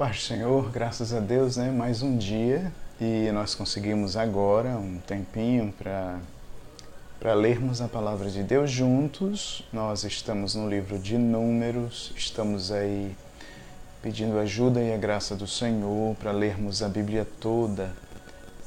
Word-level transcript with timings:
Paz 0.00 0.24
Senhor, 0.24 0.70
graças 0.70 1.12
a 1.12 1.20
Deus, 1.20 1.58
né? 1.58 1.70
Mais 1.70 2.00
um 2.00 2.16
dia 2.16 2.72
e 2.98 3.30
nós 3.32 3.54
conseguimos 3.54 4.16
agora 4.16 4.70
um 4.70 4.98
tempinho 4.98 5.74
para 5.76 6.18
para 7.18 7.34
lermos 7.34 7.82
a 7.82 7.86
palavra 7.86 8.30
de 8.30 8.42
Deus 8.42 8.70
juntos. 8.70 9.62
Nós 9.70 10.02
estamos 10.04 10.54
no 10.54 10.66
livro 10.70 10.98
de 10.98 11.18
Números, 11.18 12.14
estamos 12.16 12.72
aí 12.72 13.14
pedindo 14.00 14.38
ajuda 14.38 14.80
e 14.80 14.90
a 14.90 14.96
graça 14.96 15.36
do 15.36 15.46
Senhor 15.46 16.16
para 16.16 16.32
lermos 16.32 16.82
a 16.82 16.88
Bíblia 16.88 17.28
toda 17.38 17.92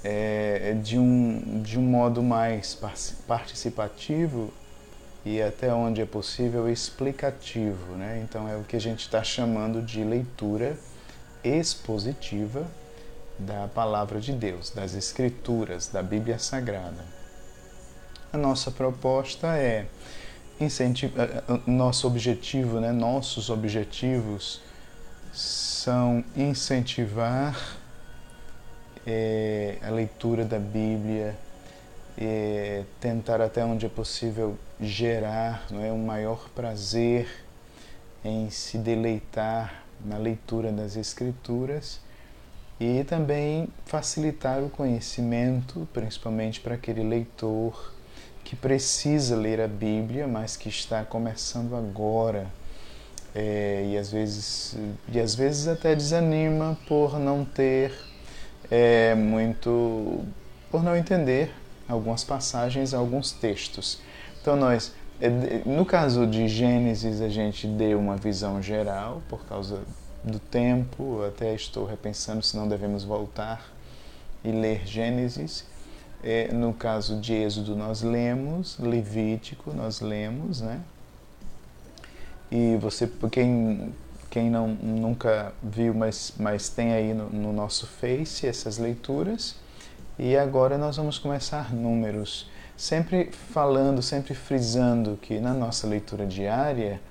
é, 0.04 0.78
de, 0.84 1.00
um, 1.00 1.64
de 1.64 1.80
um 1.80 1.82
modo 1.82 2.22
mais 2.22 2.78
participativo 3.28 4.54
e 5.26 5.42
até 5.42 5.74
onde 5.74 6.00
é 6.00 6.06
possível 6.06 6.70
explicativo. 6.70 7.96
Né? 7.96 8.24
Então 8.24 8.48
é 8.48 8.56
o 8.56 8.64
que 8.64 8.76
a 8.76 8.80
gente 8.80 9.00
está 9.00 9.24
chamando 9.24 9.82
de 9.82 10.04
leitura 10.04 10.78
expositiva 11.44 12.66
da 13.38 13.68
palavra 13.68 14.20
de 14.20 14.32
Deus, 14.32 14.70
das 14.70 14.94
Escrituras, 14.94 15.88
da 15.88 16.02
Bíblia 16.02 16.40
Sagrada. 16.40 17.06
A 18.32 18.38
nossa 18.38 18.72
proposta 18.72 19.58
é 19.58 19.86
eh, 20.60 20.68
eh, 20.68 21.60
nosso 21.66 22.08
objetivo, 22.08 22.80
né, 22.80 22.92
nossos 22.92 23.50
objetivos 23.50 24.62
são 25.34 26.24
incentivar 26.36 27.60
é, 29.06 29.78
a 29.82 29.90
leitura 29.90 30.46
da 30.46 30.60
Bíblia, 30.60 31.36
é, 32.18 32.84
tentar 33.00 33.42
até 33.42 33.66
onde 33.66 33.86
é 33.86 33.90
possível 33.90 34.58
gerar 34.80 35.66
não 35.70 35.84
é, 35.84 35.92
um 35.92 36.06
maior 36.06 36.50
prazer 36.50 37.28
em 38.24 38.50
se 38.50 38.78
deleitar 38.78 39.83
na 40.06 40.18
leitura 40.18 40.72
das 40.72 40.96
Escrituras 40.96 42.00
e 42.80 43.04
também 43.04 43.68
facilitar 43.86 44.62
o 44.62 44.70
conhecimento, 44.70 45.88
principalmente 45.94 46.60
para 46.60 46.76
aquele 46.76 47.04
leitor 47.04 47.94
que 48.44 48.56
precisa 48.56 49.36
ler 49.36 49.62
a 49.62 49.68
Bíblia, 49.68 50.28
mas 50.28 50.58
que 50.58 50.70
está 50.70 51.04
começando 51.06 51.76
agora 51.76 52.48
é, 53.34 53.90
e 53.92 53.98
às 53.98 54.12
vezes 54.12 54.76
e 55.12 55.20
às 55.20 55.34
vezes 55.34 55.68
até 55.68 55.96
desanima 55.96 56.78
por 56.88 57.20
não 57.20 57.44
ter 57.44 57.92
é, 58.70 59.16
muito 59.16 60.24
por 60.70 60.84
não 60.84 60.96
entender 60.96 61.52
algumas 61.88 62.24
passagens, 62.24 62.94
alguns 62.94 63.32
textos. 63.32 64.00
Então 64.42 64.56
nós 64.56 64.94
é, 65.22 65.30
no 65.66 65.86
caso 65.86 66.28
de 66.28 66.48
Gênesis 66.48 67.22
a 67.22 67.30
gente 67.30 67.66
deu 67.66 68.00
uma 68.00 68.18
visão 68.18 68.62
geral 68.62 69.22
por 69.30 69.46
causa 69.46 69.80
do 70.24 70.40
tempo, 70.40 71.24
até 71.26 71.54
estou 71.54 71.86
repensando 71.86 72.42
se 72.42 72.56
não 72.56 72.68
devemos 72.68 73.04
voltar 73.04 73.70
e 74.44 74.52
ler 74.52 74.86
Gênesis. 74.86 75.66
É, 76.24 76.54
no 76.54 76.74
caso 76.74 77.20
de 77.20 77.34
Êxodo, 77.34 77.76
nós 77.76 78.02
lemos, 78.02 78.78
Levítico, 78.80 79.74
nós 79.74 80.00
lemos, 80.00 80.62
né? 80.62 80.80
E 82.50 82.78
você, 82.78 83.12
quem, 83.30 83.94
quem 84.30 84.50
não, 84.50 84.70
nunca 84.70 85.54
viu, 85.62 85.94
mas, 85.94 86.34
mas 86.40 86.70
tem 86.70 86.94
aí 86.94 87.14
no, 87.14 87.30
no 87.30 87.52
nosso 87.52 87.86
Face 87.86 88.48
essas 88.48 88.78
leituras. 88.78 89.56
E 90.18 90.38
agora 90.38 90.78
nós 90.78 90.96
vamos 90.96 91.18
começar 91.18 91.74
números, 91.74 92.48
sempre 92.78 93.32
falando, 93.32 94.02
sempre 94.02 94.34
frisando 94.34 95.18
que 95.22 95.40
na 95.40 95.54
nossa 95.54 95.88
leitura 95.88 96.26
diária 96.26 97.02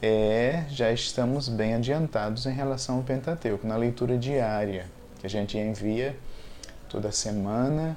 é, 0.00 0.64
já 0.70 0.92
estamos 0.92 1.48
bem 1.48 1.74
adiantados 1.74 2.46
em 2.46 2.52
relação 2.52 2.96
ao 2.96 3.02
Pentateuco, 3.02 3.66
na 3.66 3.76
leitura 3.76 4.16
diária, 4.16 4.86
que 5.18 5.26
a 5.26 5.30
gente 5.30 5.58
envia 5.58 6.16
toda 6.88 7.10
semana, 7.10 7.96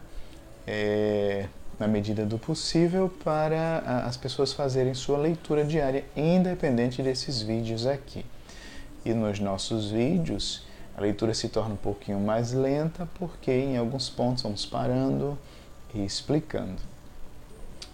é, 0.66 1.48
na 1.80 1.88
medida 1.88 2.26
do 2.26 2.40
possível, 2.40 3.12
para 3.24 4.04
as 4.06 4.18
pessoas 4.18 4.52
fazerem 4.52 4.94
sua 4.94 5.18
leitura 5.18 5.64
diária, 5.64 6.04
independente 6.16 7.04
desses 7.04 7.42
vídeos 7.42 7.86
aqui. 7.86 8.26
E 9.06 9.14
nos 9.14 9.40
nossos 9.40 9.92
vídeos, 9.92 10.66
a 10.98 11.02
leitura 11.02 11.34
se 11.34 11.50
torna 11.50 11.74
um 11.74 11.78
pouquinho 11.78 12.20
mais 12.20 12.52
lenta, 12.52 13.08
porque 13.16 13.52
em 13.52 13.78
alguns 13.78 14.10
pontos 14.10 14.44
vamos 14.44 14.66
parando 14.66 15.38
e 15.94 16.04
explicando. 16.04 16.82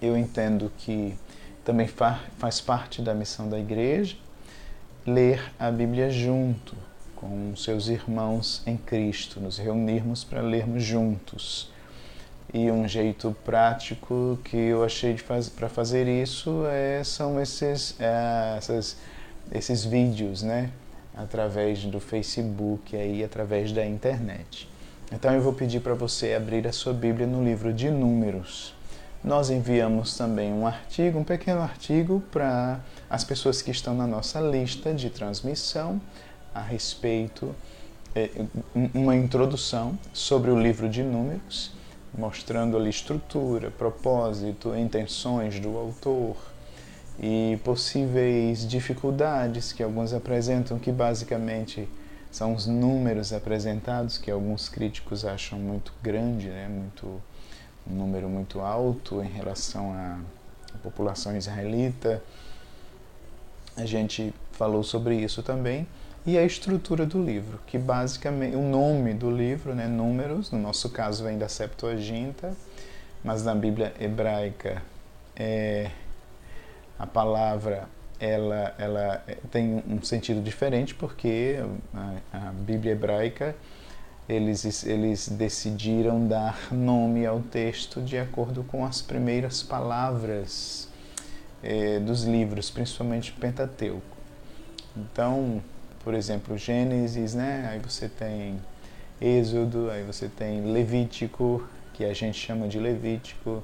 Eu 0.02 0.18
entendo 0.18 0.72
que 0.78 1.18
também 1.68 1.86
faz 1.86 2.62
parte 2.62 3.02
da 3.02 3.14
missão 3.14 3.50
da 3.50 3.60
igreja 3.60 4.16
ler 5.06 5.52
a 5.60 5.70
Bíblia 5.70 6.10
junto 6.10 6.74
com 7.14 7.54
seus 7.58 7.90
irmãos 7.90 8.64
em 8.66 8.78
Cristo, 8.78 9.42
nos 9.42 9.58
reunirmos 9.58 10.24
para 10.24 10.40
lermos 10.40 10.82
juntos. 10.82 11.70
E 12.54 12.72
um 12.72 12.88
jeito 12.88 13.36
prático 13.44 14.40
que 14.46 14.56
eu 14.56 14.82
achei 14.82 15.18
faz, 15.18 15.50
para 15.50 15.68
fazer 15.68 16.08
isso 16.08 16.66
é, 16.68 17.04
são 17.04 17.38
esses, 17.42 18.00
é, 18.00 18.56
essas, 18.58 18.96
esses 19.52 19.84
vídeos, 19.84 20.44
né? 20.44 20.72
Através 21.18 21.84
do 21.84 22.00
Facebook, 22.00 22.96
aí, 22.96 23.26
através 23.26 23.74
da 23.74 23.86
internet. 23.86 24.70
Então 25.12 25.34
eu 25.34 25.42
vou 25.42 25.52
pedir 25.52 25.82
para 25.82 25.96
você 25.96 26.34
abrir 26.34 26.66
a 26.66 26.72
sua 26.72 26.94
Bíblia 26.94 27.28
no 27.28 27.44
livro 27.44 27.74
de 27.74 27.90
Números 27.90 28.77
nós 29.28 29.50
enviamos 29.50 30.18
também 30.18 30.54
um 30.54 30.66
artigo, 30.66 31.20
um 31.20 31.24
pequeno 31.24 31.62
artigo 31.62 32.24
para 32.32 32.80
as 33.10 33.26
pessoas 33.26 33.62
que 33.62 33.70
estão 33.70 33.94
na 33.94 34.08
nossa 34.08 34.40
lista 34.40 34.94
de 34.94 35.10
transmissão 35.10 36.02
a 36.56 36.62
respeito, 36.62 37.54
é, 38.16 38.30
uma 38.94 39.18
introdução 39.18 40.00
sobre 40.14 40.50
o 40.50 40.58
livro 40.58 40.88
de 40.88 41.04
Números, 41.04 41.74
mostrando 42.18 42.78
ali 42.78 42.90
estrutura, 42.90 43.70
propósito, 43.70 44.74
intenções 44.74 45.60
do 45.60 45.78
autor 45.78 46.38
e 47.20 47.60
possíveis 47.66 48.66
dificuldades 48.66 49.74
que 49.74 49.84
alguns 49.84 50.14
apresentam, 50.14 50.80
que 50.80 50.92
basicamente 50.92 51.88
são 52.32 52.56
os 52.56 52.66
números 52.66 53.34
apresentados, 53.34 54.18
que 54.18 54.32
alguns 54.32 54.70
críticos 54.70 55.26
acham 55.26 55.60
muito 55.60 55.92
grande, 56.02 56.48
né? 56.48 56.70
muito 56.70 57.22
um 57.90 57.96
número 57.96 58.30
muito 58.30 58.60
alto 58.60 59.22
em 59.22 59.30
relação 59.30 59.94
à 59.94 60.20
população 60.84 61.36
israelita. 61.36 62.22
A 63.76 63.86
gente 63.86 64.34
falou 64.52 64.84
sobre 64.84 65.16
isso 65.16 65.44
também. 65.44 65.88
E 66.26 66.38
a 66.38 66.44
estrutura 66.44 67.06
do 67.06 67.24
livro, 67.24 67.60
que 67.66 67.78
basicamente 67.78 68.56
o 68.56 68.62
nome 68.62 69.14
do 69.14 69.32
livro, 69.32 69.74
né, 69.74 69.88
números, 69.88 70.52
no 70.52 70.60
nosso 70.60 70.90
caso 70.90 71.24
vem 71.24 71.38
da 71.38 71.48
Septuaginta, 71.48 72.54
mas 73.24 73.46
na 73.46 73.56
Bíblia 73.56 73.94
hebraica 73.98 74.82
é, 75.36 75.90
a 77.00 77.08
palavra 77.08 77.88
ela, 78.20 78.74
ela 78.78 79.24
tem 79.52 79.84
um 79.88 80.02
sentido 80.02 80.42
diferente 80.42 80.96
porque 80.96 81.58
a, 81.94 82.48
a 82.48 82.52
Bíblia 82.52 82.94
hebraica 82.94 83.56
eles, 84.28 84.86
eles 84.86 85.30
decidiram 85.30 86.28
dar 86.28 86.72
nome 86.72 87.26
ao 87.26 87.40
texto 87.40 88.02
de 88.02 88.18
acordo 88.18 88.64
com 88.64 88.86
as 88.86 89.02
primeiras 89.02 89.64
palavras 89.64 90.90
eh, 91.64 92.00
dos 92.00 92.24
livros, 92.24 92.70
principalmente 92.70 93.32
Pentateuco. 93.32 94.18
Então, 94.96 95.62
por 96.04 96.14
exemplo, 96.14 96.58
Gênesis, 96.58 97.34
né? 97.34 97.68
aí 97.72 97.80
você 97.80 98.10
tem 98.10 98.60
Êxodo, 99.22 99.90
aí 99.90 100.04
você 100.04 100.28
tem 100.28 100.72
Levítico, 100.72 101.68
que 101.94 102.04
a 102.04 102.14
gente 102.14 102.38
chama 102.38 102.68
de 102.68 102.80
Levítico, 102.80 103.64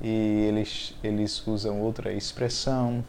e 0.00 0.46
eles, 0.48 0.94
eles 1.04 1.46
usam 1.46 1.80
outra 1.80 2.12
expressão, 2.12 3.04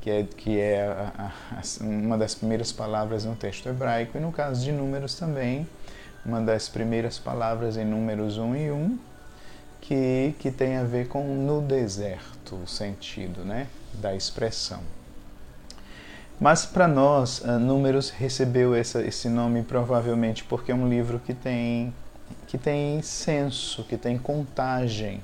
que 0.00 0.10
é, 0.10 0.22
que 0.22 0.60
é 0.60 0.82
a, 0.86 1.32
a, 1.52 1.84
uma 1.84 2.16
das 2.16 2.34
primeiras 2.34 2.70
palavras 2.70 3.24
no 3.24 3.34
texto 3.34 3.68
hebraico, 3.68 4.16
e 4.16 4.20
no 4.20 4.30
caso 4.30 4.64
de 4.64 4.70
Números 4.70 5.14
também, 5.16 5.66
uma 6.24 6.40
das 6.40 6.68
primeiras 6.68 7.18
palavras 7.18 7.76
em 7.76 7.84
Números 7.84 8.38
1 8.38 8.56
e 8.56 8.70
1, 8.70 8.98
que, 9.80 10.34
que 10.38 10.50
tem 10.50 10.76
a 10.76 10.82
ver 10.82 11.08
com 11.08 11.22
no 11.22 11.60
deserto, 11.60 12.56
o 12.56 12.66
sentido 12.66 13.44
né, 13.44 13.66
da 13.94 14.14
expressão. 14.14 14.80
Mas 16.40 16.66
para 16.66 16.88
nós, 16.88 17.42
Números 17.60 18.10
recebeu 18.10 18.74
essa, 18.74 19.02
esse 19.02 19.28
nome 19.28 19.62
provavelmente 19.62 20.42
porque 20.44 20.72
é 20.72 20.74
um 20.74 20.88
livro 20.88 21.20
que 21.20 21.32
tem, 21.32 21.94
que 22.46 22.58
tem 22.58 23.00
censo, 23.02 23.84
que 23.84 23.96
tem 23.96 24.18
contagem. 24.18 25.22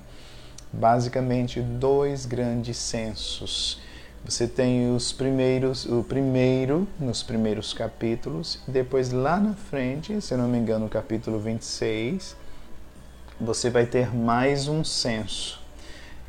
Basicamente, 0.72 1.60
dois 1.60 2.26
grandes 2.26 2.76
censos 2.76 3.80
você 4.24 4.46
tem 4.46 4.94
os 4.94 5.12
primeiros, 5.12 5.86
o 5.86 6.04
primeiro 6.04 6.86
nos 6.98 7.22
primeiros 7.22 7.72
capítulos, 7.72 8.60
depois 8.68 9.10
lá 9.10 9.38
na 9.38 9.54
frente, 9.54 10.20
se 10.20 10.36
não 10.36 10.46
me 10.46 10.58
engano, 10.58 10.84
no 10.84 10.90
capítulo 10.90 11.38
26, 11.38 12.36
você 13.40 13.70
vai 13.70 13.86
ter 13.86 14.14
mais 14.14 14.68
um 14.68 14.84
censo 14.84 15.60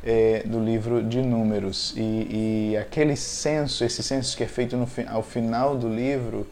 é, 0.02 0.42
do 0.46 0.58
livro 0.58 1.02
de 1.02 1.20
Números. 1.20 1.94
E, 1.96 2.70
e, 2.70 2.76
aquele 2.76 3.14
censo, 3.14 3.84
esse 3.84 4.02
censo 4.02 4.36
que 4.36 4.42
é 4.42 4.48
feito 4.48 4.76
no, 4.76 4.88
ao 5.08 5.22
final 5.22 5.76
do 5.76 5.88
livro, 5.88 6.46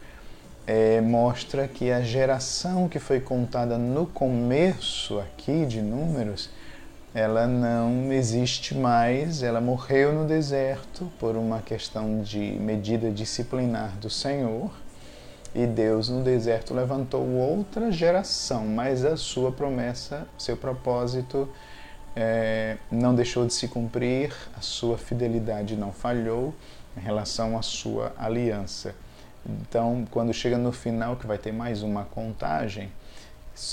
é, 0.66 1.00
mostra 1.00 1.66
que 1.66 1.90
a 1.90 2.02
geração 2.02 2.88
que 2.88 2.98
foi 2.98 3.18
contada 3.18 3.76
no 3.78 4.06
começo 4.06 5.18
aqui 5.18 5.64
de 5.66 5.80
Números, 5.80 6.50
ela 7.14 7.46
não 7.46 8.12
existe 8.12 8.74
mais, 8.74 9.42
ela 9.42 9.60
morreu 9.60 10.12
no 10.12 10.26
deserto 10.26 11.10
por 11.18 11.36
uma 11.36 11.60
questão 11.60 12.22
de 12.22 12.38
medida 12.38 13.10
disciplinar 13.10 13.96
do 13.98 14.08
Senhor. 14.08 14.70
E 15.52 15.66
Deus 15.66 16.08
no 16.08 16.22
deserto 16.22 16.72
levantou 16.72 17.26
outra 17.26 17.90
geração, 17.90 18.64
mas 18.64 19.04
a 19.04 19.16
sua 19.16 19.50
promessa, 19.50 20.28
seu 20.38 20.56
propósito 20.56 21.48
é, 22.14 22.76
não 22.88 23.12
deixou 23.12 23.44
de 23.44 23.52
se 23.52 23.66
cumprir, 23.66 24.32
a 24.56 24.60
sua 24.60 24.96
fidelidade 24.96 25.74
não 25.74 25.92
falhou 25.92 26.54
em 26.96 27.00
relação 27.00 27.58
à 27.58 27.62
sua 27.62 28.12
aliança. 28.16 28.94
Então, 29.44 30.06
quando 30.10 30.32
chega 30.32 30.56
no 30.56 30.70
final, 30.70 31.16
que 31.16 31.26
vai 31.26 31.38
ter 31.38 31.50
mais 31.50 31.82
uma 31.82 32.04
contagem, 32.04 32.92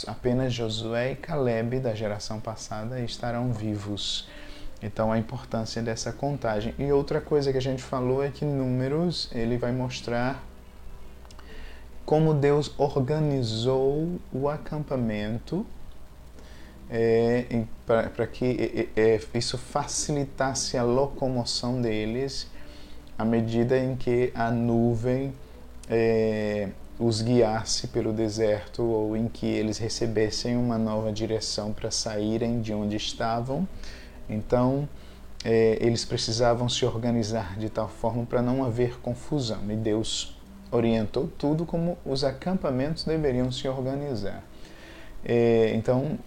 apenas 0.07 0.53
Josué 0.53 1.11
e 1.11 1.15
Caleb 1.15 1.79
da 1.79 1.93
geração 1.93 2.39
passada 2.39 2.99
estarão 2.99 3.51
vivos. 3.51 4.27
Então, 4.81 5.11
a 5.11 5.17
importância 5.17 5.81
dessa 5.81 6.11
contagem. 6.11 6.73
E 6.77 6.91
outra 6.91 7.19
coisa 7.19 7.51
que 7.51 7.57
a 7.57 7.61
gente 7.61 7.81
falou 7.81 8.23
é 8.23 8.29
que 8.29 8.45
Números 8.45 9.29
ele 9.33 9.57
vai 9.57 9.71
mostrar 9.71 10.43
como 12.05 12.33
Deus 12.33 12.73
organizou 12.77 14.19
o 14.31 14.47
acampamento 14.47 15.65
é, 16.89 17.65
para 17.85 18.27
que 18.27 18.89
é, 18.95 19.01
é, 19.15 19.21
isso 19.33 19.57
facilitasse 19.57 20.77
a 20.77 20.83
locomoção 20.83 21.81
deles 21.81 22.47
à 23.17 23.25
medida 23.25 23.77
em 23.77 23.95
que 23.95 24.31
a 24.33 24.49
nuvem 24.49 25.33
é, 25.89 26.69
os 26.99 27.21
guiasse 27.21 27.87
pelo 27.87 28.11
deserto 28.11 28.83
ou 28.83 29.15
em 29.15 29.27
que 29.27 29.45
eles 29.45 29.77
recebessem 29.77 30.57
uma 30.57 30.77
nova 30.77 31.11
direção 31.11 31.71
para 31.71 31.91
saírem 31.91 32.61
de 32.61 32.73
onde 32.73 32.95
estavam. 32.95 33.67
Então, 34.29 34.89
é, 35.45 35.77
eles 35.79 36.03
precisavam 36.03 36.67
se 36.67 36.85
organizar 36.85 37.57
de 37.57 37.69
tal 37.69 37.87
forma 37.87 38.25
para 38.25 38.41
não 38.41 38.63
haver 38.63 38.99
confusão. 38.99 39.59
E 39.69 39.75
Deus 39.75 40.35
orientou 40.71 41.29
tudo 41.37 41.65
como 41.65 41.97
os 42.05 42.23
acampamentos 42.23 43.03
deveriam 43.03 43.51
se 43.51 43.67
organizar. 43.67 44.43
É, 45.23 45.71
então, 45.75 46.17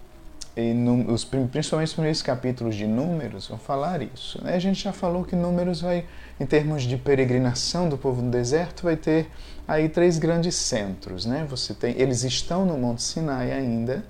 no, 0.55 1.13
os, 1.13 1.23
principalmente 1.23 1.87
os 1.87 1.93
primeiros 1.93 2.21
capítulos 2.21 2.75
de 2.75 2.85
Números 2.85 3.47
vão 3.47 3.57
falar 3.57 4.01
isso. 4.01 4.43
Né? 4.43 4.55
A 4.55 4.59
gente 4.59 4.83
já 4.83 4.91
falou 4.91 5.23
que 5.23 5.35
Números 5.35 5.81
vai, 5.81 6.05
em 6.39 6.45
termos 6.45 6.83
de 6.83 6.97
peregrinação 6.97 7.87
do 7.87 7.97
povo 7.97 8.21
no 8.21 8.31
deserto, 8.31 8.83
vai 8.83 8.95
ter 8.95 9.29
aí 9.71 9.87
três 9.87 10.19
grandes 10.19 10.55
centros. 10.55 11.25
Né? 11.25 11.45
Você 11.49 11.73
tem, 11.73 11.99
eles 11.99 12.23
estão 12.23 12.65
no 12.65 12.77
Monte 12.77 13.01
Sinai 13.01 13.51
ainda, 13.51 14.03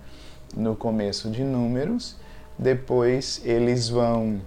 no 0.55 0.75
começo 0.75 1.29
de 1.29 1.43
Números, 1.43 2.15
depois 2.57 3.41
eles 3.45 3.87
vão. 3.87 4.41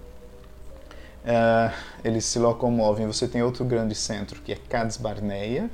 Uh, 1.23 1.73
eles 2.03 2.25
se 2.25 2.37
locomovem. 2.37 3.07
Você 3.07 3.27
tem 3.27 3.41
outro 3.41 3.65
grande 3.65 3.95
centro 3.95 4.41
que 4.41 4.51
é 4.51 4.55
Cades 4.55 4.97
Barneia, 4.97 5.71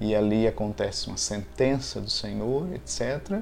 e 0.00 0.14
ali 0.14 0.48
acontece 0.48 1.06
uma 1.06 1.16
sentença 1.16 2.00
do 2.00 2.10
Senhor, 2.10 2.66
etc. 2.74 3.40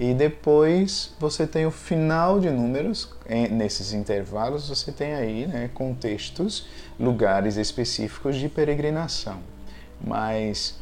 E 0.00 0.12
depois 0.14 1.12
você 1.20 1.46
tem 1.46 1.66
o 1.66 1.70
final 1.70 2.40
de 2.40 2.50
números, 2.50 3.10
nesses 3.50 3.92
intervalos 3.92 4.68
você 4.68 4.90
tem 4.90 5.14
aí 5.14 5.46
né, 5.46 5.70
contextos, 5.72 6.66
lugares 6.98 7.56
específicos 7.56 8.36
de 8.36 8.48
peregrinação. 8.48 9.38
Mas 10.04 10.78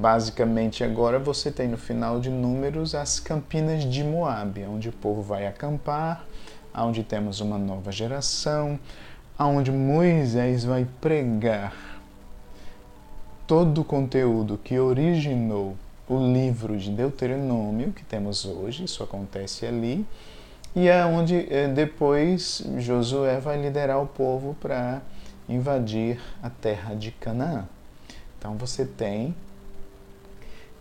basicamente 0.00 0.82
agora 0.82 1.18
você 1.18 1.50
tem 1.50 1.68
no 1.68 1.78
final 1.78 2.20
de 2.20 2.30
números 2.30 2.94
as 2.94 3.20
campinas 3.20 3.84
de 3.84 4.02
Moab, 4.02 4.64
onde 4.64 4.88
o 4.88 4.92
povo 4.92 5.22
vai 5.22 5.46
acampar, 5.46 6.24
onde 6.74 7.02
temos 7.02 7.40
uma 7.40 7.58
nova 7.58 7.92
geração, 7.92 8.78
onde 9.38 9.70
Moisés 9.70 10.64
vai 10.64 10.86
pregar 11.00 11.74
todo 13.46 13.80
o 13.80 13.84
conteúdo 13.84 14.58
que 14.58 14.78
originou 14.78 15.76
o 16.08 16.18
livro 16.32 16.76
de 16.76 16.90
Deuteronômio 16.90 17.92
que 17.92 18.04
temos 18.04 18.44
hoje, 18.44 18.84
isso 18.84 19.02
acontece 19.02 19.66
ali, 19.66 20.06
e 20.74 20.88
é 20.88 21.04
onde 21.04 21.46
eh, 21.52 21.68
depois 21.68 22.62
Josué 22.78 23.40
vai 23.40 23.60
liderar 23.60 24.02
o 24.02 24.06
povo 24.06 24.54
para 24.60 25.00
invadir 25.48 26.20
a 26.42 26.50
terra 26.50 26.94
de 26.94 27.10
Canaã. 27.10 27.66
Então 28.38 28.56
você 28.56 28.84
tem 28.84 29.34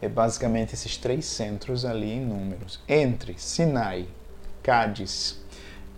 é 0.01 0.07
basicamente 0.07 0.73
esses 0.73 0.95
três 0.97 1.25
centros 1.25 1.83
ali 1.83 2.11
em 2.11 2.25
números. 2.25 2.79
Entre 2.87 3.35
Sinai, 3.37 4.07
Cádiz 4.61 5.39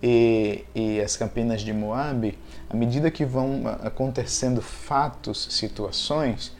e, 0.02 0.64
e 0.74 1.02
as 1.02 1.18
Campinas 1.18 1.62
de 1.62 1.74
Moabe, 1.74 2.38
à 2.70 2.76
medida 2.76 3.12
que 3.12 3.26
vão 3.26 3.64
acontecendo 3.84 4.62
fatos, 4.62 5.50
situações, 5.52 6.56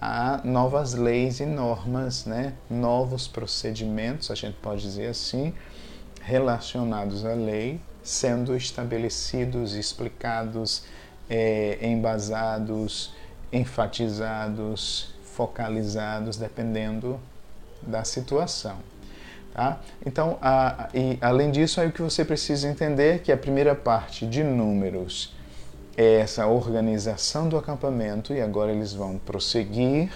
há 0.00 0.40
novas 0.44 0.94
leis 0.94 1.40
e 1.40 1.46
normas, 1.46 2.26
né? 2.26 2.54
novos 2.70 3.26
procedimentos, 3.26 4.30
a 4.30 4.34
gente 4.34 4.56
pode 4.62 4.82
dizer 4.82 5.08
assim, 5.08 5.52
relacionados 6.20 7.24
à 7.24 7.34
lei, 7.34 7.80
sendo 8.02 8.54
estabelecidos, 8.54 9.74
explicados, 9.74 10.84
é, 11.28 11.78
embasados, 11.82 13.12
enfatizados, 13.54 15.14
focalizados, 15.22 16.36
dependendo 16.36 17.20
da 17.80 18.02
situação. 18.04 18.76
Tá? 19.52 19.80
Então, 20.04 20.36
a, 20.42 20.88
e, 20.92 21.16
além 21.20 21.52
disso, 21.52 21.80
aí 21.80 21.88
o 21.88 21.92
que 21.92 22.02
você 22.02 22.24
precisa 22.24 22.68
entender 22.68 23.14
é 23.14 23.18
que 23.18 23.30
a 23.30 23.36
primeira 23.36 23.74
parte 23.74 24.26
de 24.26 24.42
números 24.42 25.32
é 25.96 26.16
essa 26.16 26.46
organização 26.48 27.48
do 27.48 27.56
acampamento 27.56 28.34
e 28.34 28.40
agora 28.40 28.72
eles 28.72 28.92
vão 28.92 29.16
prosseguir. 29.16 30.10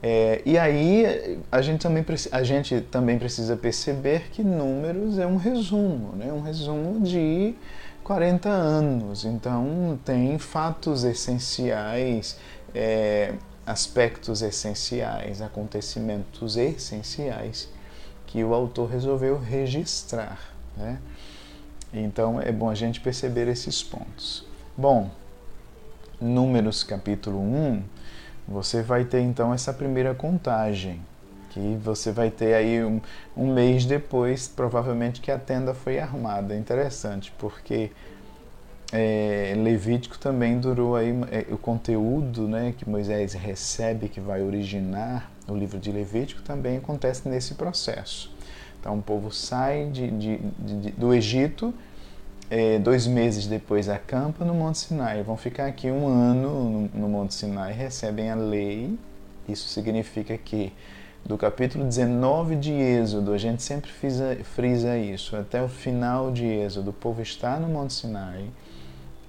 É, 0.00 0.40
e 0.46 0.56
aí 0.56 1.40
a 1.50 1.60
gente, 1.60 1.80
também, 1.80 2.04
a 2.30 2.42
gente 2.44 2.80
também 2.82 3.18
precisa 3.18 3.56
perceber 3.56 4.30
que 4.30 4.44
números 4.44 5.18
é 5.18 5.26
um 5.26 5.36
resumo, 5.36 6.14
né? 6.14 6.32
um 6.32 6.40
resumo 6.40 7.00
de 7.00 7.56
40 8.08 8.48
anos. 8.48 9.26
Então 9.26 9.98
tem 10.02 10.38
fatos 10.38 11.04
essenciais, 11.04 12.38
é, 12.74 13.34
aspectos 13.66 14.40
essenciais, 14.40 15.42
acontecimentos 15.42 16.56
essenciais 16.56 17.68
que 18.26 18.42
o 18.42 18.54
autor 18.54 18.88
resolveu 18.88 19.38
registrar. 19.38 20.40
Né? 20.74 20.98
Então 21.92 22.40
é 22.40 22.50
bom 22.50 22.70
a 22.70 22.74
gente 22.74 22.98
perceber 22.98 23.46
esses 23.46 23.82
pontos. 23.82 24.42
Bom, 24.74 25.10
Números 26.18 26.82
capítulo 26.82 27.38
1, 27.38 27.82
você 28.48 28.82
vai 28.82 29.04
ter 29.04 29.20
então 29.20 29.52
essa 29.52 29.72
primeira 29.72 30.14
contagem, 30.14 31.02
que 31.50 31.78
você 31.82 32.12
vai 32.12 32.30
ter 32.30 32.54
aí 32.54 32.84
um, 32.84 33.00
um 33.36 33.52
mês 33.52 33.84
depois, 33.84 34.48
provavelmente 34.48 35.20
que 35.20 35.30
a 35.30 35.38
tenda 35.38 35.74
foi 35.74 35.98
armada. 35.98 36.56
Interessante, 36.56 37.32
porque 37.38 37.90
é, 38.92 39.54
Levítico 39.56 40.18
também 40.18 40.58
durou 40.58 40.96
aí 40.96 41.10
é, 41.30 41.46
o 41.52 41.58
conteúdo 41.58 42.48
né, 42.48 42.74
que 42.76 42.88
Moisés 42.88 43.34
recebe, 43.34 44.08
que 44.08 44.20
vai 44.20 44.42
originar 44.42 45.30
o 45.46 45.54
livro 45.54 45.78
de 45.78 45.92
Levítico, 45.92 46.42
também 46.42 46.78
acontece 46.78 47.28
nesse 47.28 47.54
processo. 47.54 48.30
Então 48.80 48.98
o 48.98 49.02
povo 49.02 49.30
sai 49.30 49.90
de, 49.90 50.10
de, 50.10 50.36
de, 50.38 50.90
do 50.92 51.12
Egito, 51.12 51.74
é, 52.50 52.78
dois 52.78 53.06
meses 53.06 53.46
depois 53.46 53.88
acampa 53.88 54.44
no 54.44 54.54
Monte 54.54 54.78
Sinai. 54.78 55.22
Vão 55.22 55.36
ficar 55.36 55.66
aqui 55.66 55.90
um 55.90 56.06
ano 56.06 56.70
no, 56.70 57.00
no 57.00 57.08
Monte 57.08 57.34
Sinai, 57.34 57.72
recebem 57.72 58.30
a 58.30 58.34
lei. 58.34 58.98
Isso 59.46 59.68
significa 59.68 60.36
que 60.38 60.72
do 61.24 61.36
capítulo 61.36 61.84
19 61.84 62.56
de 62.56 62.72
Êxodo, 62.72 63.32
a 63.32 63.38
gente 63.38 63.62
sempre 63.62 63.90
frisa, 63.90 64.98
isso, 64.98 65.36
até 65.36 65.62
o 65.62 65.68
final 65.68 66.30
de 66.30 66.46
Êxodo, 66.46 66.90
o 66.90 66.92
povo 66.92 67.20
está 67.20 67.58
no 67.58 67.68
Monte 67.68 67.92
Sinai, 67.92 68.48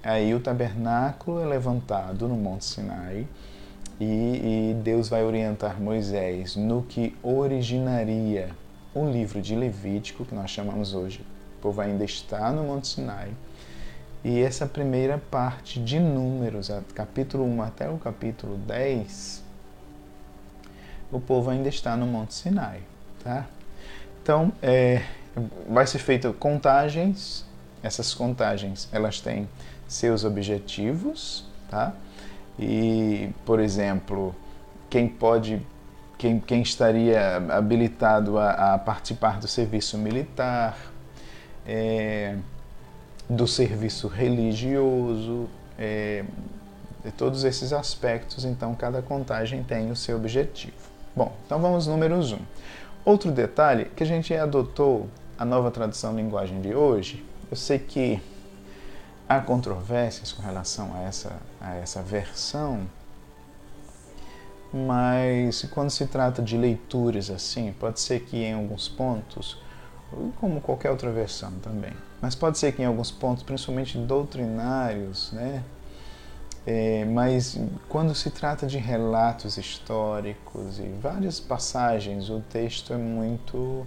aí 0.02 0.34
o 0.34 0.40
tabernáculo 0.40 1.40
é 1.40 1.46
levantado 1.46 2.26
no 2.26 2.36
Monte 2.36 2.64
Sinai, 2.64 3.26
e, 4.00 4.04
e 4.70 4.76
Deus 4.82 5.10
vai 5.10 5.22
orientar 5.22 5.78
Moisés 5.78 6.56
no 6.56 6.82
que 6.82 7.14
originaria 7.22 8.50
o 8.94 9.04
livro 9.06 9.42
de 9.42 9.54
Levítico, 9.54 10.24
que 10.24 10.34
nós 10.34 10.50
chamamos 10.50 10.94
hoje. 10.94 11.20
O 11.58 11.60
povo 11.60 11.80
ainda 11.82 12.02
está 12.02 12.50
no 12.50 12.64
Monte 12.64 12.88
Sinai. 12.88 13.30
E 14.24 14.40
essa 14.40 14.66
primeira 14.66 15.18
parte 15.30 15.78
de 15.78 15.98
Números, 16.00 16.70
capítulo 16.94 17.44
1 17.44 17.62
até 17.62 17.88
o 17.88 17.98
capítulo 17.98 18.56
10, 18.56 19.42
o 21.12 21.20
povo 21.20 21.50
ainda 21.50 21.68
está 21.68 21.96
no 21.96 22.06
Monte 22.06 22.34
Sinai. 22.34 22.80
Tá? 23.22 23.46
Então, 24.22 24.52
é, 24.62 25.02
vai 25.68 25.86
ser 25.86 25.98
feita 25.98 26.32
contagens. 26.32 27.44
Essas 27.82 28.12
contagens, 28.12 28.88
elas 28.92 29.20
têm 29.20 29.48
seus 29.88 30.24
objetivos, 30.24 31.46
tá? 31.70 31.94
E, 32.58 33.30
por 33.46 33.58
exemplo, 33.58 34.34
quem 34.90 35.08
pode, 35.08 35.66
quem, 36.18 36.38
quem 36.38 36.60
estaria 36.60 37.36
habilitado 37.50 38.38
a, 38.38 38.74
a 38.74 38.78
participar 38.78 39.40
do 39.40 39.48
serviço 39.48 39.96
militar, 39.96 40.76
é, 41.66 42.36
do 43.28 43.46
serviço 43.46 44.08
religioso, 44.08 45.48
é, 45.78 46.24
de 47.02 47.10
todos 47.12 47.44
esses 47.44 47.72
aspectos, 47.72 48.44
então 48.44 48.74
cada 48.74 49.00
contagem 49.00 49.62
tem 49.62 49.90
o 49.90 49.96
seu 49.96 50.16
objetivo. 50.16 50.89
Bom, 51.14 51.32
então 51.44 51.60
vamos 51.60 51.86
números 51.86 52.32
1. 52.32 52.36
Um. 52.36 52.38
Outro 53.04 53.32
detalhe 53.32 53.86
que 53.96 54.02
a 54.02 54.06
gente 54.06 54.32
adotou 54.34 55.08
a 55.36 55.44
nova 55.44 55.70
tradução 55.70 56.14
linguagem 56.14 56.60
de 56.60 56.74
hoje, 56.74 57.24
eu 57.50 57.56
sei 57.56 57.78
que 57.78 58.22
há 59.28 59.40
controvérsias 59.40 60.32
com 60.32 60.42
relação 60.42 60.94
a 60.94 61.00
essa, 61.00 61.32
a 61.60 61.74
essa 61.74 62.02
versão, 62.02 62.86
mas 64.72 65.66
quando 65.72 65.90
se 65.90 66.06
trata 66.06 66.42
de 66.42 66.56
leituras 66.56 67.30
assim, 67.30 67.74
pode 67.80 67.98
ser 68.00 68.20
que 68.20 68.36
em 68.36 68.52
alguns 68.52 68.88
pontos, 68.88 69.60
como 70.40 70.60
qualquer 70.60 70.90
outra 70.90 71.10
versão 71.10 71.50
também, 71.62 71.92
mas 72.20 72.34
pode 72.34 72.58
ser 72.58 72.72
que 72.72 72.82
em 72.82 72.84
alguns 72.84 73.10
pontos, 73.10 73.42
principalmente 73.42 73.98
doutrinários, 73.98 75.32
né, 75.32 75.64
é, 76.66 77.04
mas 77.06 77.58
quando 77.88 78.14
se 78.14 78.30
trata 78.30 78.66
de 78.66 78.78
relatos 78.78 79.56
históricos 79.56 80.78
e 80.78 80.88
várias 81.00 81.40
passagens, 81.40 82.28
o 82.28 82.40
texto 82.40 82.92
é 82.92 82.98
muito 82.98 83.86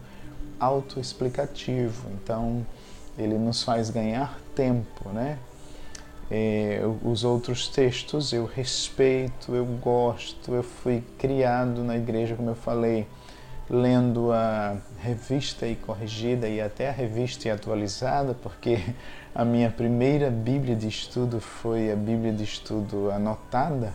autoexplicativo, 0.60 2.10
então 2.12 2.66
ele 3.18 3.38
nos 3.38 3.64
faz 3.64 3.90
ganhar 3.90 4.40
tempo, 4.56 5.10
né? 5.10 5.38
É, 6.32 6.82
os 7.04 7.24
outros 7.24 7.68
textos 7.68 8.34
eu 8.34 8.46
respeito, 8.46 9.54
eu 9.54 9.66
gosto, 9.66 10.54
eu 10.54 10.64
fui 10.64 11.04
criado 11.20 11.84
na 11.84 11.96
igreja, 11.96 12.36
como 12.36 12.50
eu 12.50 12.56
falei, 12.56 13.06
lendo 13.70 14.32
a 14.32 14.78
revista 15.00 15.68
e 15.68 15.76
corrigida 15.76 16.48
e 16.48 16.60
até 16.60 16.90
a 16.90 16.92
revista 16.92 17.48
e 17.48 17.52
atualizada, 17.52 18.34
porque 18.34 18.80
a 19.36 19.44
minha 19.44 19.72
primeira 19.72 20.30
Bíblia 20.30 20.76
de 20.76 20.88
estudo 20.88 21.40
foi 21.40 21.92
a 21.92 21.96
Bíblia 21.96 22.32
de 22.32 22.44
estudo 22.44 23.10
anotada, 23.10 23.94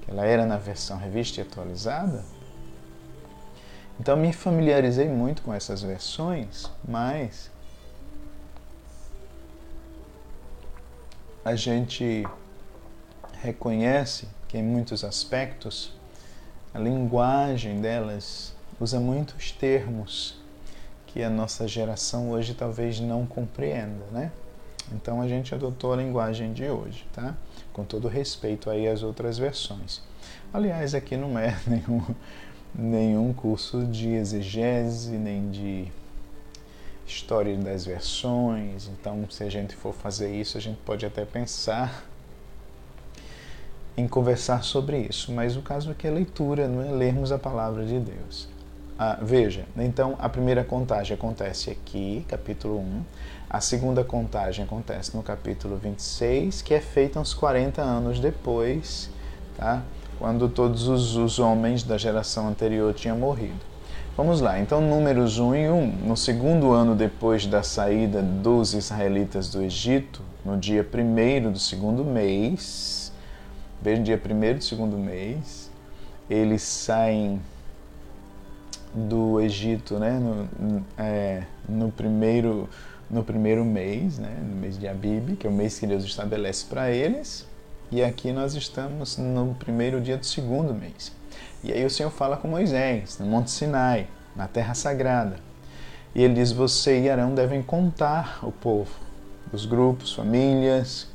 que 0.00 0.10
ela 0.10 0.24
era 0.24 0.46
na 0.46 0.56
versão 0.56 0.96
revista 0.96 1.40
e 1.40 1.42
atualizada. 1.42 2.24
Então 4.00 4.16
me 4.16 4.32
familiarizei 4.32 5.06
muito 5.06 5.42
com 5.42 5.52
essas 5.52 5.82
versões, 5.82 6.70
mas 6.86 7.50
a 11.44 11.54
gente 11.54 12.26
reconhece 13.42 14.26
que 14.48 14.56
em 14.56 14.62
muitos 14.62 15.04
aspectos 15.04 15.92
a 16.72 16.78
linguagem 16.78 17.82
delas 17.82 18.54
usa 18.80 18.98
muitos 18.98 19.52
termos 19.52 20.42
que 21.06 21.22
a 21.22 21.28
nossa 21.28 21.68
geração 21.68 22.30
hoje 22.30 22.54
talvez 22.54 22.98
não 22.98 23.26
compreenda, 23.26 24.06
né? 24.10 24.32
Então 24.94 25.20
a 25.20 25.28
gente 25.28 25.54
adotou 25.54 25.92
a 25.92 25.96
linguagem 25.96 26.52
de 26.52 26.64
hoje, 26.64 27.06
tá? 27.12 27.34
Com 27.72 27.84
todo 27.84 28.08
respeito 28.08 28.70
aí 28.70 28.86
às 28.86 29.02
outras 29.02 29.38
versões. 29.38 30.02
Aliás, 30.52 30.94
aqui 30.94 31.16
não 31.16 31.38
é 31.38 31.56
nenhum, 31.66 32.02
nenhum 32.74 33.32
curso 33.32 33.84
de 33.84 34.08
exegese, 34.10 35.16
nem 35.16 35.50
de 35.50 35.88
história 37.06 37.56
das 37.56 37.84
versões. 37.84 38.88
Então, 38.88 39.26
se 39.30 39.42
a 39.44 39.50
gente 39.50 39.74
for 39.74 39.92
fazer 39.92 40.34
isso, 40.34 40.56
a 40.56 40.60
gente 40.60 40.78
pode 40.84 41.04
até 41.04 41.24
pensar 41.24 42.04
em 43.96 44.08
conversar 44.08 44.64
sobre 44.64 44.98
isso. 44.98 45.32
Mas 45.32 45.56
o 45.56 45.62
caso 45.62 45.90
aqui 45.90 46.06
é 46.06 46.10
leitura, 46.10 46.68
não 46.68 46.82
é 46.82 46.90
lermos 46.90 47.32
a 47.32 47.38
palavra 47.38 47.84
de 47.84 47.98
Deus. 47.98 48.53
Ah, 48.96 49.18
veja, 49.20 49.64
então 49.76 50.14
a 50.20 50.28
primeira 50.28 50.62
contagem 50.62 51.16
acontece 51.16 51.68
aqui, 51.68 52.24
capítulo 52.28 52.78
1. 52.78 53.02
A 53.50 53.60
segunda 53.60 54.04
contagem 54.04 54.64
acontece 54.64 55.16
no 55.16 55.22
capítulo 55.22 55.76
26, 55.76 56.62
que 56.62 56.72
é 56.72 56.80
feita 56.80 57.18
uns 57.18 57.34
40 57.34 57.82
anos 57.82 58.20
depois, 58.20 59.10
tá? 59.56 59.82
quando 60.18 60.48
todos 60.48 60.86
os, 60.86 61.16
os 61.16 61.40
homens 61.40 61.82
da 61.82 61.98
geração 61.98 62.48
anterior 62.48 62.94
tinham 62.94 63.18
morrido. 63.18 63.58
Vamos 64.16 64.40
lá, 64.40 64.60
então 64.60 64.80
números 64.80 65.40
1 65.40 65.54
e 65.56 65.68
1. 65.68 65.86
No 66.06 66.16
segundo 66.16 66.72
ano 66.72 66.94
depois 66.94 67.46
da 67.46 67.64
saída 67.64 68.22
dos 68.22 68.74
israelitas 68.74 69.50
do 69.50 69.60
Egito, 69.60 70.22
no 70.44 70.56
dia 70.56 70.84
primeiro 70.84 71.50
do 71.50 71.58
segundo 71.58 72.04
mês, 72.04 73.12
veja, 73.82 74.02
dia 74.02 74.18
primeiro 74.18 74.58
do 74.58 74.64
segundo 74.64 74.96
mês, 74.96 75.68
eles 76.30 76.62
saem 76.62 77.40
do 78.94 79.40
Egito, 79.40 79.98
né, 79.98 80.12
no, 80.12 80.84
é, 80.96 81.42
no, 81.68 81.90
primeiro, 81.90 82.68
no 83.10 83.24
primeiro 83.24 83.64
mês, 83.64 84.18
né, 84.18 84.36
no 84.40 84.54
mês 84.54 84.78
de 84.78 84.86
Abib, 84.86 85.36
que 85.36 85.46
é 85.46 85.50
o 85.50 85.52
mês 85.52 85.78
que 85.78 85.86
Deus 85.86 86.04
estabelece 86.04 86.66
para 86.66 86.90
eles, 86.90 87.46
e 87.90 88.02
aqui 88.02 88.32
nós 88.32 88.54
estamos 88.54 89.18
no 89.18 89.54
primeiro 89.58 90.00
dia 90.00 90.16
do 90.16 90.24
segundo 90.24 90.72
mês. 90.72 91.12
E 91.62 91.72
aí 91.72 91.84
o 91.84 91.90
Senhor 91.90 92.10
fala 92.10 92.36
com 92.36 92.46
Moisés, 92.46 93.18
no 93.18 93.26
Monte 93.26 93.50
Sinai, 93.50 94.06
na 94.36 94.46
Terra 94.46 94.74
Sagrada. 94.74 95.36
E 96.14 96.22
ele 96.22 96.34
diz: 96.34 96.52
Você 96.52 97.00
e 97.00 97.10
Arão 97.10 97.34
devem 97.34 97.62
contar 97.62 98.38
o 98.42 98.52
povo, 98.52 98.90
os 99.52 99.64
grupos, 99.66 100.12
famílias, 100.12 101.08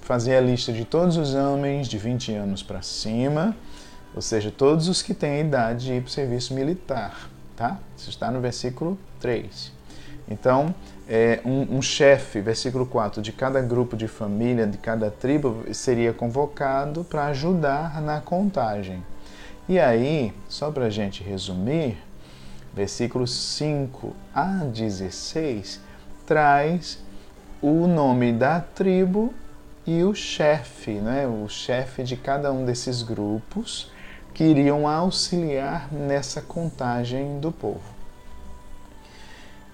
fazer 0.00 0.36
a 0.36 0.40
lista 0.40 0.72
de 0.72 0.84
todos 0.84 1.16
os 1.16 1.34
homens 1.34 1.88
de 1.88 1.98
20 1.98 2.32
anos 2.34 2.62
para 2.62 2.82
cima 2.82 3.54
ou 4.14 4.22
seja, 4.22 4.50
todos 4.50 4.88
os 4.88 5.02
que 5.02 5.14
têm 5.14 5.32
a 5.32 5.40
idade 5.40 5.86
de 5.86 5.92
ir 5.94 6.00
para 6.02 6.08
o 6.08 6.10
serviço 6.10 6.54
militar. 6.54 7.28
Tá? 7.56 7.78
Isso 7.96 8.10
está 8.10 8.30
no 8.30 8.40
versículo 8.40 8.98
3. 9.20 9.72
Então, 10.28 10.74
é, 11.08 11.40
um, 11.44 11.78
um 11.78 11.82
chefe, 11.82 12.40
versículo 12.40 12.86
4, 12.86 13.20
de 13.20 13.32
cada 13.32 13.60
grupo 13.60 13.96
de 13.96 14.06
família, 14.08 14.66
de 14.66 14.78
cada 14.78 15.10
tribo, 15.10 15.64
seria 15.72 16.12
convocado 16.12 17.04
para 17.04 17.26
ajudar 17.26 18.00
na 18.00 18.20
contagem. 18.20 19.02
E 19.68 19.78
aí, 19.78 20.32
só 20.48 20.70
para 20.70 20.86
a 20.86 20.90
gente 20.90 21.22
resumir, 21.22 21.98
versículos 22.72 23.32
5 23.32 24.14
a 24.34 24.64
16 24.64 25.80
traz 26.24 26.98
o 27.60 27.86
nome 27.86 28.32
da 28.32 28.60
tribo 28.60 29.34
e 29.86 30.02
o 30.04 30.14
chefe, 30.14 30.92
né? 30.92 31.26
o 31.26 31.48
chefe 31.48 32.04
de 32.04 32.16
cada 32.16 32.52
um 32.52 32.64
desses 32.64 33.02
grupos 33.02 33.90
que 34.32 34.44
iriam 34.44 34.86
auxiliar 34.86 35.92
nessa 35.92 36.40
contagem 36.40 37.38
do 37.40 37.50
povo. 37.50 38.00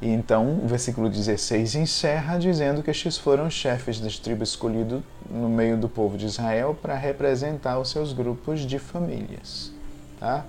E 0.01 0.09
então, 0.09 0.61
o 0.63 0.67
versículo 0.67 1.09
16 1.09 1.75
encerra 1.75 2.39
dizendo 2.39 2.83
que 2.83 2.91
estes 2.91 3.17
foram 3.17 3.49
chefes 3.49 3.99
das 3.99 4.19
tribos 4.19 4.51
escolhidos 4.51 5.03
no 5.31 5.49
meio 5.49 5.77
do 5.79 5.89
povo 5.89 6.19
de 6.19 6.27
Israel 6.27 6.77
para 6.81 6.95
representar 6.95 7.79
os 7.79 7.91
seus 7.91 8.13
grupos 8.13 8.61
de 8.61 8.79
famílias. 8.79 9.73
Tá? 10.21 10.45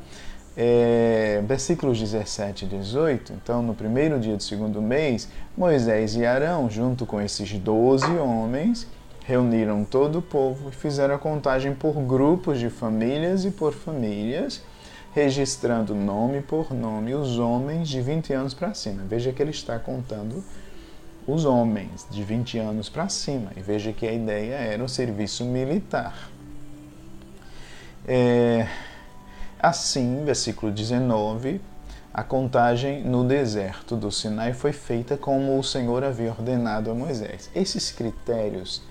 É, 0.55 1.41
versículos 1.47 1.99
17 1.99 2.65
e 2.65 2.67
18, 2.67 3.31
então, 3.33 3.61
no 3.61 3.73
primeiro 3.73 4.19
dia 4.19 4.35
do 4.35 4.43
segundo 4.43 4.81
mês, 4.81 5.29
Moisés 5.55 6.15
e 6.15 6.25
Arão, 6.25 6.69
junto 6.69 7.05
com 7.05 7.21
esses 7.21 7.53
doze 7.53 8.11
homens, 8.17 8.87
reuniram 9.27 9.83
todo 9.83 10.19
o 10.19 10.21
povo 10.21 10.69
e 10.69 10.71
fizeram 10.71 11.13
a 11.13 11.19
contagem 11.19 11.75
por 11.75 11.93
grupos 11.95 12.59
de 12.59 12.69
famílias 12.69 13.43
e 13.43 13.51
por 13.51 13.73
famílias, 13.73 14.63
registrando 15.13 15.93
nome 15.93 16.41
por 16.41 16.73
nome 16.73 17.13
os 17.13 17.37
homens 17.37 17.89
de 17.89 18.01
20 18.01 18.31
anos 18.31 18.53
para 18.53 18.73
cima. 18.73 19.03
Veja 19.05 19.33
que 19.33 19.41
ele 19.41 19.51
está 19.51 19.77
contando 19.77 20.41
os 21.27 21.43
homens 21.43 22.07
de 22.09 22.23
20 22.23 22.57
anos 22.57 22.87
para 22.87 23.09
cima. 23.09 23.51
E 23.57 23.59
veja 23.59 23.91
que 23.91 24.07
a 24.07 24.13
ideia 24.13 24.55
era 24.55 24.81
o 24.81 24.87
serviço 24.87 25.43
militar. 25.43 26.29
É, 28.07 28.65
assim, 29.59 30.23
versículo 30.23 30.71
19, 30.71 31.59
a 32.13 32.23
contagem 32.23 33.03
no 33.03 33.25
deserto 33.25 33.97
do 33.97 34.09
Sinai 34.09 34.53
foi 34.53 34.71
feita 34.71 35.17
como 35.17 35.59
o 35.59 35.63
Senhor 35.63 36.01
havia 36.01 36.29
ordenado 36.29 36.89
a 36.89 36.93
Moisés. 36.93 37.51
Esses 37.53 37.91
critérios 37.91 38.81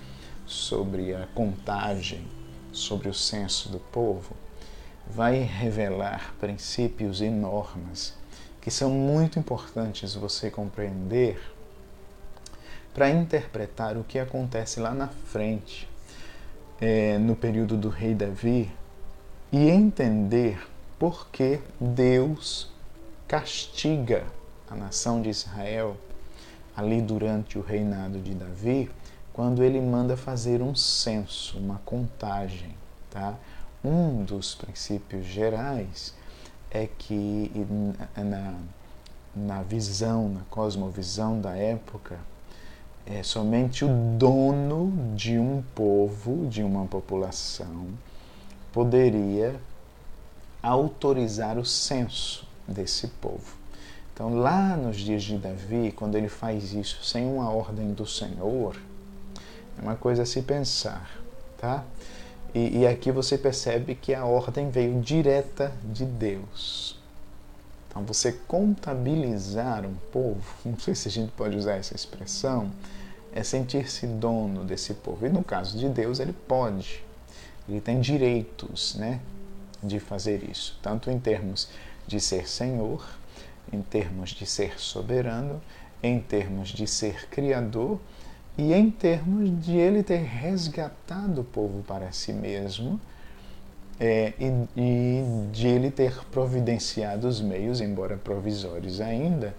sobre 0.46 1.14
a 1.14 1.26
contagem, 1.34 2.24
sobre 2.72 3.08
o 3.08 3.14
censo 3.14 3.68
do 3.68 3.78
povo, 3.78 4.36
vai 5.06 5.38
revelar 5.38 6.34
princípios 6.40 7.20
e 7.20 7.28
normas 7.28 8.14
que 8.66 8.70
são 8.72 8.90
muito 8.90 9.38
importantes 9.38 10.16
você 10.16 10.50
compreender 10.50 11.40
para 12.92 13.08
interpretar 13.08 13.96
o 13.96 14.02
que 14.02 14.18
acontece 14.18 14.80
lá 14.80 14.92
na 14.92 15.06
frente, 15.06 15.88
é, 16.80 17.16
no 17.16 17.36
período 17.36 17.76
do 17.76 17.88
rei 17.88 18.12
Davi, 18.12 18.68
e 19.52 19.68
entender 19.68 20.58
por 20.98 21.28
que 21.28 21.60
Deus 21.78 22.68
castiga 23.28 24.24
a 24.68 24.74
nação 24.74 25.22
de 25.22 25.28
Israel 25.28 25.96
ali 26.76 27.00
durante 27.00 27.58
o 27.58 27.62
reinado 27.62 28.18
de 28.18 28.34
Davi 28.34 28.90
quando 29.37 29.62
ele 29.62 29.83
manda 29.83 30.16
fazer 30.16 30.62
um 30.62 30.75
censo, 30.75 31.59
uma 31.59 31.78
contagem, 31.85 32.75
tá? 33.11 33.35
um 33.85 34.25
dos 34.25 34.55
princípios 34.55 35.26
gerais 35.26 36.14
é 36.71 36.87
que 36.87 37.52
na, 38.16 38.55
na 39.35 39.62
visão, 39.62 40.31
na 40.31 40.40
cosmovisão 40.49 41.38
da 41.38 41.55
época, 41.55 42.19
é 43.05 43.23
somente 43.23 43.85
o 43.85 44.16
dono 44.16 45.14
de 45.14 45.38
um 45.38 45.62
povo, 45.75 46.47
de 46.47 46.62
uma 46.62 46.87
população, 46.87 47.88
poderia 48.73 49.55
autorizar 50.62 51.59
o 51.59 51.64
censo 51.64 52.49
desse 52.66 53.07
povo. 53.09 53.55
Então, 54.14 54.35
lá 54.35 54.78
nos 54.78 54.97
dias 54.97 55.23
de 55.23 55.37
Davi, 55.37 55.93
quando 55.95 56.16
ele 56.16 56.31
faz 56.31 56.73
isso 56.73 57.05
sem 57.05 57.26
uma 57.26 57.50
ordem 57.50 57.93
do 57.93 58.07
Senhor, 58.07 58.75
é 59.78 59.83
uma 59.83 59.97
coisa 59.97 60.23
a 60.23 60.26
se 60.26 60.42
pensar, 60.42 61.11
tá? 61.59 61.85
E, 62.54 62.78
e 62.78 62.87
aqui 62.87 63.12
você 63.12 63.37
percebe 63.37 63.95
que 63.95 64.14
a 64.14 64.25
ordem 64.25 64.71
veio 64.71 65.00
direta 65.00 65.73
de 65.85 66.04
Deus. 66.04 66.99
Então, 67.88 68.02
você 68.04 68.33
contabilizar 68.33 69.85
um 69.85 69.95
povo, 70.12 70.42
não 70.64 70.78
sei 70.78 70.95
se 70.95 71.09
a 71.09 71.11
gente 71.11 71.33
pode 71.33 71.56
usar 71.56 71.76
essa 71.76 71.95
expressão, 71.95 72.71
é 73.33 73.42
sentir-se 73.42 74.06
dono 74.06 74.64
desse 74.64 74.95
povo. 74.95 75.26
E 75.26 75.28
no 75.28 75.45
caso 75.45 75.76
de 75.76 75.88
Deus, 75.88 76.21
ele 76.21 76.33
pode. 76.33 77.04
Ele 77.68 77.80
tem 77.80 78.00
direitos, 78.00 78.95
né, 78.95 79.21
de 79.83 80.00
fazer 80.00 80.49
isso, 80.49 80.78
tanto 80.83 81.11
em 81.11 81.18
termos 81.18 81.68
de 82.06 82.21
ser 82.21 82.49
Senhor, 82.49 83.04
em 83.73 83.83
termos 83.83 84.30
de 84.30 84.47
ser 84.47 84.78
soberano, 84.80 85.61
em 86.02 86.21
termos 86.21 86.68
de 86.68 86.87
ser 86.87 87.28
criador 87.28 87.99
e 88.58 88.72
em 88.72 88.90
termos 88.90 89.50
de 89.64 89.76
ele 89.76 90.02
ter 90.02 90.22
resgatado 90.22 91.42
o 91.42 91.44
povo 91.44 91.82
para 91.82 92.10
si 92.12 92.32
mesmo 92.32 92.98
é, 94.00 94.32
e, 94.38 94.68
e, 94.76 95.48
de 95.52 95.66
ele 95.66 95.90
ter 95.90 96.25
providenciado 96.30 97.28
os 97.28 97.40
meios, 97.40 97.80
embora 97.80 98.16
provisórios 98.16 99.00
ainda, 99.00 99.54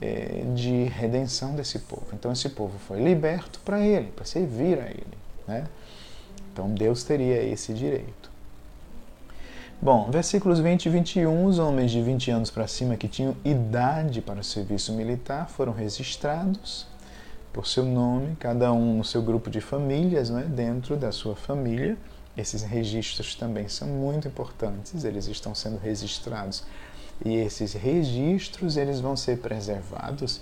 é, 0.00 0.42
de 0.54 0.84
redenção 0.84 1.54
desse 1.54 1.78
povo. 1.80 2.06
Então 2.12 2.32
esse 2.32 2.48
povo 2.48 2.78
foi 2.78 3.02
liberto 3.02 3.60
para 3.64 3.80
ele, 3.80 4.08
para 4.08 4.24
servir 4.24 4.78
a 4.80 4.88
ele. 4.88 5.18
Né? 5.46 5.66
Então 6.52 6.68
Deus 6.74 7.04
teria 7.04 7.42
esse 7.42 7.72
direito. 7.72 8.26
Bom, 9.80 10.10
versículos 10.10 10.58
20 10.58 10.86
e 10.86 10.88
21, 10.88 11.44
os 11.44 11.58
homens 11.58 11.90
de 11.90 12.00
20 12.00 12.30
anos 12.30 12.50
para 12.50 12.66
cima 12.66 12.96
que 12.96 13.06
tinham 13.06 13.36
idade 13.44 14.22
para 14.22 14.40
o 14.40 14.44
serviço 14.44 14.92
militar 14.94 15.50
foram 15.50 15.72
registrados 15.72 16.86
por 17.56 17.66
seu 17.66 17.86
nome, 17.86 18.36
cada 18.36 18.70
um 18.70 18.98
no 18.98 19.04
seu 19.04 19.22
grupo 19.22 19.48
de 19.48 19.62
famílias, 19.62 20.28
né, 20.28 20.42
dentro 20.42 20.94
da 20.94 21.10
sua 21.10 21.34
família. 21.34 21.96
Esses 22.36 22.62
registros 22.62 23.34
também 23.34 23.66
são 23.66 23.88
muito 23.88 24.28
importantes, 24.28 25.04
eles 25.04 25.26
estão 25.26 25.54
sendo 25.54 25.78
registrados 25.78 26.64
e 27.24 27.34
esses 27.34 27.72
registros 27.72 28.76
eles 28.76 29.00
vão 29.00 29.16
ser 29.16 29.38
preservados 29.38 30.38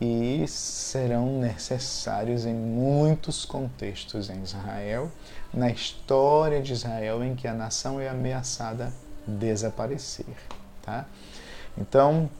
e 0.00 0.44
serão 0.46 1.40
necessários 1.40 2.46
em 2.46 2.54
muitos 2.54 3.44
contextos 3.44 4.30
em 4.30 4.40
Israel, 4.44 5.10
na 5.52 5.68
história 5.68 6.62
de 6.62 6.74
Israel 6.74 7.24
em 7.24 7.34
que 7.34 7.48
a 7.48 7.54
nação 7.54 7.98
é 7.98 8.08
ameaçada 8.08 8.92
desaparecer, 9.26 10.36
tá? 10.80 11.06
Então, 11.76 12.30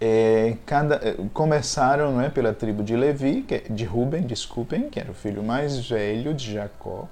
é, 0.00 0.56
cada, 0.64 0.94
é, 0.96 1.14
começaram 1.34 2.12
não 2.12 2.22
é, 2.22 2.30
pela 2.30 2.54
tribo 2.54 2.82
de 2.82 2.96
Levi, 2.96 3.42
que, 3.42 3.58
de 3.70 3.84
Ruben, 3.84 4.22
desculpem, 4.22 4.88
que 4.88 4.98
era 4.98 5.10
o 5.10 5.14
filho 5.14 5.42
mais 5.42 5.88
velho 5.88 6.32
de 6.32 6.54
Jacó, 6.54 7.06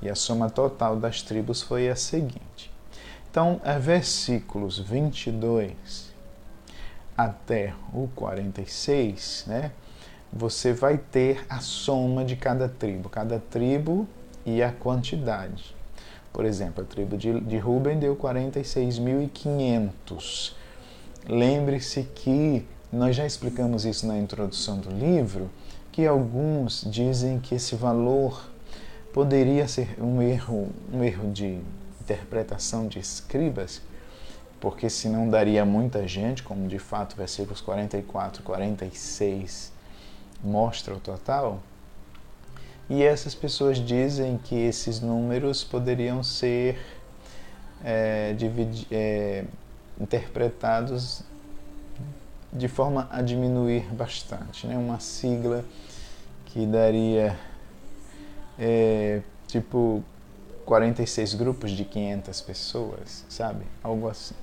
e 0.00 0.08
a 0.08 0.14
soma 0.14 0.48
total 0.48 0.94
das 0.96 1.22
tribos 1.22 1.60
foi 1.60 1.88
a 1.88 1.96
seguinte. 1.96 2.70
Então, 3.28 3.60
é 3.64 3.76
versículos 3.78 4.78
22 4.78 6.06
até 7.16 7.74
o 7.92 8.08
46, 8.14 9.46
né, 9.48 9.72
você 10.32 10.72
vai 10.72 10.98
ter 10.98 11.44
a 11.48 11.58
soma 11.58 12.24
de 12.24 12.36
cada 12.36 12.68
tribo, 12.68 13.08
cada 13.08 13.40
tribo 13.40 14.06
e 14.46 14.62
a 14.62 14.70
quantidade. 14.70 15.74
Por 16.32 16.44
exemplo, 16.44 16.84
a 16.84 16.86
tribo 16.86 17.16
de, 17.16 17.40
de 17.40 17.58
Ruben 17.58 17.98
deu 17.98 18.14
46.500 18.14 20.52
Lembre-se 21.28 22.04
que 22.14 22.66
nós 22.90 23.14
já 23.14 23.26
explicamos 23.26 23.84
isso 23.84 24.06
na 24.06 24.16
introdução 24.16 24.78
do 24.78 24.90
livro, 24.90 25.50
que 25.92 26.06
alguns 26.06 26.82
dizem 26.90 27.38
que 27.38 27.54
esse 27.54 27.74
valor 27.74 28.48
poderia 29.12 29.68
ser 29.68 30.02
um 30.02 30.22
erro, 30.22 30.70
um 30.90 31.04
erro 31.04 31.30
de 31.30 31.60
interpretação 32.00 32.88
de 32.88 32.98
escribas, 32.98 33.82
porque 34.58 34.88
senão 34.88 35.28
daria 35.28 35.66
muita 35.66 36.08
gente, 36.08 36.42
como 36.42 36.66
de 36.66 36.78
fato 36.78 37.14
versículos 37.14 37.60
44 37.60 38.40
e 38.40 38.44
46 38.44 39.72
mostra 40.42 40.94
o 40.94 41.00
total. 41.00 41.60
E 42.88 43.02
essas 43.02 43.34
pessoas 43.34 43.76
dizem 43.76 44.38
que 44.38 44.54
esses 44.54 44.98
números 45.00 45.62
poderiam 45.62 46.22
ser 46.22 46.78
é, 47.84 48.34
é, 48.90 49.44
interpretados 50.00 51.22
de 52.52 52.68
forma 52.68 53.08
a 53.10 53.20
diminuir 53.20 53.82
bastante. 53.92 54.66
Né? 54.66 54.76
Uma 54.76 55.00
sigla 55.00 55.64
que 56.46 56.66
daria 56.66 57.38
é, 58.58 59.22
tipo 59.46 60.02
46 60.64 61.34
grupos 61.34 61.70
de 61.70 61.84
500 61.84 62.40
pessoas, 62.40 63.24
sabe? 63.28 63.64
Algo 63.82 64.08
assim. 64.08 64.34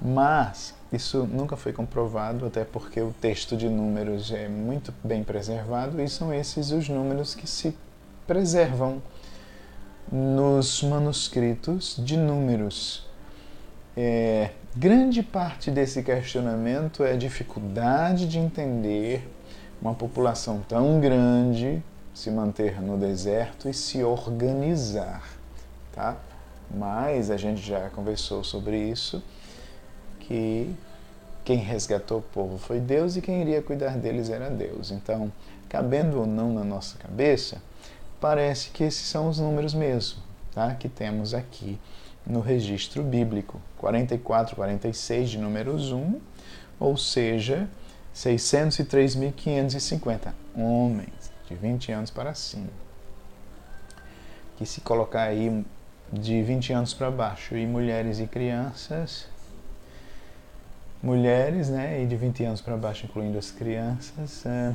Mas 0.00 0.74
isso 0.92 1.24
nunca 1.26 1.56
foi 1.56 1.72
comprovado, 1.72 2.46
até 2.46 2.64
porque 2.64 3.00
o 3.00 3.12
texto 3.20 3.56
de 3.56 3.68
números 3.68 4.30
é 4.30 4.48
muito 4.48 4.94
bem 5.02 5.24
preservado 5.24 6.00
e 6.00 6.08
são 6.08 6.32
esses 6.32 6.70
os 6.70 6.88
números 6.88 7.34
que 7.34 7.48
se 7.48 7.76
preservam 8.26 9.02
nos 10.10 10.82
manuscritos 10.82 11.96
de 11.98 12.16
números. 12.16 13.07
É, 14.00 14.50
grande 14.76 15.24
parte 15.24 15.72
desse 15.72 16.04
questionamento 16.04 17.02
é 17.02 17.14
a 17.14 17.16
dificuldade 17.16 18.28
de 18.28 18.38
entender 18.38 19.28
uma 19.82 19.92
população 19.92 20.60
tão 20.68 21.00
grande 21.00 21.82
se 22.14 22.30
manter 22.30 22.80
no 22.80 22.96
deserto 22.96 23.68
e 23.68 23.74
se 23.74 24.04
organizar, 24.04 25.28
tá? 25.90 26.16
Mas 26.72 27.28
a 27.28 27.36
gente 27.36 27.60
já 27.60 27.90
conversou 27.90 28.44
sobre 28.44 28.78
isso, 28.78 29.20
que 30.20 30.72
quem 31.44 31.56
resgatou 31.56 32.18
o 32.18 32.22
povo 32.22 32.56
foi 32.56 32.78
Deus 32.78 33.16
e 33.16 33.20
quem 33.20 33.40
iria 33.40 33.60
cuidar 33.60 33.96
deles 33.96 34.30
era 34.30 34.48
Deus. 34.48 34.92
Então, 34.92 35.32
cabendo 35.68 36.20
ou 36.20 36.26
não 36.26 36.52
na 36.52 36.62
nossa 36.62 36.96
cabeça, 36.98 37.60
parece 38.20 38.70
que 38.70 38.84
esses 38.84 39.08
são 39.08 39.28
os 39.28 39.40
números 39.40 39.74
mesmo, 39.74 40.22
tá? 40.54 40.72
Que 40.76 40.88
temos 40.88 41.34
aqui 41.34 41.80
no 42.28 42.40
registro 42.40 43.02
bíblico, 43.02 43.60
44, 43.78 44.54
46 44.54 45.30
de 45.30 45.38
números 45.38 45.90
1, 45.92 46.20
ou 46.78 46.96
seja, 46.96 47.68
603.550 48.14 50.32
homens 50.54 51.32
de 51.48 51.54
20 51.54 51.92
anos 51.92 52.10
para 52.10 52.34
cima. 52.34 52.68
Que 54.56 54.66
se 54.66 54.82
colocar 54.82 55.22
aí 55.22 55.64
de 56.12 56.42
20 56.42 56.72
anos 56.72 56.92
para 56.92 57.10
baixo 57.10 57.56
e 57.56 57.66
mulheres 57.66 58.20
e 58.20 58.26
crianças, 58.26 59.26
mulheres, 61.02 61.68
né, 61.68 62.02
e 62.02 62.06
de 62.06 62.16
20 62.16 62.44
anos 62.44 62.60
para 62.60 62.76
baixo, 62.76 63.06
incluindo 63.06 63.38
as 63.38 63.50
crianças, 63.50 64.44
é, 64.44 64.74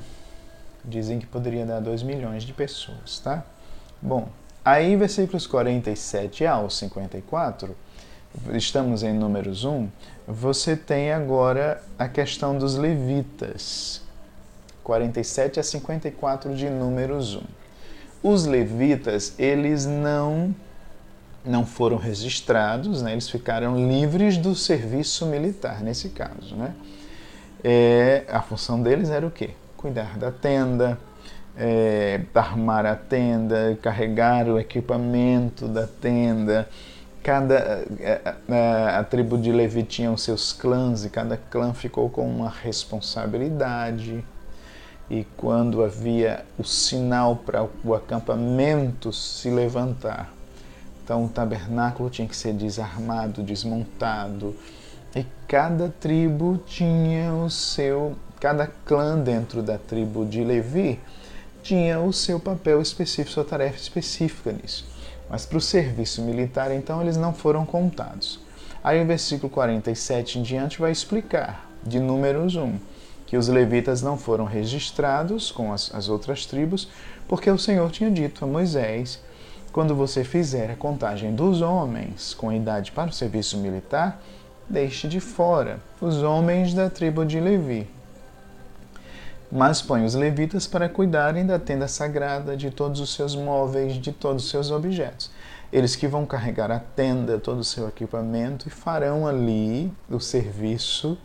dizem 0.84 1.20
que 1.20 1.28
poderia 1.28 1.66
dar 1.66 1.80
2 1.80 2.02
milhões 2.02 2.44
de 2.44 2.54
pessoas, 2.54 3.20
tá? 3.20 3.46
Bom, 4.02 4.30
Aí, 4.66 4.96
versículos 4.96 5.46
47 5.46 6.46
ao 6.46 6.70
54, 6.70 7.76
estamos 8.54 9.04
em 9.04 9.14
Números 9.14 9.66
1, 9.66 9.90
você 10.26 10.78
tem 10.78 11.12
agora 11.12 11.84
a 12.00 12.08
questão 12.08 12.58
dos 12.58 12.78
levitas. 12.78 14.02
47 14.82 15.60
a 15.60 15.64
54 15.64 16.56
de 16.56 16.70
Números 16.70 17.36
1. 17.36 17.42
Os 18.24 18.46
levitas, 18.46 19.34
eles 19.38 19.86
não 19.86 20.56
não 21.46 21.66
foram 21.66 21.98
registrados, 21.98 23.02
né? 23.02 23.12
eles 23.12 23.30
ficaram 23.30 23.76
livres 23.76 24.38
do 24.38 24.56
serviço 24.56 25.26
militar 25.26 25.82
nesse 25.82 26.08
caso. 26.08 26.56
Né? 26.56 26.74
É, 27.62 28.24
a 28.30 28.42
função 28.42 28.82
deles 28.82 29.10
era 29.10 29.28
o 29.28 29.32
quê? 29.32 29.50
Cuidar 29.76 30.18
da 30.18 30.32
tenda, 30.32 30.98
é, 31.58 32.22
armar 32.34 32.86
a 32.86 32.96
tenda, 32.96 33.78
carregar 33.82 34.48
o 34.48 34.60
equipamento 34.60 35.68
da 35.68 35.88
tenda. 35.88 36.68
Cada 37.22 37.58
a, 37.58 38.04
é, 38.04 38.22
a, 38.26 38.54
é, 38.54 38.96
a 38.98 39.04
tribo 39.04 39.38
de 39.38 39.52
Levi 39.52 39.84
tinha 39.84 40.12
os 40.12 40.24
seus 40.24 40.52
clãs 40.52 41.06
e 41.06 41.10
cada 41.10 41.38
clã 41.38 41.74
ficou 41.74 42.10
com 42.10 42.28
uma 42.28 42.50
responsabilidade. 42.50 44.24
E 45.10 45.26
quando 45.38 45.84
havia 45.84 46.46
o 46.58 46.64
sinal 46.64 47.36
para 47.36 47.68
o 47.84 47.94
acampamento 47.94 49.12
se 49.14 49.50
levantar, 49.50 50.34
Então 51.04 51.26
o 51.26 51.30
tabernáculo 51.30 52.10
tinha 52.10 52.28
que 52.28 52.36
ser 52.36 52.54
desarmado, 52.54 53.44
desmontado. 53.44 54.56
E 55.16 55.26
cada 55.48 55.90
tribo 55.90 56.58
tinha 56.66 57.34
o 57.34 57.50
seu, 57.50 58.16
cada 58.40 58.66
clã 58.66 59.20
dentro 59.20 59.62
da 59.62 59.78
tribo 59.78 60.26
de 60.26 60.44
Levi 60.44 61.00
tinha 61.64 62.00
o 62.00 62.12
seu 62.12 62.40
papel 62.40 62.82
específico, 62.82 63.32
sua 63.32 63.46
tarefa 63.46 63.78
específica 63.78 64.52
nisso. 64.52 64.86
Mas 65.30 65.46
para 65.46 65.58
o 65.58 65.62
serviço 65.62 66.22
militar, 66.22 66.72
então, 66.72 67.02
eles 67.02 67.16
não 67.16 67.34
foram 67.34 67.66
contados. 67.66 68.40
Aí 68.84 69.02
o 69.02 69.08
versículo 69.08 69.50
47 69.50 70.40
em 70.40 70.44
diante 70.44 70.80
vai 70.80 70.92
explicar, 70.92 71.72
de 71.82 72.00
Números 72.00 72.56
1, 72.56 72.78
que 73.26 73.38
os 73.38 73.48
levitas 73.48 74.02
não 74.02 74.18
foram 74.18 74.44
registrados 74.44 75.52
com 75.52 75.72
as, 75.72 75.94
as 75.96 76.10
outras 76.10 76.46
tribos, 76.46 76.90
porque 77.28 77.50
o 77.50 77.58
Senhor 77.58 77.90
tinha 77.90 78.12
dito 78.12 78.44
a 78.44 78.48
Moisés 78.48 79.22
quando 79.72 79.96
você 79.96 80.24
fizer 80.24 80.70
a 80.70 80.76
contagem 80.76 81.34
dos 81.34 81.62
homens 81.62 82.34
com 82.34 82.52
idade 82.52 82.92
para 82.92 83.10
o 83.10 83.14
serviço 83.14 83.58
militar, 83.58 84.22
deixe 84.70 85.08
de 85.08 85.20
fora 85.20 85.80
os 86.00 86.22
homens 86.22 86.74
da 86.74 86.90
tribo 86.90 87.26
de 87.26 87.40
Levi. 87.40 87.88
Mas 89.56 89.84
põe 89.84 90.04
os 90.04 90.16
levitas 90.16 90.66
para 90.66 90.90
cuidarem 90.90 91.46
da 91.46 91.60
tenda 91.60 91.88
sagrada, 91.88 92.58
de 92.58 92.72
todos 92.72 93.00
os 93.00 93.14
seus 93.14 93.36
móveis, 93.36 93.94
de 93.94 94.12
todos 94.12 94.46
os 94.46 94.50
seus 94.50 94.72
objetos. 94.72 95.30
Eles 95.72 95.96
que 95.96 96.08
vão 96.08 96.26
carregar 96.26 96.72
a 96.72 96.80
tenda, 96.80 97.38
todo 97.38 97.60
o 97.60 97.64
seu 97.64 97.88
equipamento 97.88 98.68
e 98.68 98.72
farão 98.72 99.28
ali 99.28 99.94
o 100.10 100.20
serviço 100.20 101.16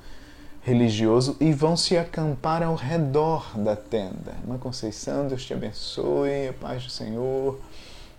religioso 0.60 1.38
e 1.40 1.54
vão 1.54 1.74
se 1.74 1.96
acampar 1.96 2.62
ao 2.62 2.74
redor 2.74 3.58
da 3.58 3.74
tenda. 3.74 4.34
Uma 4.44 4.58
Conceição, 4.58 5.26
Deus 5.26 5.46
te 5.46 5.54
abençoe, 5.54 6.48
a 6.48 6.52
paz 6.52 6.84
do 6.84 6.90
Senhor 6.90 7.58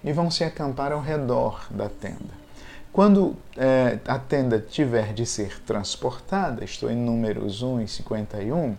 e 0.04 0.12
vão 0.12 0.32
se 0.32 0.43
acampar 0.43 0.91
ao 0.91 1.02
redor 1.02 1.67
da 1.69 1.88
tenda. 1.88 2.39
Quando 2.91 3.36
é, 3.56 4.00
a 4.08 4.17
tenda 4.17 4.60
tiver 4.60 5.13
de 5.13 5.24
ser 5.28 5.60
transportada, 5.60 6.63
estou 6.63 6.89
em 6.89 6.95
Números 6.95 7.62
1 7.62 7.82
e 7.82 7.88
51, 7.88 8.76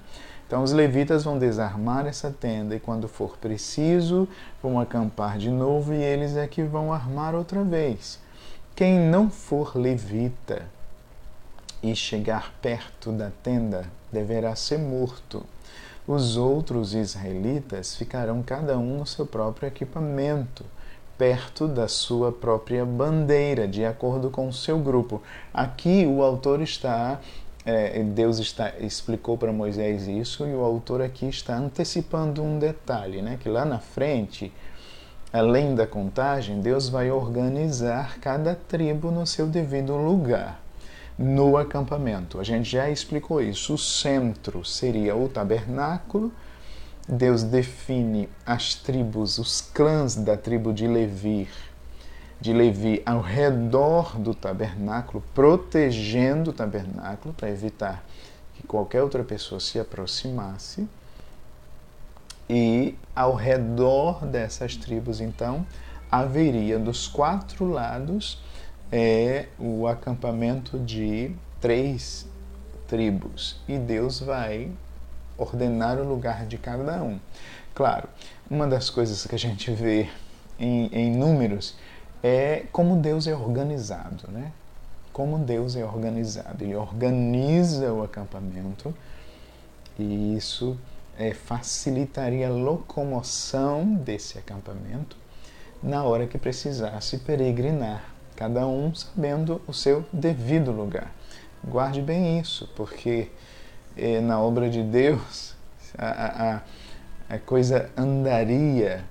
então 0.50 0.64
os 0.64 0.72
levitas 0.72 1.22
vão 1.22 1.38
desarmar 1.38 2.08
essa 2.08 2.28
tenda 2.28 2.74
e 2.74 2.80
quando 2.80 3.06
for 3.06 3.36
preciso, 3.36 4.26
vão 4.60 4.80
acampar 4.80 5.38
de 5.38 5.48
novo 5.48 5.94
e 5.94 6.02
eles 6.02 6.36
é 6.36 6.44
que 6.48 6.60
vão 6.64 6.92
armar 6.92 7.36
outra 7.36 7.62
vez. 7.62 8.18
Quem 8.74 8.98
não 8.98 9.30
for 9.30 9.78
levita 9.78 10.62
e 11.80 11.94
chegar 11.94 12.52
perto 12.60 13.12
da 13.12 13.30
tenda 13.44 13.84
deverá 14.10 14.56
ser 14.56 14.80
morto. 14.80 15.44
Os 16.04 16.36
outros 16.36 16.94
israelitas 16.94 17.94
ficarão 17.94 18.42
cada 18.42 18.76
um 18.76 18.98
no 18.98 19.06
seu 19.06 19.24
próprio 19.24 19.68
equipamento 19.68 20.64
perto 21.16 21.68
da 21.68 21.86
sua 21.86 22.32
própria 22.32 22.84
bandeira, 22.84 23.68
de 23.68 23.84
acordo 23.84 24.30
com 24.30 24.48
o 24.48 24.52
seu 24.52 24.80
grupo. 24.80 25.22
Aqui 25.54 26.04
o 26.06 26.24
autor 26.24 26.60
está, 26.60 27.20
é, 27.70 28.02
Deus 28.02 28.38
está, 28.38 28.72
explicou 28.80 29.37
para 29.37 29.52
Moisés 29.52 30.06
isso, 30.06 30.46
e 30.46 30.54
o 30.54 30.64
autor 30.64 31.02
aqui 31.02 31.26
está 31.28 31.56
antecipando 31.56 32.42
um 32.42 32.59
detalhe, 32.59 33.22
né? 33.22 33.38
que 33.40 33.48
lá 33.48 33.64
na 33.64 33.78
frente, 33.78 34.52
além 35.33 35.74
da 35.74 35.87
contagem, 35.87 36.61
Deus 36.61 36.88
vai 36.88 37.11
organizar 37.11 38.18
cada 38.18 38.54
tribo 38.54 39.11
no 39.11 39.26
seu 39.26 39.46
devido 39.46 39.96
lugar 39.96 40.61
no 41.18 41.56
acampamento. 41.56 42.40
A 42.40 42.44
gente 42.44 42.70
já 42.70 42.88
explicou 42.88 43.42
isso. 43.42 43.74
O 43.74 43.78
centro 43.78 44.64
seria 44.64 45.14
o 45.14 45.28
tabernáculo 45.28 46.33
Deus 47.11 47.42
define 47.42 48.28
as 48.46 48.76
tribos, 48.76 49.38
os 49.38 49.61
clãs 49.61 50.14
da 50.14 50.37
tribo 50.37 50.72
de 50.72 50.87
Levi, 50.87 51.48
de 52.40 52.53
Levi 52.53 53.03
ao 53.05 53.20
redor 53.20 54.18
do 54.18 54.35
tabernáculo, 54.35 55.22
protegendo 55.35 56.50
o 56.50 56.53
tabernáculo 56.53 57.35
para 57.35 57.50
evitar 57.50 58.03
que 58.55 58.66
qualquer 58.66 59.03
outra 59.03 59.22
pessoa 59.22 59.61
se 59.61 59.79
aproximasse. 59.79 60.88
E 62.48 62.96
ao 63.14 63.35
redor 63.35 64.26
dessas 64.26 64.74
tribos, 64.74 65.20
então, 65.20 65.66
haveria 66.11 66.79
dos 66.79 67.07
quatro 67.07 67.68
lados 67.68 68.42
é, 68.90 69.46
o 69.59 69.87
acampamento 69.87 70.79
de 70.79 71.31
três 71.61 72.26
tribos. 72.88 73.61
E 73.68 73.79
Deus 73.79 74.18
vai 74.18 74.72
ordenar 75.38 75.98
o 75.98 76.09
lugar 76.09 76.46
de 76.46 76.59
cada 76.59 77.03
um. 77.03 77.20
Claro, 77.74 78.09
uma 78.50 78.66
das 78.66 78.90
coisas 78.90 79.24
que 79.26 79.35
a 79.35 79.38
gente 79.38 79.70
vê 79.70 80.09
em, 80.59 80.87
em 80.92 81.16
números 81.16 81.76
é 82.22 82.64
como 82.72 82.96
Deus 82.96 83.26
é 83.26 83.35
organizado, 83.35 84.30
né? 84.30 84.52
Como 85.12 85.38
Deus 85.38 85.76
é 85.76 85.85
organizado. 85.85 86.62
Ele 86.62 86.74
organiza 86.74 87.92
o 87.92 88.02
acampamento 88.02 88.94
e 89.98 90.37
isso 90.37 90.78
é, 91.18 91.35
facilitaria 91.35 92.48
a 92.48 92.50
locomoção 92.50 93.94
desse 93.94 94.38
acampamento 94.38 95.16
na 95.83 96.04
hora 96.04 96.26
que 96.26 96.38
precisasse 96.38 97.18
peregrinar, 97.18 98.04
cada 98.37 98.66
um 98.66 98.94
sabendo 98.94 99.61
o 99.66 99.72
seu 99.72 100.04
devido 100.12 100.70
lugar. 100.70 101.11
Guarde 101.64 102.00
bem 102.00 102.38
isso, 102.38 102.68
porque 102.76 103.30
eh, 103.96 104.20
na 104.20 104.40
obra 104.40 104.68
de 104.68 104.83
Deus, 104.83 105.54
a, 105.96 106.61
a, 107.28 107.35
a 107.35 107.38
coisa 107.38 107.90
andaria 107.96 109.04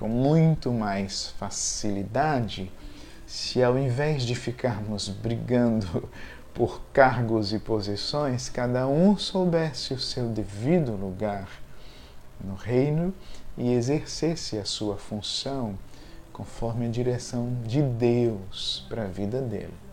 com 0.00 0.08
muito 0.08 0.72
mais 0.72 1.28
facilidade 1.38 2.72
se 3.26 3.62
ao 3.62 3.78
invés 3.78 4.22
de 4.22 4.34
ficarmos 4.34 5.10
brigando 5.10 6.08
por 6.54 6.80
cargos 6.92 7.52
e 7.52 7.58
posições, 7.58 8.48
cada 8.48 8.88
um 8.88 9.16
soubesse 9.16 9.92
o 9.94 10.00
seu 10.00 10.28
devido 10.28 10.96
lugar 10.96 11.48
no 12.42 12.54
reino 12.54 13.14
e 13.56 13.72
exercesse 13.72 14.58
a 14.58 14.64
sua 14.64 14.96
função 14.96 15.78
conforme 16.32 16.86
a 16.86 16.90
direção 16.90 17.54
de 17.64 17.82
Deus 17.82 18.84
para 18.88 19.04
a 19.04 19.06
vida 19.06 19.40
dele. 19.40 19.89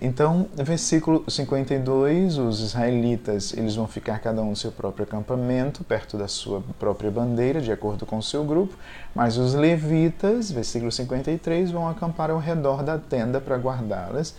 Então, 0.00 0.48
no 0.56 0.64
versículo 0.64 1.22
52, 1.28 2.38
os 2.38 2.60
israelitas 2.60 3.52
eles 3.52 3.76
vão 3.76 3.86
ficar 3.86 4.18
cada 4.18 4.40
um 4.40 4.50
no 4.50 4.56
seu 4.56 4.72
próprio 4.72 5.04
acampamento, 5.04 5.84
perto 5.84 6.16
da 6.16 6.26
sua 6.26 6.62
própria 6.78 7.10
bandeira, 7.10 7.60
de 7.60 7.70
acordo 7.70 8.06
com 8.06 8.16
o 8.16 8.22
seu 8.22 8.44
grupo, 8.44 8.74
mas 9.14 9.36
os 9.36 9.52
levitas, 9.52 10.50
versículo 10.50 10.90
53, 10.90 11.70
vão 11.70 11.86
acampar 11.86 12.30
ao 12.30 12.38
redor 12.38 12.82
da 12.82 12.98
tenda 12.98 13.38
para 13.38 13.56
guardá-las, 13.56 14.34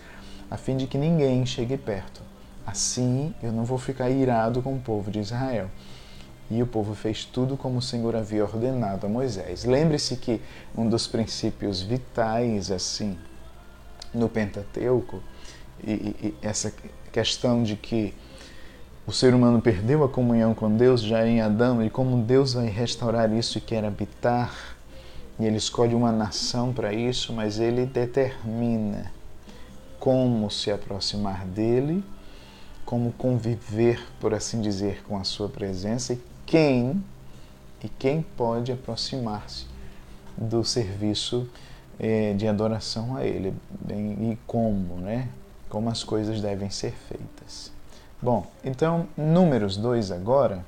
a 0.49 0.57
fim 0.57 0.75
de 0.75 0.87
que 0.87 0.97
ninguém 0.97 1.45
chegue 1.45 1.77
perto. 1.77 2.21
Assim, 2.65 3.33
eu 3.41 3.51
não 3.51 3.65
vou 3.65 3.77
ficar 3.77 4.09
irado 4.09 4.61
com 4.63 4.73
o 4.73 4.79
povo 4.79 5.11
de 5.11 5.19
Israel. 5.19 5.69
E 6.49 6.63
o 6.63 6.67
povo 6.67 6.95
fez 6.95 7.23
tudo 7.23 7.55
como 7.55 7.77
o 7.77 7.81
Senhor 7.81 8.15
havia 8.15 8.43
ordenado 8.43 9.05
a 9.05 9.09
Moisés. 9.09 9.63
Lembre-se 9.63 10.15
que 10.15 10.41
um 10.75 10.89
dos 10.89 11.05
princípios 11.05 11.81
vitais, 11.81 12.71
assim, 12.71 13.17
no 14.13 14.29
Pentateuco, 14.29 15.21
e, 15.83 15.91
e, 15.91 16.35
essa 16.41 16.73
questão 17.11 17.63
de 17.63 17.75
que 17.75 18.13
o 19.05 19.11
ser 19.11 19.33
humano 19.33 19.61
perdeu 19.61 20.03
a 20.03 20.09
comunhão 20.09 20.53
com 20.53 20.75
Deus 20.75 21.01
já 21.01 21.25
em 21.25 21.39
Adão 21.39 21.83
e 21.83 21.89
como 21.89 22.21
Deus 22.23 22.53
vai 22.53 22.67
restaurar 22.67 23.31
isso 23.31 23.57
e 23.57 23.61
quer 23.61 23.85
habitar, 23.85 24.53
e 25.39 25.45
ele 25.45 25.57
escolhe 25.57 25.95
uma 25.95 26.11
nação 26.11 26.73
para 26.73 26.93
isso, 26.93 27.31
mas 27.31 27.59
ele 27.59 27.85
determina 27.85 29.11
como 29.99 30.49
se 30.49 30.71
aproximar 30.71 31.45
dele, 31.45 32.03
como 32.85 33.11
conviver, 33.13 34.01
por 34.19 34.33
assim 34.33 34.61
dizer, 34.61 35.03
com 35.03 35.17
a 35.17 35.23
sua 35.23 35.49
presença 35.49 36.13
e 36.13 36.21
quem 36.45 37.03
e 37.83 37.89
quem 37.89 38.21
pode 38.35 38.71
aproximar-se 38.71 39.65
do 40.37 40.63
serviço 40.63 41.47
é, 41.99 42.33
de 42.33 42.47
adoração 42.47 43.15
a 43.15 43.25
Ele 43.25 43.53
bem, 43.69 44.31
e 44.31 44.37
como, 44.45 44.97
né? 44.97 45.29
Como 45.69 45.89
as 45.89 46.03
coisas 46.03 46.41
devem 46.41 46.69
ser 46.69 46.91
feitas. 46.91 47.71
Bom, 48.21 48.47
então, 48.63 49.07
números 49.15 49.77
2 49.77 50.11
agora. 50.11 50.65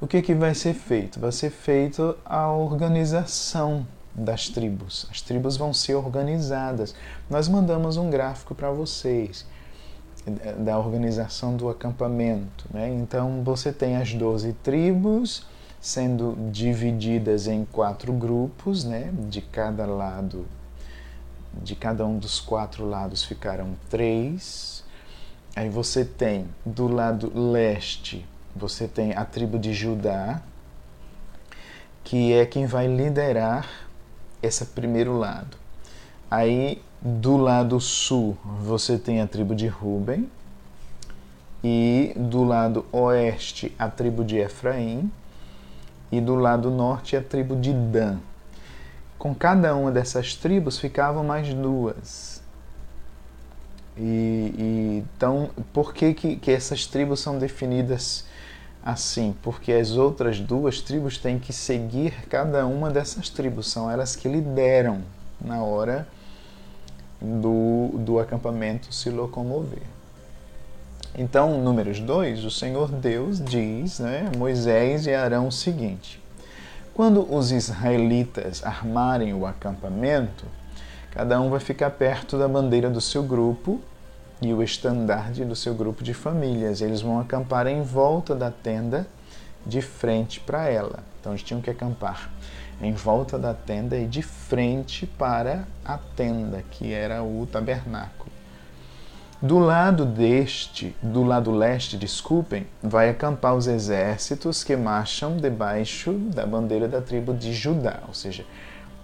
O 0.00 0.06
que, 0.06 0.20
que 0.20 0.34
vai 0.34 0.54
ser 0.54 0.74
feito? 0.74 1.18
Vai 1.18 1.32
ser 1.32 1.50
feito 1.50 2.16
a 2.24 2.50
organização 2.50 3.86
das 4.14 4.48
tribos. 4.48 5.06
As 5.10 5.20
tribos 5.20 5.56
vão 5.56 5.72
ser 5.72 5.94
organizadas. 5.94 6.94
Nós 7.28 7.48
mandamos 7.48 7.96
um 7.96 8.08
gráfico 8.10 8.54
para 8.54 8.70
vocês 8.70 9.46
é, 10.26 10.52
da 10.52 10.78
organização 10.78 11.56
do 11.56 11.68
acampamento. 11.68 12.66
Né? 12.72 12.88
Então, 12.90 13.42
você 13.42 13.72
tem 13.72 13.96
as 13.96 14.12
12 14.12 14.52
tribos 14.62 15.46
sendo 15.80 16.36
divididas 16.50 17.46
em 17.46 17.64
quatro 17.64 18.12
grupos, 18.12 18.84
né? 18.84 19.12
De 19.28 19.40
cada 19.40 19.86
lado, 19.86 20.46
de 21.52 21.74
cada 21.74 22.04
um 22.06 22.18
dos 22.18 22.40
quatro 22.40 22.84
lados 22.86 23.24
ficaram 23.24 23.74
três. 23.88 24.84
Aí 25.54 25.68
você 25.68 26.04
tem 26.04 26.48
do 26.64 26.86
lado 26.86 27.32
leste, 27.34 28.26
você 28.54 28.86
tem 28.86 29.14
a 29.14 29.24
tribo 29.24 29.58
de 29.58 29.72
Judá, 29.72 30.42
que 32.04 32.32
é 32.32 32.44
quem 32.44 32.66
vai 32.66 32.86
liderar 32.86 33.66
esse 34.42 34.64
primeiro 34.66 35.16
lado. 35.16 35.56
Aí 36.30 36.82
do 37.00 37.36
lado 37.36 37.80
sul 37.80 38.36
você 38.60 38.98
tem 38.98 39.20
a 39.20 39.26
tribo 39.26 39.54
de 39.54 39.66
Ruben 39.66 40.28
e 41.62 42.12
do 42.16 42.42
lado 42.42 42.84
oeste 42.92 43.74
a 43.78 43.88
tribo 43.88 44.24
de 44.24 44.36
Efraim 44.36 45.10
e 46.10 46.20
do 46.20 46.34
lado 46.34 46.70
norte 46.70 47.16
a 47.16 47.22
tribo 47.22 47.56
de 47.56 47.72
Dan. 47.72 48.18
Com 49.18 49.34
cada 49.34 49.74
uma 49.74 49.90
dessas 49.90 50.34
tribos 50.34 50.78
ficavam 50.78 51.24
mais 51.24 51.52
duas. 51.52 52.42
E, 53.96 54.54
e 54.58 55.04
então, 55.14 55.50
por 55.72 55.94
que, 55.94 56.12
que, 56.12 56.36
que 56.36 56.50
essas 56.50 56.86
tribos 56.86 57.20
são 57.20 57.38
definidas 57.38 58.26
assim? 58.84 59.34
Porque 59.42 59.72
as 59.72 59.92
outras 59.92 60.38
duas 60.38 60.80
tribos 60.80 61.18
têm 61.18 61.38
que 61.38 61.52
seguir 61.52 62.12
cada 62.28 62.66
uma 62.66 62.90
dessas 62.90 63.30
tribos, 63.30 63.70
são 63.70 63.90
elas 63.90 64.14
que 64.14 64.28
lideram 64.28 65.02
na 65.40 65.62
hora 65.62 66.06
do, 67.20 67.98
do 67.98 68.18
acampamento 68.18 68.94
se 68.94 69.08
locomover. 69.10 69.95
Então, 71.18 71.62
números 71.62 71.98
2, 71.98 72.44
o 72.44 72.50
Senhor 72.50 72.90
Deus 72.90 73.42
diz 73.42 74.00
né, 74.00 74.30
Moisés 74.36 75.06
e 75.06 75.14
Arão 75.14 75.48
o 75.48 75.52
seguinte: 75.52 76.22
Quando 76.92 77.34
os 77.34 77.50
israelitas 77.50 78.62
armarem 78.62 79.32
o 79.32 79.46
acampamento, 79.46 80.44
cada 81.10 81.40
um 81.40 81.48
vai 81.48 81.58
ficar 81.58 81.88
perto 81.92 82.38
da 82.38 82.46
bandeira 82.46 82.90
do 82.90 83.00
seu 83.00 83.22
grupo 83.22 83.80
e 84.42 84.52
o 84.52 84.62
estandarte 84.62 85.42
do 85.42 85.56
seu 85.56 85.74
grupo 85.74 86.04
de 86.04 86.12
famílias. 86.12 86.82
Eles 86.82 87.00
vão 87.00 87.18
acampar 87.18 87.66
em 87.66 87.80
volta 87.80 88.34
da 88.34 88.50
tenda, 88.50 89.06
de 89.64 89.80
frente 89.80 90.38
para 90.38 90.68
ela. 90.68 90.98
Então, 91.18 91.32
eles 91.32 91.42
tinham 91.42 91.62
que 91.62 91.70
acampar 91.70 92.30
em 92.78 92.92
volta 92.92 93.38
da 93.38 93.54
tenda 93.54 93.96
e 93.96 94.06
de 94.06 94.20
frente 94.20 95.06
para 95.06 95.64
a 95.82 95.96
tenda, 95.96 96.62
que 96.70 96.92
era 96.92 97.22
o 97.22 97.48
tabernáculo. 97.50 98.15
Do 99.40 99.58
lado 99.58 100.06
deste, 100.06 100.96
do 101.02 101.22
lado 101.22 101.50
leste, 101.50 101.98
desculpem, 101.98 102.66
vai 102.82 103.10
acampar 103.10 103.54
os 103.54 103.66
exércitos 103.66 104.64
que 104.64 104.74
marcham 104.74 105.36
debaixo 105.36 106.12
da 106.12 106.46
bandeira 106.46 106.88
da 106.88 107.02
tribo 107.02 107.34
de 107.34 107.52
Judá, 107.52 108.00
ou 108.08 108.14
seja, 108.14 108.46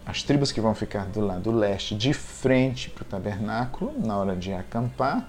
as 0.06 0.22
tribos 0.22 0.50
que 0.50 0.60
vão 0.60 0.74
ficar 0.74 1.04
do 1.04 1.20
lado 1.20 1.50
leste, 1.52 1.94
de 1.94 2.14
frente 2.14 2.88
para 2.88 3.02
o 3.02 3.04
tabernáculo, 3.04 3.92
na 3.98 4.16
hora 4.16 4.34
de 4.34 4.54
acampar, 4.54 5.28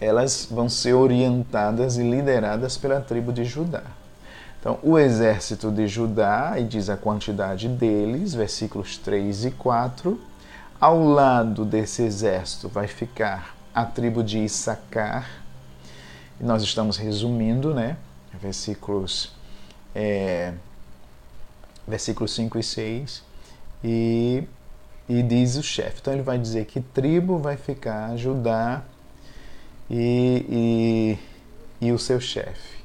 elas 0.00 0.46
vão 0.48 0.68
ser 0.68 0.92
orientadas 0.92 1.98
e 1.98 2.08
lideradas 2.08 2.78
pela 2.78 3.00
tribo 3.00 3.32
de 3.32 3.44
Judá. 3.44 3.82
Então, 4.60 4.78
o 4.84 4.96
exército 4.96 5.72
de 5.72 5.88
Judá, 5.88 6.54
e 6.58 6.62
diz 6.62 6.88
a 6.88 6.96
quantidade 6.96 7.66
deles, 7.66 8.34
versículos 8.34 8.96
3 8.98 9.46
e 9.46 9.50
4. 9.50 10.27
Ao 10.80 11.02
lado 11.02 11.64
desse 11.64 12.02
exército 12.02 12.68
vai 12.68 12.86
ficar 12.86 13.56
a 13.74 13.84
tribo 13.84 14.22
de 14.22 14.38
Issacar. 14.38 15.42
Nós 16.40 16.62
estamos 16.62 16.96
resumindo, 16.96 17.74
né? 17.74 17.96
Versículos, 18.40 19.32
é, 19.92 20.54
versículos 21.86 22.32
5 22.32 22.60
e 22.60 22.62
6. 22.62 23.24
E, 23.82 24.44
e 25.08 25.22
diz 25.24 25.56
o 25.56 25.64
chefe. 25.64 25.98
Então, 26.00 26.12
ele 26.12 26.22
vai 26.22 26.38
dizer 26.38 26.64
que 26.66 26.80
tribo 26.80 27.38
vai 27.38 27.56
ficar 27.56 28.16
Judá 28.16 28.84
e, 29.90 31.18
e, 31.80 31.86
e 31.86 31.90
o 31.90 31.98
seu 31.98 32.20
chefe 32.20 32.78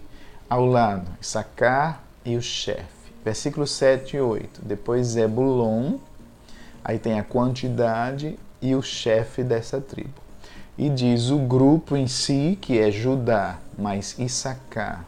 ao 0.49 0.65
lado, 0.65 1.11
Issacar 1.21 2.01
e 2.25 2.35
o 2.37 2.41
chefe. 2.41 3.11
Versículos 3.23 3.71
7 3.71 4.17
e 4.17 4.19
8. 4.19 4.61
Depois 4.63 5.07
Zebulon, 5.07 5.99
aí 6.83 6.99
tem 6.99 7.19
a 7.19 7.23
quantidade 7.23 8.37
e 8.61 8.75
o 8.75 8.81
chefe 8.81 9.43
dessa 9.43 9.79
tribo. 9.79 10.21
E 10.77 10.89
diz 10.89 11.29
o 11.29 11.37
grupo 11.37 11.95
em 11.95 12.07
si, 12.07 12.57
que 12.59 12.79
é 12.79 12.89
Judá, 12.89 13.59
mais 13.77 14.17
Issacar 14.17 15.05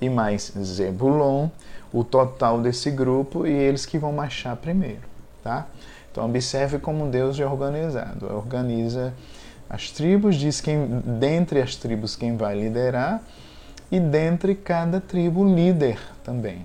e 0.00 0.08
mais 0.08 0.52
Zebulon, 0.58 1.48
o 1.92 2.04
total 2.04 2.60
desse 2.60 2.90
grupo 2.90 3.46
e 3.46 3.50
eles 3.50 3.86
que 3.86 3.98
vão 3.98 4.12
marchar 4.12 4.56
primeiro, 4.56 5.02
tá? 5.42 5.66
Então 6.10 6.24
observe 6.24 6.78
como 6.78 7.08
Deus 7.08 7.38
é 7.38 7.46
organizado. 7.46 8.26
Organiza 8.32 9.14
as 9.68 9.90
tribos, 9.90 10.36
diz 10.36 10.60
quem 10.60 11.00
dentre 11.18 11.62
as 11.62 11.76
tribos 11.76 12.16
quem 12.16 12.36
vai 12.36 12.58
liderar 12.58 13.22
e 13.90 13.98
dentre 14.00 14.54
cada 14.54 15.00
tribo 15.00 15.44
líder 15.44 15.98
também. 16.24 16.64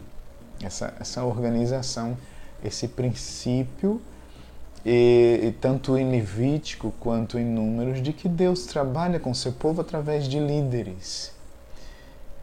Essa, 0.64 0.94
essa 1.00 1.24
organização, 1.24 2.18
esse 2.64 2.88
princípio, 2.88 4.02
e, 4.86 5.40
e 5.42 5.52
tanto 5.52 5.98
em 5.98 6.12
Levítico 6.12 6.94
quanto 7.00 7.40
em 7.40 7.46
Números, 7.46 8.02
de 8.02 8.14
que 8.14 8.30
Deus 8.30 8.66
trabalha 8.66 9.20
com 9.20 9.34
seu 9.34 9.52
povo 9.52 9.82
através 9.82 10.28
de 10.28 10.40
líderes. 10.40 11.34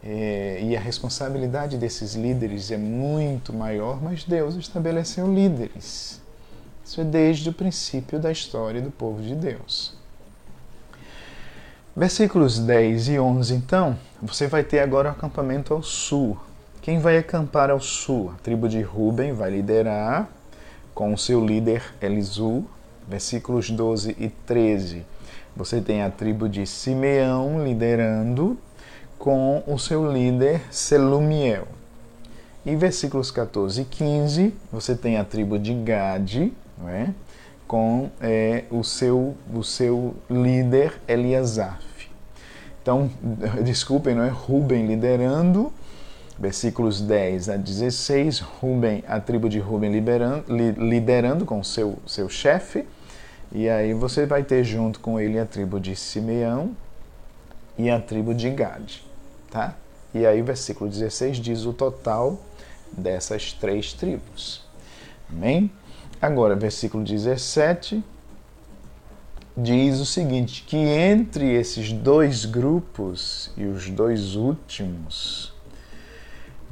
É, 0.04 0.58
e 0.60 0.76
a 0.76 0.80
responsabilidade 0.80 1.78
desses 1.78 2.14
líderes 2.14 2.72
é 2.72 2.76
muito 2.76 3.52
maior, 3.52 4.02
mas 4.02 4.24
Deus 4.24 4.56
estabeleceu 4.56 5.32
líderes. 5.32 6.20
Isso 6.84 7.00
é 7.00 7.04
desde 7.04 7.48
o 7.48 7.52
princípio 7.52 8.18
da 8.18 8.32
história 8.32 8.82
do 8.82 8.90
povo 8.90 9.22
de 9.22 9.36
Deus. 9.36 9.94
Versículos 11.94 12.58
10 12.58 13.08
e 13.08 13.18
11, 13.20 13.54
então, 13.54 13.96
você 14.20 14.48
vai 14.48 14.64
ter 14.64 14.80
agora 14.80 15.10
o 15.10 15.12
acampamento 15.12 15.72
ao 15.72 15.82
sul. 15.82 16.36
Quem 16.80 16.98
vai 16.98 17.18
acampar 17.18 17.70
ao 17.70 17.80
sul? 17.80 18.32
A 18.34 18.42
tribo 18.42 18.68
de 18.68 18.80
Ruben 18.80 19.32
vai 19.32 19.50
liderar 19.50 20.28
com 20.94 21.12
o 21.12 21.18
seu 21.18 21.44
líder 21.44 21.82
Elisu. 22.00 22.64
Versículos 23.08 23.70
12 23.70 24.16
e 24.18 24.28
13. 24.28 25.04
Você 25.56 25.80
tem 25.80 26.02
a 26.02 26.10
tribo 26.10 26.48
de 26.48 26.66
Simeão 26.66 27.62
liderando 27.64 28.56
com 29.18 29.62
o 29.66 29.78
seu 29.78 30.10
líder 30.10 30.62
Selumiel. 30.70 31.68
E 32.64 32.74
versículos 32.76 33.30
14 33.30 33.82
e 33.82 33.84
15, 33.84 34.54
você 34.70 34.94
tem 34.94 35.18
a 35.18 35.24
tribo 35.24 35.58
de 35.58 35.74
Gade, 35.74 36.52
é? 36.86 37.08
com 37.66 38.10
é, 38.20 38.64
o, 38.70 38.84
seu, 38.84 39.36
o 39.52 39.64
seu 39.64 40.14
líder 40.30 41.00
Eliasaf. 41.08 42.10
Então, 42.80 43.10
desculpem, 43.64 44.14
não 44.14 44.24
é? 44.24 44.28
Ruben 44.28 44.86
liderando, 44.86 45.72
versículos 46.38 47.00
10 47.00 47.48
a 47.48 47.56
16, 47.56 48.40
Ruben, 48.40 49.04
a 49.06 49.20
tribo 49.20 49.48
de 49.48 49.58
Ruben 49.58 49.92
liberando, 49.92 50.44
liderando 50.48 51.44
com 51.44 51.62
seu, 51.62 51.98
seu 52.06 52.28
chefe, 52.28 52.86
e 53.50 53.68
aí 53.68 53.92
você 53.92 54.24
vai 54.24 54.42
ter 54.42 54.64
junto 54.64 55.00
com 55.00 55.20
ele 55.20 55.38
a 55.38 55.44
tribo 55.44 55.78
de 55.78 55.94
Simeão 55.94 56.74
e 57.76 57.90
a 57.90 58.00
tribo 58.00 58.34
de 58.34 58.48
Gad, 58.50 59.02
tá? 59.50 59.76
E 60.14 60.26
aí, 60.26 60.42
versículo 60.42 60.90
16 60.90 61.38
diz 61.38 61.64
o 61.64 61.72
total 61.72 62.40
dessas 62.92 63.52
três 63.52 63.92
tribos. 63.92 64.62
Amém? 65.30 65.70
Agora, 66.20 66.54
versículo 66.54 67.02
17 67.02 68.02
diz 69.56 70.00
o 70.00 70.06
seguinte: 70.06 70.64
que 70.66 70.76
entre 70.76 71.52
esses 71.52 71.92
dois 71.92 72.44
grupos 72.44 73.50
e 73.56 73.64
os 73.64 73.88
dois 73.88 74.34
últimos 74.34 75.51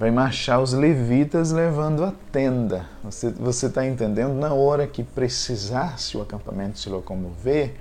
vai 0.00 0.10
marchar 0.10 0.62
os 0.62 0.72
levitas 0.72 1.52
levando 1.52 2.02
a 2.06 2.14
tenda. 2.32 2.86
Você 3.04 3.66
está 3.66 3.86
entendendo? 3.86 4.32
Na 4.32 4.54
hora 4.54 4.86
que 4.86 5.04
precisasse 5.04 6.16
o 6.16 6.22
acampamento 6.22 6.78
se 6.78 6.88
locomover, 6.88 7.74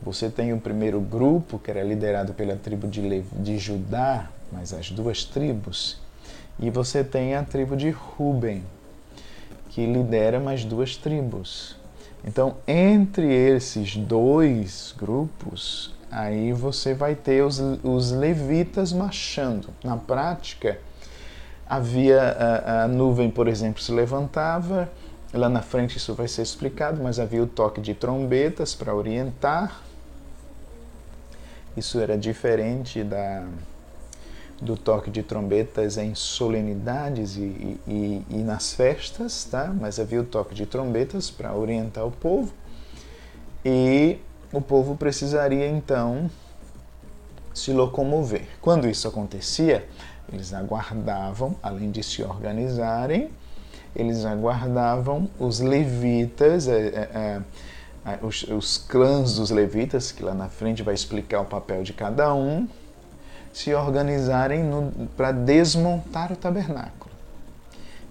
você 0.00 0.30
tem 0.30 0.54
o 0.54 0.58
primeiro 0.58 0.98
grupo, 0.98 1.58
que 1.58 1.70
era 1.70 1.82
liderado 1.82 2.32
pela 2.32 2.56
tribo 2.56 2.88
de, 2.88 3.20
de 3.20 3.58
Judá, 3.58 4.30
mas 4.50 4.72
as 4.72 4.90
duas 4.90 5.24
tribos, 5.24 6.00
e 6.58 6.70
você 6.70 7.04
tem 7.04 7.34
a 7.34 7.42
tribo 7.42 7.76
de 7.76 7.90
Ruben, 7.90 8.64
que 9.68 9.84
lidera 9.84 10.40
mais 10.40 10.64
duas 10.64 10.96
tribos. 10.96 11.76
Então, 12.24 12.56
entre 12.66 13.26
esses 13.30 13.94
dois 13.94 14.94
grupos, 14.96 15.94
aí 16.10 16.54
você 16.54 16.94
vai 16.94 17.14
ter 17.14 17.44
os, 17.44 17.60
os 17.84 18.10
levitas 18.10 18.90
marchando. 18.90 19.68
Na 19.84 19.98
prática, 19.98 20.78
havia 21.68 22.22
a, 22.22 22.84
a, 22.84 22.88
nuvem, 22.88 23.30
por 23.30 23.48
exemplo, 23.48 23.82
se 23.82 23.92
levantava, 23.92 24.88
lá 25.32 25.48
na 25.48 25.62
frente 25.62 25.96
isso 25.96 26.14
vai 26.14 26.28
ser 26.28 26.42
explicado, 26.42 27.02
mas 27.02 27.18
havia 27.18 27.42
o 27.42 27.46
toque 27.46 27.80
de 27.80 27.94
trombetas 27.94 28.74
para 28.74 28.94
orientar. 28.94 29.82
Isso 31.76 32.00
era 32.00 32.16
diferente 32.16 33.04
da, 33.04 33.44
do 34.60 34.76
toque 34.76 35.10
de 35.10 35.22
trombetas 35.22 35.98
em 35.98 36.14
solenidades 36.14 37.36
e, 37.36 37.78
e, 37.86 38.22
e, 38.30 38.36
nas 38.38 38.72
festas, 38.72 39.44
tá? 39.44 39.74
mas 39.78 40.00
havia 40.00 40.20
o 40.20 40.24
toque 40.24 40.54
de 40.54 40.64
trombetas 40.64 41.30
para 41.30 41.54
orientar 41.54 42.06
o 42.06 42.10
povo 42.10 42.52
e 43.64 44.18
o 44.52 44.60
povo 44.60 44.96
precisaria 44.96 45.68
então 45.68 46.30
se 47.56 47.72
locomover. 47.72 48.42
Quando 48.60 48.86
isso 48.86 49.08
acontecia, 49.08 49.88
eles 50.32 50.52
aguardavam, 50.52 51.56
além 51.62 51.90
de 51.90 52.02
se 52.02 52.22
organizarem, 52.22 53.30
eles 53.94 54.24
aguardavam 54.26 55.28
os 55.38 55.60
levitas, 55.60 56.68
é, 56.68 56.86
é, 56.86 57.40
é, 58.04 58.18
os, 58.22 58.42
os 58.42 58.76
clãs 58.76 59.36
dos 59.36 59.50
levitas, 59.50 60.12
que 60.12 60.22
lá 60.22 60.34
na 60.34 60.48
frente 60.48 60.82
vai 60.82 60.94
explicar 60.94 61.40
o 61.40 61.46
papel 61.46 61.82
de 61.82 61.94
cada 61.94 62.34
um, 62.34 62.68
se 63.52 63.72
organizarem 63.72 64.62
para 65.16 65.32
desmontar 65.32 66.30
o 66.30 66.36
tabernáculo. 66.36 67.10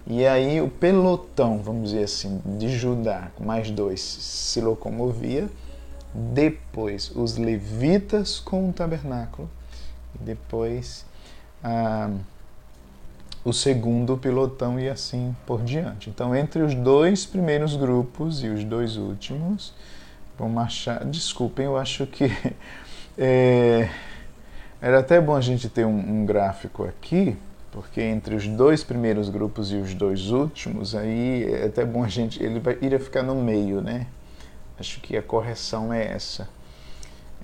E 0.08 0.26
aí 0.26 0.60
o 0.60 0.68
pelotão, 0.68 1.58
vamos 1.58 1.90
dizer 1.90 2.04
assim, 2.04 2.40
de 2.58 2.68
Judá, 2.68 3.28
mais 3.38 3.70
dois, 3.70 4.00
se 4.00 4.60
locomovia. 4.60 5.48
Depois 6.32 7.10
os 7.14 7.36
levitas 7.36 8.40
com 8.40 8.70
o 8.70 8.72
tabernáculo. 8.72 9.50
E 10.14 10.24
depois 10.24 11.04
ah, 11.62 12.10
o 13.44 13.52
segundo 13.52 14.16
pelotão 14.16 14.80
e 14.80 14.88
assim 14.88 15.36
por 15.46 15.62
diante. 15.62 16.08
Então, 16.10 16.34
entre 16.34 16.62
os 16.62 16.74
dois 16.74 17.26
primeiros 17.26 17.76
grupos 17.76 18.42
e 18.42 18.48
os 18.48 18.64
dois 18.64 18.96
últimos, 18.96 19.74
vão 20.38 20.48
marchar. 20.48 21.04
Desculpem, 21.04 21.66
eu 21.66 21.76
acho 21.76 22.06
que. 22.06 22.26
É, 23.18 23.88
era 24.78 24.98
até 24.98 25.18
bom 25.18 25.34
a 25.34 25.40
gente 25.40 25.70
ter 25.70 25.86
um, 25.86 26.20
um, 26.20 26.26
gráfico 26.26 26.84
aqui, 26.84 27.34
porque 27.72 28.02
entre 28.02 28.34
os 28.34 28.46
dois 28.46 28.84
primeiros 28.84 29.30
grupos 29.30 29.72
e 29.72 29.76
os 29.76 29.94
dois 29.94 30.30
últimos, 30.30 30.94
aí 30.94 31.50
é 31.50 31.64
até 31.64 31.82
bom 31.82 32.04
a 32.04 32.08
gente. 32.08 32.42
Ele 32.42 32.60
vai, 32.60 32.76
iria 32.82 33.00
ficar 33.00 33.22
no 33.22 33.34
meio, 33.34 33.80
né? 33.80 34.06
Acho 34.78 35.00
que 35.00 35.16
a 35.16 35.22
correção 35.22 35.92
é 35.92 36.06
essa. 36.06 36.48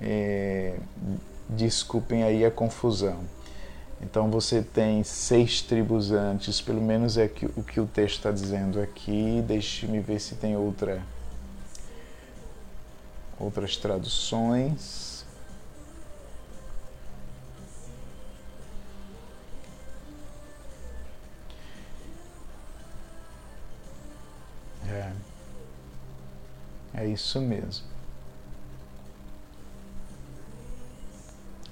É, 0.01 0.77
desculpem 1.49 2.23
aí 2.23 2.45
a 2.45 2.51
confusão. 2.51 3.19
Então 4.01 4.29
você 4.29 4.61
tem 4.61 5.03
seis 5.03 5.61
tribos 5.61 6.11
antes, 6.11 6.59
pelo 6.61 6.81
menos 6.81 7.17
é 7.17 7.25
o 7.55 7.63
que 7.63 7.79
o 7.79 7.87
texto 7.87 8.17
está 8.17 8.31
dizendo 8.31 8.81
aqui. 8.81 9.41
Deixe-me 9.47 9.99
ver 9.99 10.19
se 10.19 10.35
tem 10.35 10.55
outra, 10.57 11.01
outras 13.39 13.77
traduções. 13.77 15.25
É 24.87 25.32
isso 27.01 27.41
mesmo. 27.41 27.85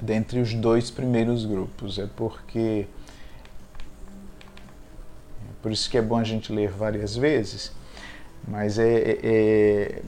Dentre 0.02 0.40
os 0.40 0.54
dois 0.54 0.90
primeiros 0.90 1.46
grupos, 1.46 2.00
é 2.00 2.08
porque. 2.08 2.88
É 5.44 5.54
por 5.62 5.72
isso 5.72 5.90
que 5.90 5.98
é 5.98 6.02
bom 6.02 6.18
a 6.18 6.24
gente 6.24 6.52
ler 6.52 6.72
várias 6.72 7.16
vezes, 7.16 7.72
mas 8.48 8.80
é, 8.80 8.94
é, 8.94 9.20
é 9.24 10.02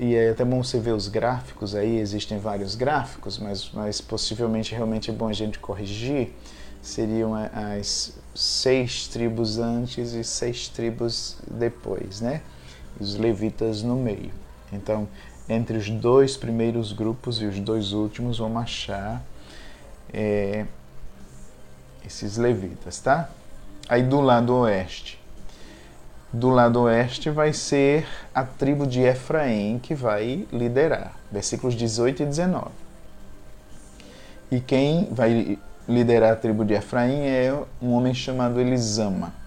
e 0.00 0.14
é 0.14 0.30
até 0.30 0.44
bom 0.44 0.62
você 0.62 0.80
ver 0.80 0.92
os 0.92 1.08
gráficos 1.08 1.74
aí, 1.74 1.98
existem 1.98 2.38
vários 2.38 2.74
gráficos, 2.74 3.38
mas, 3.38 3.70
mas 3.72 4.00
possivelmente 4.00 4.74
realmente 4.74 5.10
é 5.10 5.12
bom 5.12 5.28
a 5.28 5.32
gente 5.32 5.58
corrigir. 5.58 6.32
Seriam 6.80 7.34
as 7.34 8.14
seis 8.34 9.08
tribos 9.08 9.58
antes 9.58 10.12
e 10.12 10.22
seis 10.22 10.68
tribos 10.68 11.36
depois, 11.50 12.20
né? 12.20 12.42
Os 13.00 13.14
levitas 13.16 13.82
no 13.82 13.96
meio. 13.96 14.43
Então, 14.72 15.08
entre 15.48 15.76
os 15.76 15.90
dois 15.90 16.36
primeiros 16.36 16.92
grupos 16.92 17.40
e 17.40 17.46
os 17.46 17.58
dois 17.60 17.92
últimos, 17.92 18.38
vamos 18.38 18.62
achar 18.62 19.22
é, 20.12 20.64
esses 22.04 22.36
levitas, 22.36 22.98
tá? 22.98 23.28
Aí 23.88 24.02
do 24.02 24.20
lado 24.20 24.54
oeste. 24.54 25.20
Do 26.32 26.48
lado 26.48 26.82
oeste 26.82 27.30
vai 27.30 27.52
ser 27.52 28.06
a 28.34 28.42
tribo 28.42 28.86
de 28.86 29.00
Efraim 29.00 29.78
que 29.78 29.94
vai 29.94 30.46
liderar. 30.52 31.12
Versículos 31.30 31.74
18 31.74 32.22
e 32.22 32.26
19. 32.26 32.66
E 34.50 34.60
quem 34.60 35.08
vai 35.12 35.58
liderar 35.88 36.32
a 36.32 36.36
tribo 36.36 36.64
de 36.64 36.74
Efraim 36.74 37.20
é 37.20 37.62
um 37.80 37.92
homem 37.92 38.14
chamado 38.14 38.60
Elisama 38.60 39.43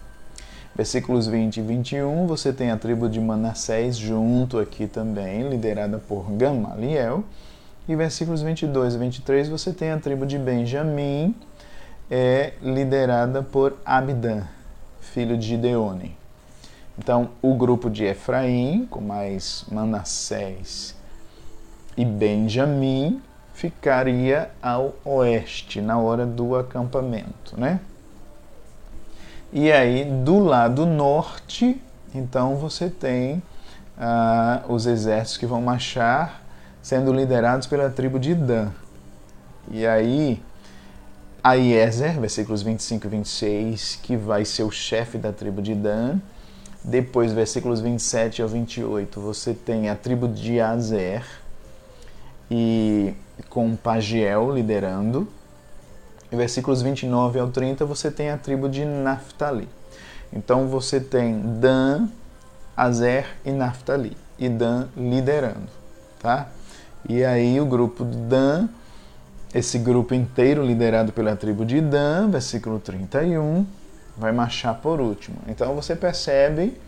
Versículos 0.77 1.25
20 1.25 1.57
e 1.57 1.61
21, 1.63 2.27
você 2.27 2.53
tem 2.53 2.69
a 2.69 2.77
tribo 2.77 3.09
de 3.09 3.19
Manassés 3.19 3.97
junto 3.97 4.59
aqui 4.59 4.85
também, 4.85 5.49
liderada 5.49 5.97
por 5.97 6.29
Gamaliel. 6.33 7.23
E 7.89 7.95
versículos 7.95 8.43
22 8.43 8.93
e 8.93 8.97
23, 8.99 9.49
você 9.49 9.73
tem 9.73 9.89
a 9.89 9.97
tribo 9.97 10.23
de 10.23 10.37
Benjamim, 10.37 11.33
é 12.11 12.53
liderada 12.61 13.41
por 13.41 13.75
Abidã, 13.83 14.43
filho 15.01 15.35
de 15.35 15.47
Gideone. 15.47 16.15
Então, 16.95 17.29
o 17.41 17.55
grupo 17.55 17.89
de 17.89 18.03
Efraim, 18.03 18.85
com 18.85 19.01
mais 19.01 19.65
Manassés 19.71 20.95
e 21.97 22.05
Benjamim, 22.05 23.19
ficaria 23.51 24.51
ao 24.61 24.93
oeste, 25.03 25.81
na 25.81 25.97
hora 25.97 26.23
do 26.23 26.55
acampamento, 26.55 27.59
né? 27.59 27.79
E 29.51 29.71
aí, 29.71 30.03
do 30.03 30.39
lado 30.39 30.85
norte, 30.85 31.81
então 32.13 32.57
você 32.57 32.89
tem 32.89 33.41
ah, 33.97 34.61
os 34.67 34.85
exércitos 34.85 35.37
que 35.37 35.45
vão 35.45 35.61
marchar 35.61 36.41
sendo 36.81 37.13
liderados 37.13 37.65
pela 37.65 37.89
tribo 37.89 38.19
de 38.19 38.35
Dan. 38.35 38.71
E 39.71 39.85
aí, 39.85 40.41
Aiezer, 41.43 42.19
versículos 42.19 42.61
25 42.61 43.07
e 43.07 43.09
26, 43.09 43.99
que 44.03 44.17
vai 44.17 44.43
ser 44.43 44.63
o 44.63 44.71
chefe 44.71 45.17
da 45.17 45.31
tribo 45.31 45.61
de 45.61 45.73
Dan. 45.73 46.19
Depois, 46.83 47.31
versículos 47.31 47.79
27 47.79 48.41
ao 48.41 48.47
28, 48.47 49.19
você 49.19 49.53
tem 49.53 49.89
a 49.89 49.95
tribo 49.95 50.27
de 50.27 50.59
Azer, 50.59 51.23
e 52.49 53.13
com 53.49 53.75
Pagiel 53.75 54.53
liderando 54.53 55.27
versículos 56.35 56.81
29 56.81 57.39
ao 57.39 57.47
30, 57.49 57.85
você 57.85 58.11
tem 58.11 58.29
a 58.29 58.37
tribo 58.37 58.67
de 58.67 58.83
Naphtali. 58.83 59.69
Então 60.31 60.67
você 60.67 60.99
tem 60.99 61.39
Dan, 61.59 62.07
Azer 62.75 63.27
e 63.45 63.51
Naphtali. 63.51 64.17
E 64.37 64.49
Dan 64.49 64.87
liderando, 64.95 65.69
tá? 66.19 66.49
E 67.07 67.23
aí 67.23 67.59
o 67.59 67.65
grupo 67.65 68.05
de 68.05 68.17
Dan, 68.17 68.67
esse 69.53 69.79
grupo 69.79 70.13
inteiro 70.13 70.63
liderado 70.63 71.11
pela 71.11 71.35
tribo 71.35 71.65
de 71.65 71.81
Dan, 71.81 72.29
versículo 72.29 72.79
31, 72.79 73.65
vai 74.17 74.31
marchar 74.31 74.75
por 74.75 74.99
último. 74.99 75.37
Então 75.47 75.73
você 75.73 75.95
percebe 75.95 76.79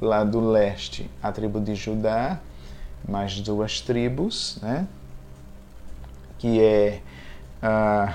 lá 0.00 0.22
do 0.22 0.40
leste 0.40 1.10
a 1.22 1.32
tribo 1.32 1.60
de 1.60 1.74
Judá, 1.74 2.38
mais 3.08 3.40
duas 3.40 3.80
tribos, 3.80 4.58
né? 4.62 4.86
Que 6.38 6.60
é 6.60 7.00
a 7.62 8.14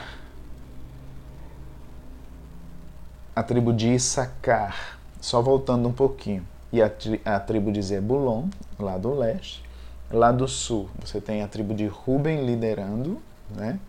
a 3.36 3.42
tribo 3.42 3.74
de 3.74 3.94
Issacar, 3.94 5.00
só 5.20 5.42
voltando 5.42 5.88
um 5.88 5.94
pouquinho, 5.94 6.46
e 6.72 6.82
a, 6.82 6.90
tri, 6.90 7.22
a 7.26 7.40
tribo 7.40 7.72
de 7.72 7.82
Zebulon, 7.82 8.48
lá 8.80 8.98
do 8.98 9.14
leste. 9.14 9.64
Lá 10.12 10.32
do 10.32 10.48
sul, 10.48 10.90
você 11.04 11.20
tem 11.20 11.42
a 11.42 11.48
tribo 11.48 11.74
de 11.74 11.88
Ruben 11.88 12.46
liderando, 12.46 13.20
né? 13.50 13.80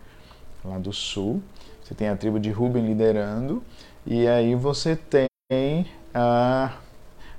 Lá 0.63 0.79
do 0.79 0.91
sul, 0.91 1.43
você 1.83 1.93
tem 1.93 2.09
a 2.09 2.15
tribo 2.15 2.39
de 2.39 2.49
Ruben 2.49 2.83
liderando, 2.83 3.61
e 4.05 4.27
aí 4.27 4.55
você 4.55 4.95
tem 4.95 5.85
a, 6.13 6.77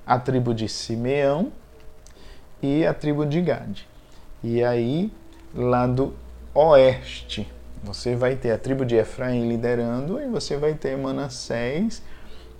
a 0.06 0.18
tribo 0.20 0.54
de 0.54 0.68
Simeão 0.68 1.50
e 2.62 2.86
a 2.86 2.94
tribo 2.94 3.26
de 3.26 3.40
Gad. 3.40 3.80
E 4.44 4.62
aí, 4.62 5.12
lá 5.52 5.86
do 5.86 6.14
oeste, 6.54 7.50
você 7.86 8.16
vai 8.16 8.34
ter 8.34 8.50
a 8.50 8.58
tribo 8.58 8.84
de 8.84 8.96
Efraim 8.96 9.48
liderando 9.48 10.20
e 10.20 10.26
você 10.26 10.56
vai 10.56 10.74
ter 10.74 10.98
Manassés 10.98 12.02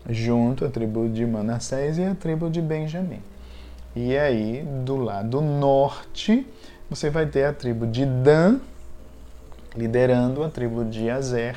junto, 0.09 0.65
a 0.65 0.71
tribo 0.71 1.09
de 1.09 1.27
Manassés 1.27 1.99
e 1.99 2.05
a 2.05 2.15
tribo 2.15 2.49
de 2.49 2.63
Benjamim. 2.63 3.21
E 3.95 4.17
aí, 4.17 4.63
do 4.85 4.95
lado 4.95 5.41
norte, 5.41 6.47
você 6.89 7.11
vai 7.11 7.27
ter 7.27 7.45
a 7.45 7.53
tribo 7.53 7.89
de 7.89 8.07
Dan 8.07 8.61
liderando 9.75 10.45
a 10.45 10.49
tribo 10.49 10.85
de 10.85 11.11
Azer 11.11 11.57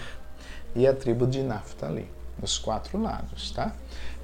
e 0.75 0.87
a 0.87 0.93
tribo 0.93 1.27
de 1.27 1.43
Naphtali, 1.43 2.07
dos 2.39 2.57
quatro 2.57 2.99
lados, 2.99 3.51
tá? 3.51 3.75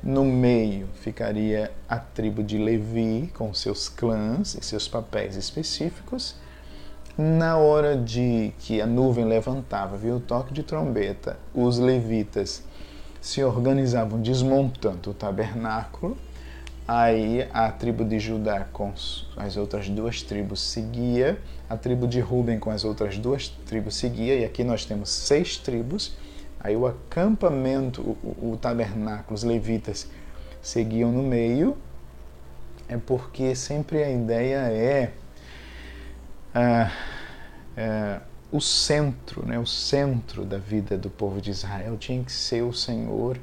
No 0.02 0.26
meio 0.26 0.88
ficaria 1.02 1.72
a 1.88 2.00
tribo 2.00 2.44
de 2.44 2.58
Levi 2.58 3.32
com 3.36 3.54
seus 3.54 3.90
clãs 3.90 4.56
e 4.56 4.66
seus 4.66 4.88
papéis 4.88 5.36
específicos 5.36 6.36
na 7.18 7.58
hora 7.58 7.96
de 7.96 8.54
que 8.60 8.82
a 8.82 8.86
nuvem 8.86 9.26
levantava, 9.26 9.96
viu 9.96 10.18
o 10.18 10.20
toque 10.20 10.54
de 10.54 10.64
trombeta, 10.64 11.38
os 11.54 11.80
levitas 11.80 12.64
se 13.22 13.44
organizavam 13.44 14.22
desmontando 14.22 15.12
o 15.12 15.14
tabernáculo. 15.14 16.18
Aí 16.88 17.48
a 17.52 17.72
tribo 17.72 18.06
de 18.06 18.20
Judá 18.20 18.68
com 18.72 18.94
as 19.36 19.58
outras 19.58 19.90
duas 19.90 20.22
tribos 20.22 20.62
seguia, 20.62 21.40
a 21.68 21.76
tribo 21.76 22.08
de 22.08 22.20
Ruben 22.20 22.60
com 22.60 22.70
as 22.70 22.84
outras 22.84 23.18
duas 23.18 23.48
tribos 23.48 23.96
seguia, 23.96 24.36
e 24.36 24.46
aqui 24.46 24.64
nós 24.64 24.86
temos 24.86 25.10
seis 25.10 25.58
tribos. 25.58 26.16
Aí 26.60 26.76
o 26.76 26.86
acampamento, 26.86 28.02
o, 28.02 28.52
o 28.52 28.58
tabernáculo, 28.58 29.34
os 29.34 29.44
levitas 29.44 30.08
seguiam 30.62 31.12
no 31.12 31.24
meio, 31.24 31.76
é 32.88 32.98
porque 32.98 33.56
sempre 33.56 34.04
a 34.04 34.12
ideia 34.12 34.58
é, 34.58 35.12
ah, 36.56 36.90
é 37.78 38.20
o 38.52 38.62
centro, 38.62 39.46
né? 39.46 39.60
o 39.60 39.66
centro 39.66 40.46
da 40.46 40.58
vida 40.58 40.98
do 40.98 41.10
povo 41.10 41.42
de 41.42 41.52
Israel 41.52 41.98
tinha 41.98 42.24
que 42.24 42.32
ser 42.32 42.62
o 42.62 42.72
Senhor 42.72 43.38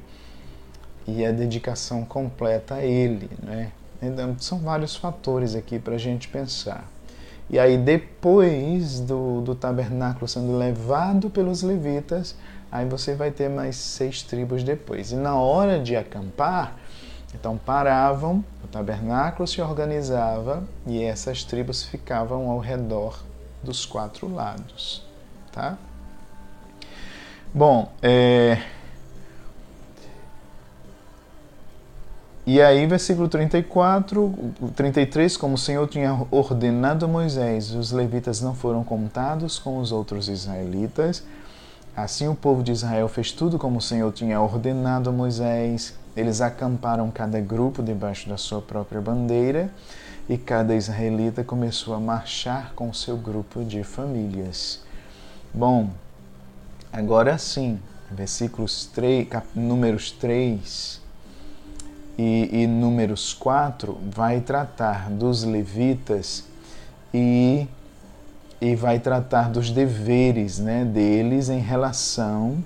e 1.06 1.24
a 1.24 1.30
dedicação 1.30 2.04
completa 2.04 2.76
a 2.76 2.84
Ele. 2.84 3.28
Né? 3.42 3.72
Então, 4.00 4.34
são 4.38 4.58
vários 4.58 4.96
fatores 4.96 5.54
aqui 5.54 5.78
para 5.78 5.96
a 5.96 5.98
gente 5.98 6.28
pensar. 6.28 6.88
E 7.50 7.58
aí, 7.58 7.76
depois 7.76 9.00
do, 9.00 9.42
do 9.42 9.54
tabernáculo 9.54 10.26
sendo 10.26 10.56
levado 10.56 11.28
pelos 11.28 11.62
levitas, 11.62 12.34
aí 12.70 12.86
você 12.86 13.14
vai 13.14 13.30
ter 13.30 13.50
mais 13.50 13.76
seis 13.76 14.22
tribos 14.22 14.62
depois. 14.62 15.12
E 15.12 15.16
na 15.16 15.34
hora 15.34 15.78
de 15.78 15.94
acampar, 15.94 16.78
então 17.34 17.56
paravam, 17.56 18.44
o 18.62 18.68
tabernáculo 18.68 19.46
se 19.46 19.60
organizava 19.60 20.62
e 20.86 21.02
essas 21.02 21.44
tribos 21.44 21.82
ficavam 21.84 22.50
ao 22.50 22.58
redor 22.58 23.18
dos 23.62 23.86
quatro 23.86 24.32
lados, 24.32 25.04
tá? 25.50 25.78
Bom, 27.54 27.92
é... 28.02 28.58
E 32.44 32.60
aí, 32.60 32.86
versículo 32.88 33.28
34, 33.28 34.34
33, 34.74 35.36
como 35.36 35.54
o 35.54 35.58
Senhor 35.58 35.86
tinha 35.86 36.26
ordenado 36.28 37.04
a 37.04 37.08
Moisés, 37.08 37.70
os 37.72 37.92
levitas 37.92 38.40
não 38.40 38.52
foram 38.52 38.82
contados 38.82 39.60
com 39.60 39.78
os 39.78 39.92
outros 39.92 40.28
israelitas. 40.28 41.22
Assim 41.94 42.26
o 42.26 42.34
povo 42.34 42.62
de 42.62 42.72
Israel 42.72 43.06
fez 43.06 43.30
tudo 43.30 43.58
como 43.58 43.78
o 43.78 43.82
Senhor 43.82 44.10
tinha 44.12 44.40
ordenado 44.40 45.10
a 45.10 45.12
Moisés. 45.12 45.94
Eles 46.16 46.40
acamparam 46.40 47.10
cada 47.10 47.40
grupo 47.40 47.82
debaixo 47.82 48.28
da 48.28 48.36
sua 48.36 48.60
própria 48.60 49.00
bandeira 49.00 49.70
e 50.28 50.36
cada 50.36 50.74
israelita 50.74 51.42
começou 51.42 51.94
a 51.94 52.00
marchar 52.00 52.72
com 52.74 52.92
seu 52.92 53.16
grupo 53.16 53.64
de 53.64 53.82
famílias. 53.82 54.80
Bom, 55.52 55.90
agora 56.92 57.38
sim, 57.38 57.80
versículos 58.10 58.86
3, 58.86 59.28
números 59.54 60.10
3 60.12 61.02
e, 62.18 62.62
e 62.62 62.66
Números 62.66 63.32
4 63.34 63.98
vai 64.10 64.40
tratar 64.40 65.10
dos 65.10 65.44
levitas 65.44 66.44
e, 67.12 67.66
e 68.60 68.74
vai 68.76 68.98
tratar 68.98 69.50
dos 69.50 69.70
deveres 69.70 70.58
né, 70.58 70.84
deles 70.84 71.48
em 71.48 71.58
relação 71.58 72.62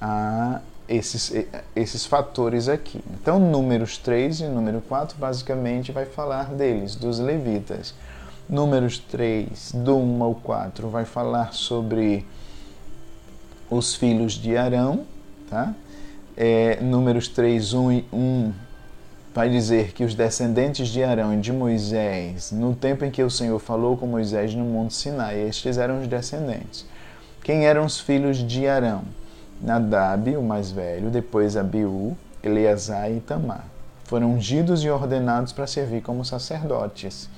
a 0.00 0.60
esses, 0.90 1.32
esses 1.76 2.04
fatores 2.04 2.68
aqui. 2.68 3.00
Então, 3.14 3.38
Números 3.38 3.96
3 3.96 4.40
e 4.40 4.44
Número 4.46 4.80
4 4.80 5.16
basicamente 5.16 5.92
vai 5.92 6.04
falar 6.04 6.52
deles, 6.52 6.96
dos 6.96 7.20
levitas. 7.20 7.94
Números 8.48 8.98
3, 8.98 9.72
do 9.72 9.96
1 9.96 10.24
ao 10.24 10.34
4, 10.34 10.88
vai 10.88 11.04
falar 11.04 11.54
sobre 11.54 12.26
os 13.70 13.94
filhos 13.94 14.32
de 14.32 14.56
Arão, 14.56 15.04
tá? 15.48 15.72
É, 16.36 16.80
números 16.80 17.28
3, 17.28 17.72
1 17.72 17.92
e 17.92 18.04
1 18.12 18.52
vai 19.32 19.48
dizer 19.48 19.92
que 19.92 20.02
os 20.02 20.16
descendentes 20.16 20.88
de 20.88 21.04
Arão 21.04 21.32
e 21.32 21.36
de 21.36 21.52
Moisés, 21.52 22.50
no 22.50 22.74
tempo 22.74 23.04
em 23.04 23.10
que 23.12 23.22
o 23.22 23.30
Senhor 23.30 23.60
falou 23.60 23.96
com 23.96 24.06
Moisés 24.06 24.52
no 24.54 24.64
Monte 24.64 24.94
Sinai, 24.94 25.38
estes 25.40 25.78
eram 25.78 26.00
os 26.00 26.08
descendentes. 26.08 26.84
Quem 27.44 27.66
eram 27.66 27.84
os 27.84 28.00
filhos 28.00 28.38
de 28.38 28.66
Arão? 28.66 29.04
Nadab, 29.60 30.36
o 30.36 30.42
mais 30.42 30.70
velho, 30.70 31.10
depois 31.10 31.56
Abiú, 31.56 32.16
Eleazar 32.42 33.10
e 33.10 33.20
Tamar. 33.20 33.64
Foram 34.04 34.32
ungidos 34.32 34.82
e 34.82 34.90
ordenados 34.90 35.52
para 35.52 35.66
servir 35.66 36.02
como 36.02 36.24
sacerdotes. 36.24 37.28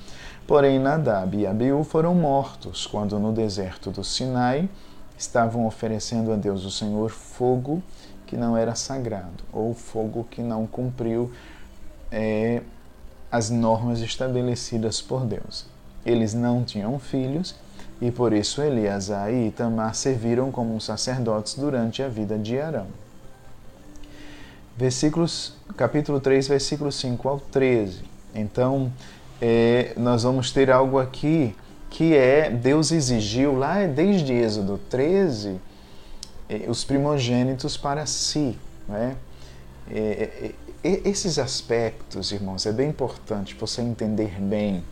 Porém, 0.47 0.79
Nadab 0.79 1.37
e 1.37 1.45
Abiú 1.45 1.83
foram 1.83 2.15
mortos 2.15 2.87
quando 2.87 3.19
no 3.19 3.31
deserto 3.31 3.91
do 3.91 4.03
Sinai 4.03 4.69
estavam 5.17 5.67
oferecendo 5.67 6.31
a 6.31 6.35
Deus 6.35 6.65
o 6.65 6.71
Senhor 6.71 7.09
fogo 7.09 7.83
que 8.25 8.35
não 8.35 8.57
era 8.57 8.73
sagrado, 8.73 9.43
ou 9.51 9.73
fogo 9.73 10.25
que 10.29 10.41
não 10.41 10.65
cumpriu 10.65 11.31
é, 12.11 12.61
as 13.31 13.49
normas 13.49 13.99
estabelecidas 13.99 15.01
por 15.01 15.25
Deus. 15.25 15.65
Eles 16.05 16.33
não 16.33 16.63
tinham 16.63 16.97
filhos 16.99 17.55
e 18.01 18.11
por 18.11 18.33
isso 18.33 18.61
Eleazar 18.61 19.31
e 19.31 19.47
Itamar 19.47 19.95
serviram 19.95 20.51
como 20.51 20.79
sacerdotes 20.81 21.55
durante 21.55 22.01
a 22.03 22.07
vida 22.07 22.37
de 22.37 22.59
Arão. 22.59 22.87
Versículos, 24.75 25.53
capítulo 25.77 26.19
3, 26.19 26.47
versículos 26.47 26.95
5 26.95 27.29
ao 27.29 27.39
13. 27.39 28.01
Então, 28.33 28.91
é, 29.39 29.93
nós 29.97 30.23
vamos 30.23 30.51
ter 30.51 30.71
algo 30.71 30.99
aqui 30.99 31.55
que 31.89 32.15
é, 32.15 32.49
Deus 32.49 32.91
exigiu 32.91 33.55
lá 33.55 33.85
desde 33.85 34.33
Êxodo 34.33 34.79
13, 34.89 35.61
é, 36.49 36.65
os 36.67 36.83
primogênitos 36.83 37.77
para 37.77 38.05
si. 38.07 38.57
Né? 38.87 39.15
É, 39.91 40.51
é, 40.83 41.01
esses 41.05 41.37
aspectos, 41.37 42.31
irmãos, 42.31 42.65
é 42.65 42.71
bem 42.71 42.89
importante 42.89 43.55
você 43.55 43.81
entender 43.81 44.41
bem 44.41 44.83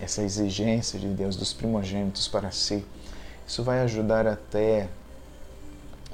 essa 0.00 0.22
exigência 0.22 0.98
de 0.98 1.08
Deus 1.08 1.36
dos 1.36 1.52
primogênitos 1.52 2.26
para 2.28 2.50
si. 2.50 2.84
Isso 3.46 3.62
vai 3.62 3.80
ajudar 3.80 4.26
até 4.26 4.88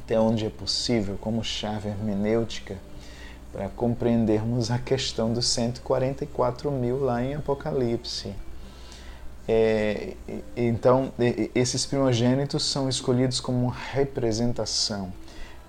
até 0.07 0.21
onde 0.21 0.47
é 0.47 0.51
possível, 0.51 1.19
como 1.21 1.43
chave 1.43 1.89
hermenêutica, 1.89 2.79
para 3.53 3.69
compreendermos 3.71 4.71
a 4.71 4.79
questão 4.79 5.33
dos 5.33 5.49
144 5.49 6.71
mil 6.71 7.01
lá 7.01 7.21
em 7.25 7.35
Apocalipse. 7.35 8.33
É, 9.49 10.15
então, 10.57 11.13
esses 11.55 11.85
primogênitos 11.87 12.65
são 12.65 12.89
escolhidos 12.89 13.41
como 13.41 13.69
representação 13.69 15.13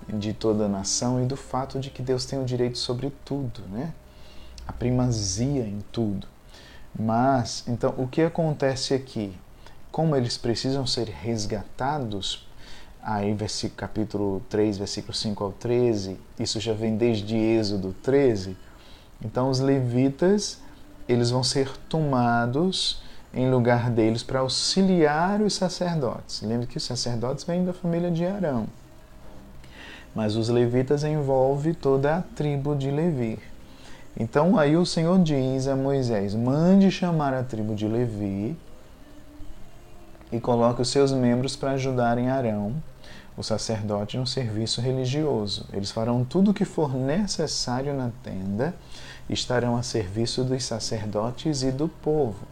de 0.08 0.32
toda 0.32 0.66
a 0.66 0.68
nação 0.68 1.22
e 1.22 1.26
do 1.26 1.36
fato 1.36 1.80
de 1.80 1.90
que 1.90 2.02
Deus 2.02 2.24
tem 2.24 2.40
o 2.40 2.44
direito 2.44 2.78
sobre 2.78 3.12
tudo, 3.24 3.62
né? 3.70 3.92
A 4.66 4.72
primazia 4.72 5.62
em 5.62 5.80
tudo. 5.90 6.26
Mas, 6.98 7.64
então, 7.68 7.94
o 7.96 8.08
que 8.08 8.22
acontece 8.22 8.92
aqui? 8.92 9.32
Como 9.92 10.16
eles 10.16 10.36
precisam 10.36 10.86
ser 10.86 11.08
resgatados, 11.08 12.46
aí 13.02 13.32
versículo, 13.34 13.76
capítulo 13.76 14.42
3, 14.48 14.78
versículo 14.78 15.14
5 15.14 15.44
ao 15.44 15.52
13, 15.52 16.18
isso 16.38 16.58
já 16.58 16.72
vem 16.72 16.96
desde 16.96 17.36
Êxodo 17.36 17.94
13, 18.02 18.56
então 19.24 19.48
os 19.48 19.60
levitas, 19.60 20.58
eles 21.08 21.30
vão 21.30 21.42
ser 21.42 21.70
tomados 21.88 23.02
em 23.32 23.50
lugar 23.50 23.90
deles 23.90 24.22
para 24.22 24.40
auxiliar 24.40 25.40
os 25.40 25.54
sacerdotes. 25.54 26.42
Lembre 26.42 26.66
que 26.66 26.76
os 26.76 26.84
sacerdotes 26.84 27.44
vêm 27.44 27.64
da 27.64 27.72
família 27.72 28.10
de 28.10 28.26
Arão 28.26 28.66
mas 30.14 30.34
os 30.34 30.48
levitas 30.48 31.04
envolve 31.04 31.74
toda 31.74 32.16
a 32.16 32.22
tribo 32.22 32.74
de 32.74 32.90
Levi. 32.90 33.38
Então 34.18 34.58
aí 34.58 34.76
o 34.76 34.84
Senhor 34.84 35.16
diz 35.22 35.68
a 35.68 35.76
Moisés: 35.76 36.34
mande 36.34 36.90
chamar 36.90 37.32
a 37.32 37.44
tribo 37.44 37.76
de 37.76 37.86
Levi 37.86 38.56
e 40.32 40.40
coloque 40.40 40.82
os 40.82 40.90
seus 40.90 41.12
membros 41.12 41.54
para 41.54 41.72
ajudarem 41.72 42.28
Arão, 42.28 42.74
o 43.36 43.44
sacerdote, 43.44 44.18
no 44.18 44.26
serviço 44.26 44.80
religioso. 44.80 45.66
Eles 45.72 45.92
farão 45.92 46.24
tudo 46.24 46.50
o 46.50 46.54
que 46.54 46.64
for 46.64 46.92
necessário 46.92 47.94
na 47.94 48.10
tenda, 48.24 48.74
estarão 49.30 49.76
a 49.76 49.84
serviço 49.84 50.42
dos 50.42 50.64
sacerdotes 50.64 51.62
e 51.62 51.70
do 51.70 51.88
povo. 51.88 52.44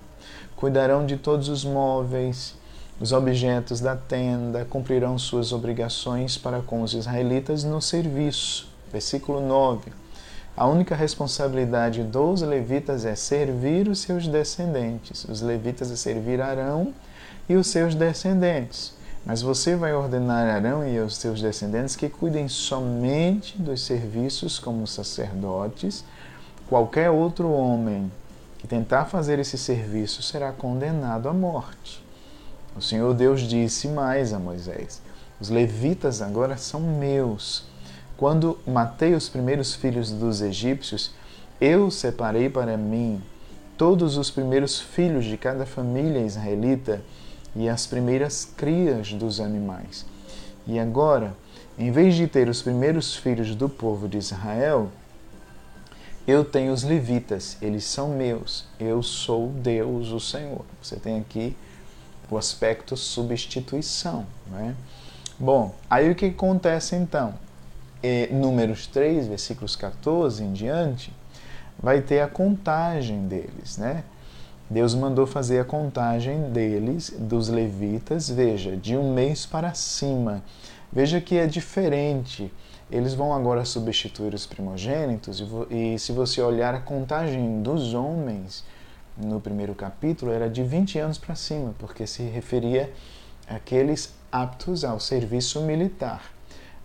Cuidarão 0.55 1.05
de 1.05 1.17
todos 1.17 1.49
os 1.49 1.65
móveis, 1.65 2.55
os 3.01 3.13
objetos 3.13 3.81
da 3.81 3.97
tenda 3.97 4.65
cumprirão 4.65 5.19
suas 5.19 5.53
obrigações 5.53 6.39
para 6.39 6.63
com 6.63 6.81
os 6.81 6.95
israelitas 6.95 7.65
no 7.65 7.83
serviço. 7.83 8.69
Versículo 8.91 9.41
9. 9.41 10.06
A 10.57 10.67
única 10.67 10.97
responsabilidade 10.97 12.03
dos 12.03 12.41
levitas 12.41 13.05
é 13.05 13.15
servir 13.15 13.89
os 13.89 13.99
seus 13.99 14.27
descendentes. 14.27 15.27
Os 15.29 15.43
levitas 15.43 15.91
é 15.91 15.97
servir 15.97 16.41
Arão 16.41 16.95
e 17.47 17.57
os 17.57 17.67
seus 17.67 17.95
descendentes. 17.95 18.95
Mas 19.27 19.43
você 19.43 19.77
vai 19.77 19.93
ordenar 19.93 20.49
Arão 20.49 20.89
e 20.89 20.99
os 20.99 21.17
seus 21.17 21.43
descendentes 21.43 21.95
que 21.95 22.09
cuidem 22.09 22.49
somente 22.49 23.61
dos 23.61 23.83
serviços 23.83 24.59
como 24.59 24.87
sacerdotes. 24.87 26.03
Qualquer 26.71 27.11
outro 27.11 27.51
homem 27.51 28.11
que 28.59 28.67
tentar 28.67 29.05
fazer 29.05 29.39
esse 29.39 29.59
serviço 29.59 30.23
será 30.23 30.53
condenado 30.53 31.29
à 31.29 31.35
morte. 31.35 32.03
O 32.75 32.81
Senhor 32.81 33.13
Deus 33.13 33.43
disse 33.43 33.89
mais 33.89 34.33
a 34.33 34.39
Moisés: 34.39 35.03
Os 35.39 35.51
levitas 35.51 36.23
agora 36.23 36.57
são 36.57 36.81
meus. 36.81 37.76
Quando 38.17 38.59
matei 38.67 39.15
os 39.15 39.29
primeiros 39.29 39.75
filhos 39.75 40.11
dos 40.11 40.41
egípcios, 40.41 41.15
eu 41.61 41.91
separei 41.91 42.49
para 42.49 42.77
mim 42.77 43.23
todos 43.77 44.17
os 44.17 44.31
primeiros 44.31 44.81
filhos 44.81 45.25
de 45.25 45.37
cada 45.37 45.67
família 45.67 46.21
israelita 46.21 47.03
e 47.55 47.69
as 47.69 47.87
primeiras 47.87 48.45
crias 48.45 49.13
dos 49.13 49.39
animais. 49.39 50.07
E 50.67 50.79
agora, 50.79 51.35
em 51.79 51.91
vez 51.91 52.15
de 52.15 52.27
ter 52.27 52.49
os 52.49 52.63
primeiros 52.63 53.15
filhos 53.15 53.55
do 53.55 53.69
povo 53.69 54.09
de 54.09 54.17
Israel, 54.19 54.91
Eu 56.27 56.45
tenho 56.45 56.73
os 56.73 56.83
levitas, 56.83 57.57
eles 57.63 57.85
são 57.85 58.09
meus. 58.09 58.67
Eu 58.81 59.01
sou 59.01 59.49
Deus, 59.49 60.09
o 60.11 60.19
Senhor. 60.19 60.65
Você 60.83 60.97
tem 60.97 61.21
aqui 61.21 61.57
o 62.29 62.37
aspecto 62.37 62.97
substituição. 62.97 64.27
Né? 64.49 64.75
Bom, 65.39 65.73
aí 65.89 66.11
o 66.11 66.17
que 66.17 66.27
acontece 66.27 66.97
então? 66.97 67.35
E, 68.09 68.29
números 68.33 68.87
3, 68.87 69.27
versículos 69.27 69.75
14 69.75 70.45
em 70.45 70.53
diante, 70.53 71.13
vai 71.77 72.01
ter 72.01 72.21
a 72.21 72.29
contagem 72.29 73.27
deles, 73.27 73.79
né? 73.79 74.05
Deus 74.71 74.95
mandou 74.95 75.27
fazer 75.27 75.59
a 75.59 75.65
contagem 75.65 76.51
deles, 76.53 77.13
dos 77.19 77.49
levitas, 77.49 78.31
veja, 78.31 78.77
de 78.77 78.97
um 78.97 79.13
mês 79.13 79.45
para 79.45 79.75
cima. 79.75 80.41
Veja 80.93 81.21
que 81.21 81.37
é 81.37 81.49
diferente. 81.49 82.53
Eles 82.89 83.13
vão 83.13 83.35
agora 83.35 83.65
substituir 83.65 84.35
os 84.35 84.47
primogênitos, 84.47 85.43
e, 85.69 85.95
e 85.95 85.99
se 85.99 86.13
você 86.13 86.41
olhar 86.41 86.77
a 86.77 86.81
contagem 86.81 87.61
dos 87.61 87.93
homens 87.93 88.63
no 89.17 89.41
primeiro 89.41 89.75
capítulo, 89.75 90.31
era 90.31 90.49
de 90.49 90.63
20 90.63 91.01
anos 91.01 91.19
para 91.19 91.35
cima, 91.35 91.75
porque 91.77 92.07
se 92.07 92.23
referia 92.23 92.93
àqueles 93.49 94.15
aptos 94.31 94.85
ao 94.85 95.01
serviço 95.01 95.61
militar. 95.63 96.36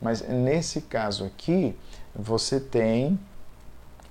Mas 0.01 0.21
nesse 0.27 0.81
caso 0.81 1.25
aqui, 1.25 1.75
você 2.15 2.59
tem 2.59 3.19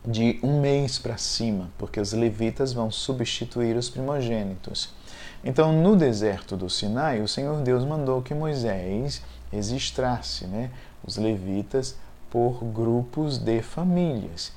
de 0.07 0.39
um 0.43 0.61
mês 0.61 0.99
para 0.99 1.19
cima, 1.19 1.71
porque 1.77 2.01
os 2.01 2.13
levitas 2.13 2.73
vão 2.73 2.91
substituir 2.91 3.77
os 3.77 3.91
primogênitos. 3.91 4.91
Então, 5.45 5.73
no 5.73 5.97
deserto 5.97 6.57
do 6.57 6.71
Sinai, 6.71 7.21
o 7.21 7.29
Senhor 7.29 7.61
Deus 7.63 7.85
mandou 7.85 8.23
que 8.23 8.35
Moisés 8.35 9.23
registrasse 9.51 10.47
né, 10.47 10.71
os 11.05 11.17
levitas 11.17 11.97
por 12.31 12.63
grupos 12.65 13.39
de 13.39 13.61
famílias. 13.61 14.53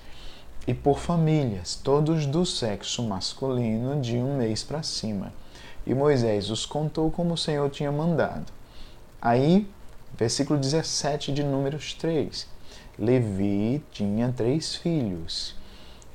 E 0.65 0.73
por 0.73 0.99
famílias, 0.99 1.75
todos 1.75 2.25
do 2.25 2.45
sexo 2.45 3.03
masculino, 3.03 3.99
de 3.99 4.15
um 4.17 4.37
mês 4.37 4.63
para 4.63 4.81
cima. 4.81 5.33
E 5.85 5.93
Moisés 5.93 6.49
os 6.49 6.65
contou 6.65 7.11
como 7.11 7.33
o 7.33 7.37
Senhor 7.37 7.69
tinha 7.69 7.91
mandado. 7.91 8.45
Aí, 9.21 9.67
versículo 10.17 10.59
17 10.59 11.31
de 11.33 11.43
Números 11.43 11.93
3. 11.93 12.47
Levi 12.97 13.83
tinha 13.91 14.31
três 14.31 14.75
filhos. 14.75 15.55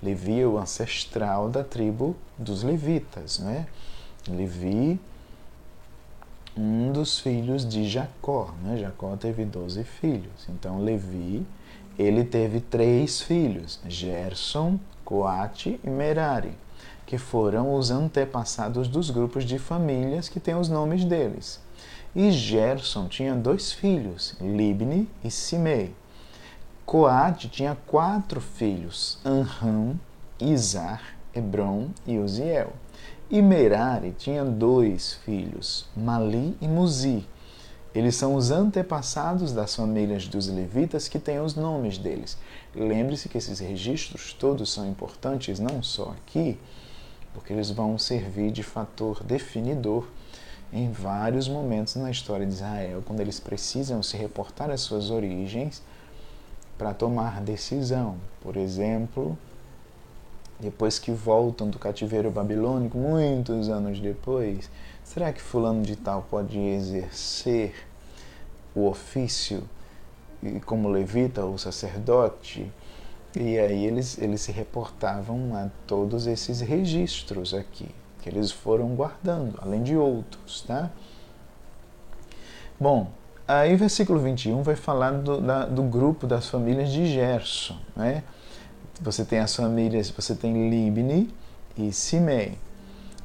Levi 0.02 0.40
é 0.40 0.46
o 0.46 0.58
ancestral 0.58 1.48
da 1.48 1.64
tribo 1.64 2.16
dos 2.36 2.62
levitas, 2.62 3.40
né? 3.40 3.66
Levi, 4.28 5.00
um 6.56 6.92
dos 6.92 7.18
filhos 7.18 7.68
de 7.68 7.88
Jacó, 7.88 8.54
né? 8.62 8.76
Jacó 8.76 9.16
teve 9.16 9.44
doze 9.44 9.82
filhos. 9.82 10.46
Então 10.48 10.80
Levi, 10.80 11.44
ele 11.98 12.24
teve 12.24 12.60
três 12.60 13.20
filhos: 13.20 13.80
Gerson, 13.88 14.78
Coate 15.04 15.80
e 15.82 15.90
Merari, 15.90 16.52
que 17.04 17.18
foram 17.18 17.74
os 17.74 17.90
antepassados 17.90 18.86
dos 18.86 19.10
grupos 19.10 19.44
de 19.44 19.58
famílias 19.58 20.28
que 20.28 20.38
têm 20.38 20.54
os 20.54 20.68
nomes 20.68 21.04
deles. 21.04 21.60
E 22.16 22.30
Gerson 22.30 23.06
tinha 23.06 23.34
dois 23.34 23.72
filhos, 23.72 24.34
Libni 24.40 25.08
e 25.22 25.30
Simei. 25.30 25.94
Coate 26.86 27.48
tinha 27.48 27.76
quatro 27.86 28.40
filhos: 28.40 29.18
Anram, 29.24 30.00
Izar, 30.40 31.02
Hebron 31.34 31.90
e 32.06 32.18
Uziel. 32.18 32.72
E 33.30 33.42
Merari 33.42 34.14
tinha 34.16 34.42
dois 34.42 35.14
filhos, 35.24 35.86
Mali 35.94 36.56
e 36.62 36.66
Muzi. 36.66 37.26
Eles 37.94 38.16
são 38.16 38.34
os 38.34 38.50
antepassados 38.50 39.52
das 39.52 39.74
famílias 39.76 40.26
dos 40.26 40.48
levitas 40.48 41.08
que 41.08 41.18
têm 41.18 41.40
os 41.40 41.54
nomes 41.54 41.98
deles. 41.98 42.38
Lembre-se 42.74 43.28
que 43.28 43.36
esses 43.36 43.58
registros 43.58 44.32
todos 44.32 44.72
são 44.72 44.88
importantes, 44.88 45.60
não 45.60 45.82
só 45.82 46.14
aqui, 46.16 46.58
porque 47.34 47.52
eles 47.52 47.70
vão 47.70 47.98
servir 47.98 48.50
de 48.50 48.62
fator 48.62 49.22
definidor 49.22 50.06
em 50.72 50.90
vários 50.90 51.48
momentos 51.48 51.96
na 51.96 52.10
história 52.10 52.46
de 52.46 52.52
Israel, 52.52 53.02
quando 53.06 53.20
eles 53.20 53.40
precisam 53.40 54.02
se 54.02 54.16
reportar 54.16 54.70
às 54.70 54.80
suas 54.80 55.10
origens 55.10 55.82
para 56.76 56.92
tomar 56.92 57.40
decisão. 57.40 58.16
Por 58.40 58.56
exemplo, 58.56 59.36
depois 60.60 60.98
que 60.98 61.10
voltam 61.10 61.70
do 61.70 61.78
cativeiro 61.78 62.30
babilônico, 62.30 62.98
muitos 62.98 63.68
anos 63.68 63.98
depois, 64.00 64.70
será 65.04 65.32
que 65.32 65.40
fulano 65.40 65.82
de 65.82 65.96
tal 65.96 66.26
pode 66.30 66.58
exercer 66.58 67.74
o 68.74 68.86
ofício 68.86 69.62
como 70.66 70.88
levita 70.88 71.44
ou 71.44 71.56
sacerdote? 71.56 72.70
E 73.36 73.58
aí 73.58 73.86
eles, 73.86 74.18
eles 74.18 74.40
se 74.40 74.52
reportavam 74.52 75.54
a 75.54 75.68
todos 75.86 76.26
esses 76.26 76.60
registros 76.60 77.54
aqui, 77.54 77.88
que 78.20 78.28
eles 78.28 78.50
foram 78.50 78.88
guardando, 78.94 79.58
além 79.60 79.82
de 79.82 79.96
outros, 79.96 80.62
tá? 80.62 80.90
Bom, 82.78 83.10
Aí 83.48 83.76
versículo 83.76 84.20
21 84.20 84.62
vai 84.62 84.76
falar 84.76 85.10
do, 85.10 85.40
da, 85.40 85.64
do 85.64 85.82
grupo 85.82 86.26
das 86.26 86.50
famílias 86.50 86.90
de 86.90 87.06
Gerson. 87.06 87.78
Né? 87.96 88.22
Você 89.00 89.24
tem 89.24 89.38
as 89.38 89.56
famílias, 89.56 90.10
você 90.10 90.34
tem 90.34 90.68
Libni 90.68 91.30
e 91.74 91.90
Simei. 91.90 92.58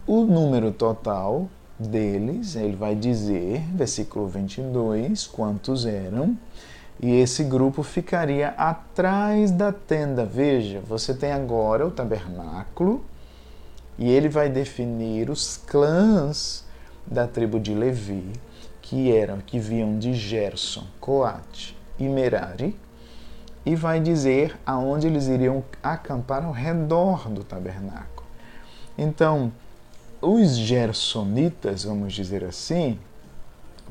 O 0.08 0.22
número 0.22 0.72
total 0.72 1.50
deles, 1.78 2.56
ele 2.56 2.78
vai 2.78 2.96
dizer, 2.96 3.66
versículo 3.74 4.26
22, 4.30 5.28
quantos 5.28 5.86
eram, 5.86 6.38
e 7.02 7.12
esse 7.20 7.44
grupo 7.44 7.84
ficaria 7.84 8.50
atrás 8.52 9.52
da 9.52 9.74
tenda. 9.74 10.24
Veja, 10.24 10.80
você 10.88 11.14
tem 11.14 11.34
agora 11.34 11.86
o 11.86 11.91
tabernáculo, 11.91 13.04
e 13.98 14.10
ele 14.10 14.30
vai 14.30 14.50
definir 14.50 15.30
os 15.30 15.58
clãs 15.58 16.64
da 17.06 17.28
tribo 17.28 17.60
de 17.60 17.74
Levi 17.74 18.34
que 18.82 19.16
eram 19.16 19.39
que 19.39 19.58
vinham 19.58 19.98
de 19.98 20.14
Gerson, 20.14 20.86
Coate 21.00 21.76
e 21.98 22.04
Merari, 22.04 22.78
e 23.66 23.76
vai 23.76 24.00
dizer 24.00 24.60
aonde 24.66 25.08
eles 25.08 25.28
iriam 25.28 25.64
acampar 25.82 26.44
ao 26.44 26.52
redor 26.52 27.30
do 27.30 27.44
tabernáculo. 27.44 28.28
Então, 28.98 29.52
os 30.22 30.58
gersonitas, 30.58 31.86
vamos 31.86 32.14
dizer 32.14 32.44
assim, 32.44 33.00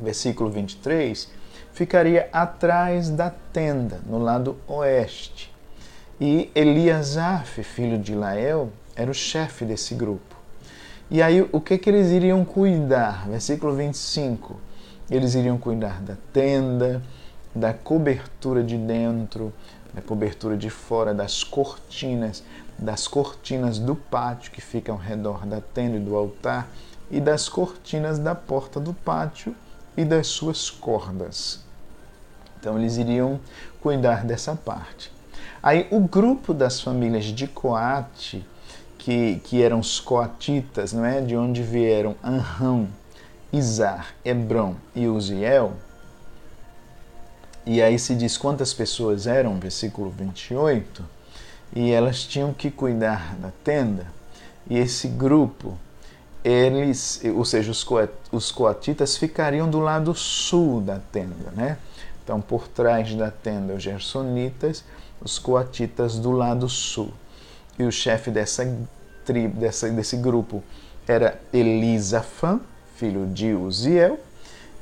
versículo 0.01 0.51
23, 0.51 1.29
ficaria 1.73 2.29
atrás 2.33 3.09
da 3.09 3.31
tenda, 3.31 4.01
no 4.07 4.19
lado 4.19 4.57
oeste. 4.69 5.53
E 6.21 6.51
Eliasaf, 6.55 7.63
filho 7.63 7.99
de 7.99 8.15
Lael, 8.15 8.71
era 8.95 9.11
o 9.11 9.15
chefe 9.15 9.65
desse 9.65 9.95
grupo. 9.95 10.37
E 11.11 11.21
aí, 11.21 11.47
o 11.53 11.61
que, 11.61 11.77
que 11.77 11.91
eles 11.91 12.11
iriam 12.11 12.45
cuidar? 12.45 13.29
Versículo 13.29 13.75
25 13.75 14.73
eles 15.11 15.35
iriam 15.35 15.59
cuidar 15.59 16.01
da 16.01 16.17
tenda, 16.33 17.03
da 17.55 17.75
cobertura 17.75 18.63
de 18.63 18.79
dentro, 18.79 19.53
da 19.93 20.01
cobertura 20.01 20.57
de 20.57 20.71
fora, 20.71 21.13
das 21.13 21.45
cortinas, 21.45 22.43
das 22.79 23.07
cortinas 23.07 23.79
do 23.79 23.95
pátio 23.95 24.51
que 24.51 24.63
ficam 24.63 24.95
ao 24.95 25.01
redor 25.01 25.45
da 25.45 25.61
tenda 25.61 25.99
e 25.99 26.01
do 26.01 26.17
altar, 26.17 26.67
e 27.11 27.21
das 27.21 27.47
cortinas 27.47 28.19
da 28.19 28.35
porta 28.35 28.81
do 28.81 28.95
pátio 28.95 29.55
e 29.97 30.05
das 30.05 30.29
suas 30.29 30.71
cordas. 30.71 31.61
Então 32.59 32.79
eles 32.79 32.97
iriam 32.97 33.39
cuidar 33.83 34.25
dessa 34.25 34.57
parte. 34.57 35.13
Aí 35.63 35.87
o 35.91 36.01
grupo 36.01 36.55
das 36.55 36.81
famílias 36.81 37.27
de 37.27 37.47
Coate, 37.47 38.47
que, 39.03 39.41
que 39.43 39.61
eram 39.61 39.81
os 39.81 39.99
coatitas, 39.99 40.93
não 40.93 41.05
é? 41.05 41.21
de 41.21 41.37
onde 41.37 41.61
vieram 41.61 42.15
Anrão, 42.23 42.89
Izar, 43.53 44.15
Hebron 44.25 44.77
e 44.95 45.09
Uziel, 45.09 45.73
e 47.67 47.83
aí 47.83 47.99
se 47.99 48.15
diz 48.15 48.39
quantas 48.39 48.73
pessoas 48.73 49.27
eram, 49.27 49.59
versículo 49.59 50.09
28, 50.11 51.05
e 51.75 51.91
elas 51.91 52.23
tinham 52.23 52.55
que 52.55 52.71
cuidar 52.71 53.35
da 53.37 53.51
tenda, 53.65 54.07
e 54.71 54.79
esse 54.79 55.09
grupo, 55.09 55.77
eles, 56.45 57.21
ou 57.35 57.45
seja, 57.45 57.73
os 58.31 58.53
coatitas 58.53 59.17
ficariam 59.17 59.69
do 59.69 59.81
lado 59.81 60.15
sul 60.15 60.81
da 60.81 61.01
tenda, 61.01 61.51
né? 61.57 61.77
Então, 62.23 62.41
por 62.41 62.69
trás 62.69 63.13
da 63.17 63.33
tenda, 63.33 63.75
os 63.75 63.83
gersonitas, 63.83 64.85
os 65.21 65.41
coatitas 65.41 66.21
do 66.21 66.31
lado 66.31 66.69
sul. 66.69 67.13
E 67.79 67.85
o 67.85 67.93
chefe 67.93 68.31
dessa 68.31 68.65
tribo, 69.25 69.59
dessa, 69.59 69.89
desse 69.89 70.17
grupo 70.17 70.63
era 71.07 71.41
Elisafã, 71.53 72.61
filho 72.97 73.27
de 73.27 73.53
Uziel, 73.53 74.19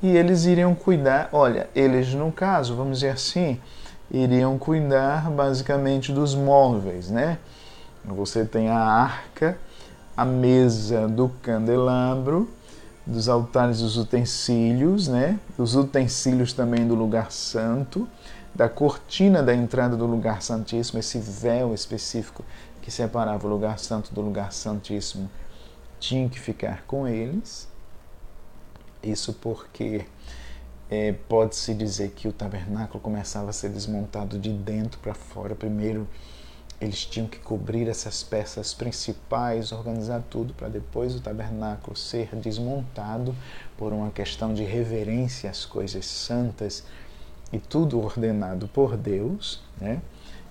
e 0.03 0.17
eles 0.17 0.45
iriam 0.45 0.75
cuidar, 0.75 1.29
olha, 1.33 1.69
eles 1.75 2.13
no 2.15 2.33
caso, 2.33 2.75
vamos 2.75 3.01
dizer 3.01 3.11
assim, 3.11 3.61
iriam 4.11 4.59
cuidar 4.59 5.31
basicamente 5.31 6.13
dos 6.13 6.35
móveis, 6.35 7.11
né? 7.11 7.39
Você 8.05 8.45
tem 8.45 8.69
a 8.71 8.79
arca, 8.79 9.59
a 10.17 10.25
mesa 10.25 11.07
do 11.07 11.29
candelabro, 11.43 12.49
dos 13.07 13.29
altares 13.29 13.81
dos 13.81 13.97
utensílios, 13.97 15.07
né? 15.07 15.39
Dos 15.57 15.75
utensílios 15.75 16.53
também 16.53 16.87
do 16.87 16.95
lugar 16.95 17.31
santo, 17.31 18.09
da 18.55 18.69
cortina 18.69 19.43
da 19.43 19.55
entrada 19.55 19.97
do 19.97 20.07
lugar 20.07 20.43
santíssimo, 20.43 20.99
esse 20.99 21.19
véu 21.19 21.75
específico 21.75 22.45
que 22.83 22.91
separava 22.91 23.47
o 23.47 23.51
lugar 23.51 23.79
santo 23.79 24.15
do 24.15 24.21
lugar 24.21 24.53
santíssimo, 24.53 25.31
tinha 25.99 26.29
que 26.29 26.39
ficar 26.39 26.85
com 26.87 27.07
eles. 27.07 27.69
Isso 29.03 29.33
porque 29.35 30.07
é, 30.91 31.13
pode-se 31.29 31.75
dizer 31.75 32.11
que 32.11 32.27
o 32.27 32.33
tabernáculo 32.33 33.01
começava 33.01 33.51
a 33.51 33.53
ser 33.53 33.71
desmontado 33.71 34.39
de 34.39 34.51
dentro 34.53 34.99
para 35.01 35.15
fora. 35.15 35.55
Primeiro, 35.55 36.07
eles 36.81 37.05
tinham 37.05 37.29
que 37.29 37.39
cobrir 37.39 37.89
essas 37.89 38.23
peças 38.23 38.73
principais, 38.73 39.71
organizar 39.71 40.23
tudo 40.31 40.55
para 40.55 40.69
depois 40.69 41.15
o 41.15 41.21
tabernáculo 41.21 41.95
ser 41.95 42.35
desmontado 42.37 43.37
por 43.77 43.93
uma 43.93 44.11
questão 44.11 44.55
de 44.55 44.65
reverência 44.65 45.51
às 45.51 45.67
coisas 45.67 46.07
santas 46.07 46.83
e 47.53 47.59
tudo 47.59 48.01
ordenado 48.01 48.67
por 48.69 48.97
Deus, 48.97 49.63
né? 49.79 50.01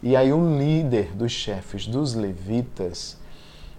E 0.02 0.16
aí 0.16 0.32
o 0.32 0.58
líder 0.58 1.14
dos 1.14 1.32
chefes 1.32 1.86
dos 1.86 2.14
levitas, 2.14 3.18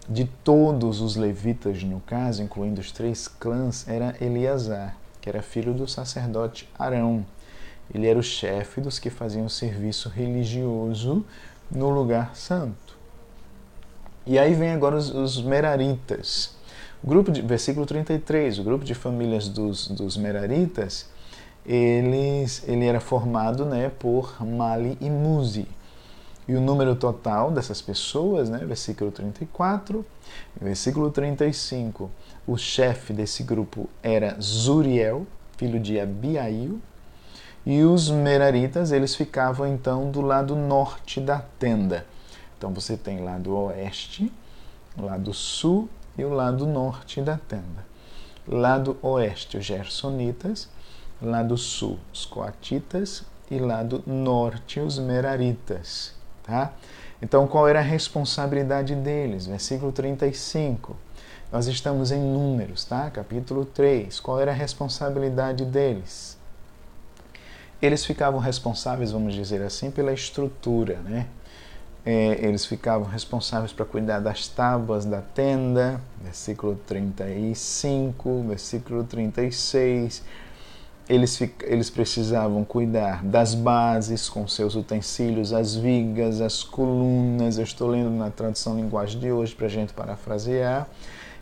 de 0.06 0.26
todos 0.44 1.00
os 1.00 1.16
levitas 1.16 1.82
no 1.82 2.00
caso, 2.00 2.42
incluindo 2.42 2.80
os 2.80 2.92
três 2.92 3.26
clãs, 3.26 3.88
era 3.88 4.14
Eleazar, 4.20 4.96
que 5.20 5.30
era 5.30 5.40
filho 5.40 5.72
do 5.72 5.88
sacerdote 5.88 6.68
Arão. 6.78 7.24
Ele 7.92 8.06
era 8.06 8.18
o 8.18 8.22
chefe 8.22 8.82
dos 8.82 8.98
que 8.98 9.08
faziam 9.08 9.48
serviço 9.48 10.10
religioso 10.10 11.24
no 11.70 11.88
lugar 11.88 12.36
santo. 12.36 12.98
E 14.26 14.38
aí 14.38 14.52
vem 14.52 14.72
agora 14.72 14.96
os, 14.96 15.10
os 15.10 15.42
Meraritas. 15.42 16.54
O 17.02 17.08
grupo 17.08 17.32
de, 17.32 17.40
versículo 17.40 17.86
33, 17.86 18.58
o 18.58 18.62
grupo 18.62 18.84
de 18.84 18.94
famílias 18.94 19.48
dos, 19.48 19.88
dos 19.88 20.18
Meraritas, 20.18 21.08
eles, 21.64 22.62
ele 22.68 22.84
era 22.84 23.00
formado 23.00 23.64
né, 23.64 23.90
por 23.98 24.44
Mali 24.44 24.98
e 25.00 25.08
Muzi. 25.08 25.66
E 26.50 26.56
o 26.56 26.60
número 26.60 26.96
total 26.96 27.52
dessas 27.52 27.80
pessoas, 27.80 28.50
né, 28.50 28.58
versículo 28.58 29.12
34, 29.12 30.04
versículo 30.60 31.08
35, 31.08 32.10
o 32.44 32.56
chefe 32.56 33.12
desse 33.12 33.44
grupo 33.44 33.88
era 34.02 34.36
Zuriel, 34.42 35.28
filho 35.56 35.78
de 35.78 36.00
Abiail, 36.00 36.80
e 37.64 37.84
os 37.84 38.10
Meraritas, 38.10 38.90
eles 38.90 39.14
ficavam 39.14 39.64
então 39.64 40.10
do 40.10 40.20
lado 40.20 40.56
norte 40.56 41.20
da 41.20 41.38
tenda. 41.60 42.04
Então 42.58 42.74
você 42.74 42.96
tem 42.96 43.22
lado 43.22 43.54
oeste, 43.54 44.32
lado 44.98 45.32
sul 45.32 45.88
e 46.18 46.24
o 46.24 46.30
lado 46.30 46.66
norte 46.66 47.22
da 47.22 47.36
tenda. 47.36 47.86
Lado 48.48 48.98
oeste, 49.02 49.56
os 49.56 49.64
Gersonitas, 49.64 50.68
lado 51.22 51.56
sul, 51.56 51.96
os 52.12 52.26
Coatitas 52.26 53.22
e 53.48 53.56
lado 53.56 54.02
norte, 54.04 54.80
os 54.80 54.98
Meraritas. 54.98 56.18
Tá? 56.50 56.72
Então, 57.22 57.46
qual 57.46 57.68
era 57.68 57.78
a 57.78 57.82
responsabilidade 57.82 58.94
deles? 58.94 59.46
Versículo 59.46 59.92
35. 59.92 60.96
Nós 61.52 61.66
estamos 61.66 62.10
em 62.10 62.20
Números, 62.20 62.84
tá? 62.84 63.10
Capítulo 63.10 63.64
3. 63.64 64.20
Qual 64.20 64.40
era 64.40 64.50
a 64.50 64.54
responsabilidade 64.54 65.64
deles? 65.64 66.38
eles 67.82 68.04
ficavam 68.04 68.38
responsáveis, 68.38 69.10
vamos 69.12 69.34
dizer 69.34 69.62
assim, 69.62 69.90
pela 69.90 70.12
estrutura, 70.12 70.96
né? 70.96 71.26
É, 72.04 72.38
eles 72.46 72.64
ficavam 72.64 73.06
responsáveis 73.06 73.72
para 73.72 73.84
cuidar 73.84 74.20
das 74.20 74.48
tábuas 74.48 75.04
da 75.04 75.20
tenda, 75.20 76.00
versículo 76.22 76.74
35, 76.86 78.44
versículo 78.48 79.04
36. 79.04 80.22
Eles, 81.10 81.40
eles 81.64 81.90
precisavam 81.90 82.64
cuidar 82.64 83.24
das 83.24 83.52
bases 83.52 84.28
com 84.28 84.46
seus 84.46 84.76
utensílios, 84.76 85.52
as 85.52 85.74
vigas, 85.74 86.40
as 86.40 86.62
colunas. 86.62 87.58
Eu 87.58 87.64
estou 87.64 87.88
lendo 87.88 88.10
na 88.10 88.30
tradução 88.30 88.76
linguagem 88.76 89.18
de 89.18 89.32
hoje 89.32 89.52
para 89.52 89.66
a 89.66 89.68
gente 89.68 89.92
parafrasear 89.92 90.86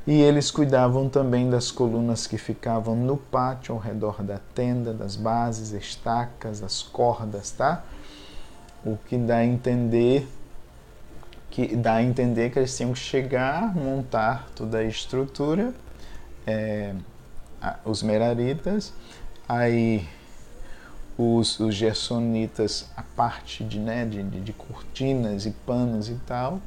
e 0.07 0.23
eles 0.23 0.51
cuidavam 0.51 1.07
também 1.07 1.51
das 1.51 1.71
colunas 1.71 2.27
que 2.27 2.39
ficavam 2.39 2.97
no 2.97 3.19
pátio 3.19 3.75
ao 3.75 3.79
redor 3.79 4.23
da 4.23 4.41
tenda, 4.55 4.95
das 4.95 5.17
bases, 5.17 5.73
estacas, 5.73 6.61
das 6.61 6.81
cordas, 6.83 7.51
tá? 7.51 7.85
O 8.83 8.97
que 9.07 9.19
dá 9.19 9.37
a 9.37 9.45
entender 9.45 10.27
que 11.51 11.77
dá 11.77 11.97
a 11.97 12.03
entender 12.03 12.49
que 12.51 12.59
eles 12.59 12.75
tinham 12.75 12.95
que 12.95 12.99
chegar, 12.99 13.75
montar 13.77 14.49
toda 14.55 14.79
a 14.79 14.85
estrutura, 14.85 15.75
é, 16.47 16.95
os 17.85 18.03
meraritas, 18.03 18.95
aí 19.49 20.07
os, 21.17 21.59
os 21.59 21.75
gersonitas, 21.75 22.87
a 22.97 23.03
parte 23.03 23.65
de, 23.65 23.81
né, 23.81 24.05
de, 24.05 24.23
de 24.23 24.53
cortinas 24.53 25.47
e 25.47 25.51
panos 25.51 26.09
e 26.09 26.15
tal, 26.27 26.61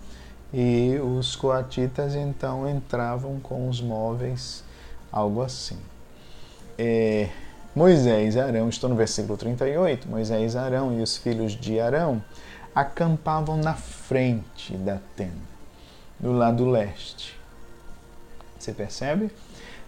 e 0.54 1.00
os 1.00 1.36
coatitas 1.36 2.16
então 2.16 2.68
entravam 2.70 3.40
com 3.40 3.70
os 3.70 3.80
móveis, 3.80 4.64
algo 5.12 5.42
assim. 5.42 5.78
É, 6.78 7.30
Moisés 7.74 8.36
e 8.36 8.40
Arão, 8.40 8.68
estou 8.68 8.90
no 8.90 8.96
versículo 8.96 9.38
38, 9.38 10.10
Moisés, 10.10 10.58
Arão 10.58 11.00
e 11.00 11.02
os 11.02 11.16
filhos 11.16 11.54
de 11.54 11.80
Arão 11.80 12.22
acampavam 12.76 13.56
na 13.56 13.76
frente 13.76 14.76
da 14.76 15.00
tenda, 15.16 15.32
do 16.20 16.34
lado 16.34 16.70
leste. 16.70 17.40
Você 18.60 18.74
percebe? 18.74 19.32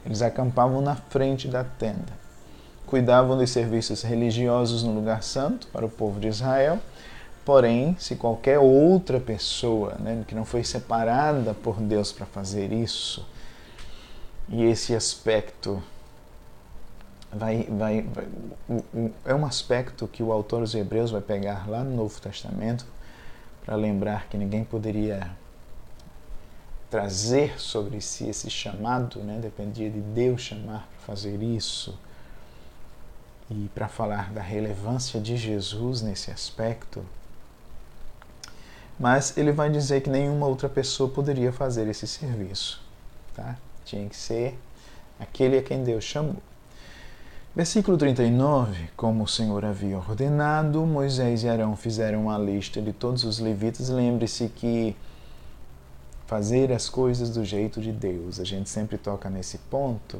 Eles 0.05 0.21
acampavam 0.21 0.81
na 0.81 0.95
frente 0.95 1.47
da 1.47 1.63
tenda. 1.63 2.22
Cuidavam 2.85 3.37
dos 3.37 3.49
serviços 3.49 4.03
religiosos 4.03 4.83
no 4.83 4.93
lugar 4.93 5.23
santo 5.23 5.67
para 5.67 5.85
o 5.85 5.89
povo 5.89 6.19
de 6.19 6.27
Israel 6.27 6.79
Porém, 7.45 7.95
se 7.99 8.15
qualquer 8.15 8.57
outra 8.57 9.19
pessoa 9.19 9.95
né, 9.99 10.23
que 10.25 10.33
não 10.33 10.45
foi 10.45 10.63
separada 10.63 11.53
por 11.53 11.75
Deus 11.81 12.11
para 12.11 12.25
fazer 12.25 12.71
isso, 12.71 13.25
e 14.47 14.63
esse 14.63 14.95
aspecto 14.95 15.83
vai, 17.31 17.63
vai, 17.63 18.01
vai, 18.01 18.27
é 19.25 19.35
um 19.35 19.45
aspecto 19.45 20.07
que 20.07 20.23
o 20.23 20.31
autor 20.31 20.61
dos 20.61 20.73
Hebreus 20.73 21.11
vai 21.11 21.19
pegar 21.19 21.69
lá 21.69 21.83
no 21.83 21.95
Novo 21.95 22.19
Testamento 22.21 22.85
para 23.65 23.75
lembrar 23.75 24.27
que 24.27 24.37
ninguém 24.37 24.63
poderia 24.63 25.29
trazer 26.89 27.59
sobre 27.59 27.99
si 27.99 28.29
esse 28.29 28.49
chamado, 28.49 29.19
né? 29.19 29.39
dependia 29.41 29.89
de 29.89 29.99
Deus 29.99 30.41
chamar 30.41 30.87
para 30.87 31.15
fazer 31.15 31.41
isso. 31.41 31.97
E 33.49 33.69
para 33.75 33.87
falar 33.87 34.31
da 34.31 34.41
relevância 34.41 35.19
de 35.19 35.35
Jesus 35.37 36.01
nesse 36.01 36.31
aspecto, 36.31 37.03
mas 38.99 39.37
ele 39.37 39.51
vai 39.51 39.69
dizer 39.69 40.01
que 40.01 40.09
nenhuma 40.09 40.47
outra 40.47 40.69
pessoa 40.69 41.09
poderia 41.09 41.51
fazer 41.51 41.87
esse 41.87 42.07
serviço. 42.07 42.81
Tá? 43.35 43.57
Tinha 43.83 44.07
que 44.07 44.15
ser 44.15 44.57
aquele 45.19 45.57
a 45.57 45.63
quem 45.63 45.83
Deus 45.83 46.03
chamou. 46.03 46.37
Versículo 47.55 47.97
39: 47.97 48.89
Como 48.95 49.23
o 49.23 49.27
Senhor 49.27 49.63
havia 49.63 49.97
ordenado, 49.97 50.85
Moisés 50.85 51.43
e 51.43 51.49
Arão 51.49 51.75
fizeram 51.75 52.23
uma 52.23 52.37
lista 52.37 52.81
de 52.81 52.91
todos 52.91 53.23
os 53.23 53.39
levitas. 53.39 53.89
Lembre-se 53.89 54.47
que 54.49 54.95
fazer 56.25 56.71
as 56.71 56.89
coisas 56.89 57.29
do 57.29 57.45
jeito 57.45 57.79
de 57.79 57.91
Deus, 57.91 58.39
a 58.39 58.43
gente 58.43 58.69
sempre 58.69 58.97
toca 58.97 59.29
nesse 59.29 59.57
ponto, 59.57 60.19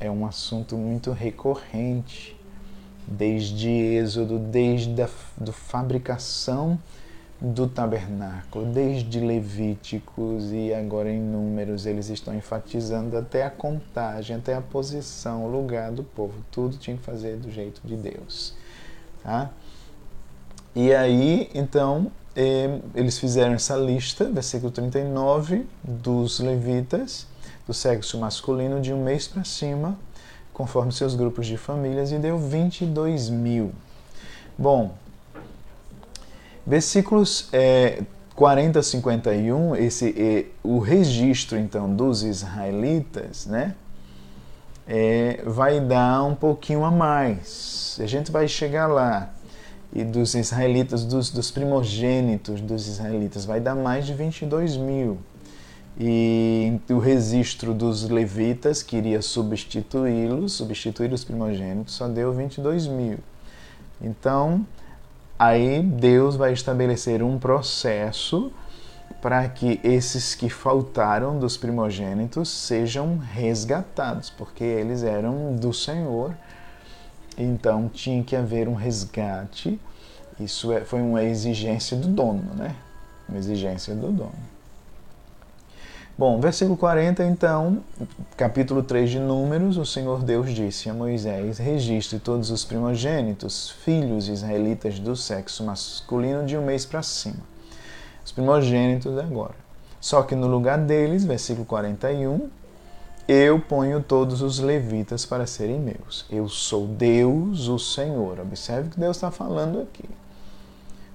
é 0.00 0.10
um 0.10 0.26
assunto 0.26 0.76
muito 0.76 1.12
recorrente, 1.12 2.36
desde 3.06 3.68
Êxodo, 3.68 4.38
desde 4.38 5.02
a 5.02 5.08
do 5.36 5.52
fabricação 5.52 6.78
do 7.40 7.68
tabernáculo, 7.68 8.64
desde 8.66 9.20
Levíticos 9.20 10.50
e 10.52 10.72
agora 10.72 11.10
em 11.10 11.20
Números, 11.20 11.84
eles 11.84 12.08
estão 12.08 12.34
enfatizando 12.34 13.16
até 13.18 13.44
a 13.44 13.50
contagem, 13.50 14.36
até 14.36 14.54
a 14.54 14.62
posição, 14.62 15.44
o 15.44 15.50
lugar 15.50 15.92
do 15.92 16.02
povo. 16.02 16.34
Tudo 16.50 16.76
tinha 16.78 16.96
que 16.96 17.02
fazer 17.02 17.36
do 17.36 17.50
jeito 17.50 17.80
de 17.84 17.96
Deus. 17.96 18.54
Tá? 19.22 19.50
E 20.74 20.94
aí, 20.94 21.50
então, 21.54 22.10
eh, 22.34 22.80
eles 22.94 23.18
fizeram 23.18 23.54
essa 23.54 23.76
lista, 23.76 24.24
versículo 24.30 24.72
39, 24.72 25.66
dos 25.82 26.40
levitas, 26.40 27.26
do 27.66 27.74
sexo 27.74 28.18
masculino, 28.18 28.80
de 28.80 28.92
um 28.92 29.02
mês 29.02 29.26
para 29.26 29.44
cima, 29.44 29.98
conforme 30.52 30.92
seus 30.92 31.14
grupos 31.14 31.46
de 31.46 31.56
famílias, 31.56 32.12
e 32.12 32.18
deu 32.18 32.38
22 32.38 33.30
mil. 33.30 33.72
Bom, 34.56 34.94
Versículos 36.66 37.48
é, 37.52 38.02
40 38.34 38.78
a 38.78 38.82
51, 38.82 39.76
esse, 39.76 40.14
é, 40.16 40.46
o 40.62 40.78
registro 40.78 41.58
então 41.58 41.94
dos 41.94 42.22
israelitas, 42.22 43.46
né? 43.46 43.74
É, 44.86 45.42
vai 45.46 45.80
dar 45.80 46.22
um 46.24 46.34
pouquinho 46.34 46.84
a 46.84 46.90
mais. 46.90 47.98
A 48.00 48.06
gente 48.06 48.32
vai 48.32 48.48
chegar 48.48 48.86
lá. 48.86 49.30
E 49.92 50.02
dos 50.02 50.34
israelitas, 50.34 51.04
dos, 51.04 51.30
dos 51.30 51.50
primogênitos 51.50 52.60
dos 52.60 52.88
israelitas, 52.88 53.44
vai 53.44 53.60
dar 53.60 53.74
mais 53.74 54.06
de 54.06 54.14
22 54.14 54.76
mil. 54.76 55.18
E 55.98 56.80
o 56.90 56.98
registro 56.98 57.72
dos 57.72 58.08
levitas, 58.08 58.82
que 58.82 58.96
iria 58.96 59.22
substituí-los, 59.22 60.52
substituir 60.52 61.12
os 61.12 61.22
primogênitos, 61.22 61.94
só 61.94 62.08
deu 62.08 62.32
22 62.32 62.88
mil. 62.88 63.18
Então, 64.00 64.66
aí 65.38 65.82
Deus 65.82 66.34
vai 66.34 66.52
estabelecer 66.52 67.22
um 67.22 67.38
processo 67.38 68.52
para 69.22 69.48
que 69.48 69.80
esses 69.82 70.34
que 70.34 70.50
faltaram 70.50 71.38
dos 71.38 71.56
primogênitos 71.56 72.48
sejam 72.50 73.16
resgatados, 73.16 74.28
porque 74.28 74.64
eles 74.64 75.02
eram 75.02 75.54
do 75.56 75.72
Senhor. 75.72 76.36
Então 77.38 77.88
tinha 77.88 78.22
que 78.22 78.36
haver 78.36 78.68
um 78.68 78.74
resgate. 78.74 79.80
Isso 80.38 80.72
é, 80.72 80.80
foi 80.82 81.00
uma 81.00 81.22
exigência 81.22 81.96
do 81.96 82.08
dono, 82.08 82.54
né? 82.54 82.76
Uma 83.28 83.38
exigência 83.38 83.94
do 83.94 84.12
dono. 84.12 84.53
Bom, 86.16 86.40
versículo 86.40 86.76
40, 86.76 87.24
então, 87.24 87.82
capítulo 88.36 88.82
3 88.82 89.10
de 89.10 89.18
Números, 89.18 89.76
o 89.76 89.84
Senhor 89.84 90.22
Deus 90.22 90.54
disse 90.54 90.88
a 90.88 90.94
Moisés: 90.94 91.58
Registre 91.58 92.18
todos 92.18 92.50
os 92.50 92.64
primogênitos, 92.64 93.70
filhos 93.70 94.28
israelitas 94.28 94.98
do 94.98 95.16
sexo 95.16 95.64
masculino 95.64 96.46
de 96.46 96.56
um 96.56 96.64
mês 96.64 96.86
para 96.86 97.02
cima 97.02 97.54
os 98.24 98.32
primogênitos 98.32 99.18
agora. 99.18 99.54
Só 100.00 100.22
que 100.22 100.34
no 100.34 100.46
lugar 100.46 100.78
deles, 100.78 101.24
versículo 101.24 101.66
41, 101.66 102.48
eu 103.28 103.60
ponho 103.60 104.02
todos 104.02 104.42
os 104.42 104.58
levitas 104.58 105.24
para 105.24 105.46
serem 105.46 105.78
meus. 105.78 106.26
Eu 106.30 106.48
sou 106.48 106.86
Deus, 106.86 107.68
o 107.68 107.78
Senhor. 107.78 108.40
Observe 108.40 108.90
que 108.90 109.00
Deus 109.00 109.16
está 109.16 109.30
falando 109.30 109.80
aqui. 109.80 110.08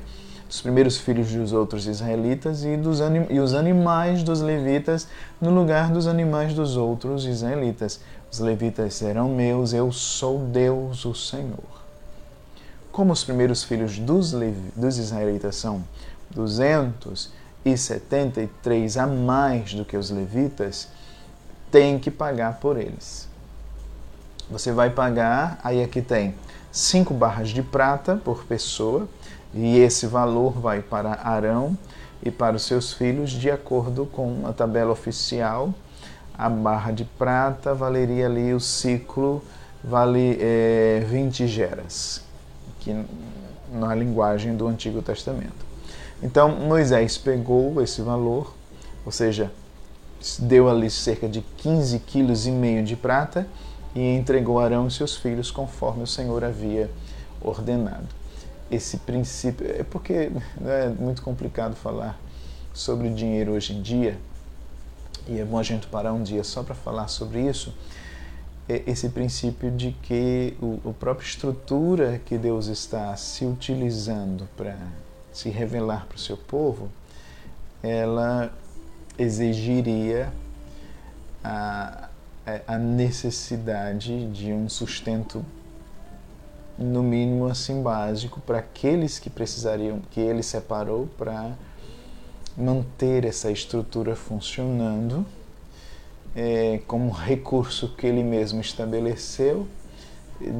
os 0.49 0.61
primeiros 0.61 0.99
filhos 0.99 1.33
dos 1.33 1.53
outros 1.53 1.87
israelitas 1.87 2.65
e, 2.65 2.77
dos 2.77 3.01
e 3.29 3.41
os 3.41 3.55
animais 3.55 4.23
dos 4.23 4.41
levitas 4.41 5.09
no 5.41 5.51
lugar 5.51 5.91
dos 5.91 6.07
animais 6.07 6.55
dos 6.55 6.77
outros 6.77 7.25
israelitas. 7.27 8.01
Os 8.31 8.39
levitas 8.39 8.95
serão 8.95 9.29
meus, 9.29 9.73
eu 9.73 9.91
sou 9.91 10.39
Deus, 10.39 11.05
o 11.05 11.15
Senhor. 11.15 11.83
Como 12.93 13.13
os 13.13 13.25
primeiros 13.25 13.65
filhos 13.65 13.99
dos, 13.99 14.33
dos 14.77 14.99
israelitas 14.99 15.57
são 15.57 15.83
273 17.65 18.99
a 18.99 19.07
mais 19.07 19.73
do 19.75 19.85
que 19.85 19.97
os 19.97 20.11
levitas, 20.11 20.89
tem 21.71 21.99
que 21.99 22.11
pagar 22.11 22.61
por 22.61 22.77
eles. 22.77 23.29
Você 24.51 24.71
vai 24.71 24.91
pagar, 24.91 25.59
aí 25.65 25.83
aqui 25.83 26.03
tem 26.03 26.35
cinco 26.71 27.15
barras 27.15 27.49
de 27.49 27.63
prata 27.63 28.17
por 28.17 28.45
pessoa, 28.45 29.09
e 29.55 29.79
esse 29.79 30.07
valor 30.07 30.53
vai 30.53 30.83
para 30.83 31.21
Arão 31.23 31.77
e 32.23 32.31
para 32.31 32.57
os 32.57 32.65
seus 32.65 32.93
filhos 32.93 33.31
de 33.31 33.51
acordo 33.51 34.05
com 34.07 34.47
a 34.47 34.53
tabela 34.53 34.93
oficial. 34.93 35.73
A 36.37 36.49
barra 36.51 36.91
de 36.91 37.05
prata 37.05 37.73
valeria 37.73 38.27
ali 38.27 38.53
o 38.53 38.61
ciclo, 38.61 39.43
vale 39.83 40.37
é, 40.41 41.05
20 41.09 41.47
geras, 41.47 42.23
que 42.81 43.05
na 43.73 43.95
linguagem 43.95 44.57
do 44.57 44.67
Antigo 44.67 45.01
Testamento. 45.01 45.64
Então 46.23 46.49
Moisés 46.49 47.19
pegou 47.19 47.83
esse 47.83 48.01
valor, 48.01 48.55
ou 49.05 49.13
seja, 49.13 49.51
deu 50.39 50.69
ali 50.69 50.91
cerca 50.91 51.29
de 51.29 51.43
15 51.59 51.99
quilos 52.01 52.47
e 52.47 52.51
meio 52.51 52.85
de 52.85 52.97
prata 52.97 53.47
e 53.95 54.01
entregou 54.17 54.59
Arão 54.59 54.87
e 54.87 54.91
seus 54.91 55.17
filhos 55.17 55.51
conforme 55.51 56.03
o 56.03 56.07
Senhor 56.07 56.43
havia 56.43 56.91
ordenado 57.41 58.09
esse 58.71 58.99
princípio. 58.99 59.67
É 59.71 59.83
porque 59.83 60.31
é 60.65 60.89
muito 60.89 61.23
complicado 61.23 61.75
falar 61.77 62.19
sobre 62.73 63.09
dinheiro 63.11 63.53
hoje 63.53 63.73
em 63.73 63.83
dia, 63.83 64.19
e 65.29 65.39
é 65.39 65.45
bom 65.45 65.59
a 65.59 65.63
gente 65.63 65.87
parar 65.87 66.13
um 66.13 66.23
dia 66.23 66.43
só 66.43 66.63
para 66.63 66.75
falar 66.75 67.09
sobre 67.09 67.41
isso. 67.41 67.73
É 68.69 68.83
esse 68.87 69.11
princípio 69.11 69.71
de 69.71 69.93
que 70.03 70.57
o, 70.61 70.91
a 70.91 70.93
própria 70.93 71.27
estrutura 71.27 72.21
que 72.25 72.39
Deus 72.39 72.67
está 72.67 73.15
se 73.15 73.45
utilizando 73.45 74.49
para 74.57 74.77
se 75.35 75.51
revelar 75.51 76.07
para 76.07 76.17
o 76.17 76.19
seu 76.19 76.37
povo, 76.37 76.89
ela 77.83 78.51
exigiria 79.19 80.33
a, 81.43 82.09
a 82.67 82.79
necessidade 82.79 84.27
de 84.31 84.53
um 84.53 84.69
sustento 84.69 85.45
no 86.79 87.03
mínimo 87.03 87.47
assim 87.47 87.83
básico 87.83 88.41
para 88.41 88.59
aqueles 88.59 89.19
que 89.19 89.29
precisariam, 89.29 90.01
que 90.11 90.21
ele 90.21 90.43
separou 90.43 91.09
para 91.19 91.53
manter 92.57 93.25
essa 93.25 93.51
estrutura 93.51 94.15
funcionando 94.15 95.27
é, 96.35 96.81
como 96.87 97.11
recurso 97.11 97.89
que 97.97 98.07
ele 98.07 98.23
mesmo 98.23 98.61
estabeleceu 98.61 99.67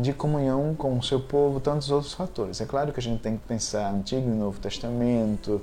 de 0.03 0.13
comunhão 0.13 0.75
com 0.75 0.97
o 0.99 1.03
seu 1.03 1.21
povo, 1.21 1.61
tantos 1.61 1.91
outros 1.91 2.13
fatores. 2.13 2.61
É 2.61 2.67
claro 2.67 2.93
que 2.93 3.01
a 3.01 3.03
gente 3.03 3.21
tem 3.21 3.37
que 3.37 3.47
pensar 3.47 3.93
Antigo 3.93 4.29
e 4.29 4.33
Novo 4.33 4.59
Testamento, 4.61 5.61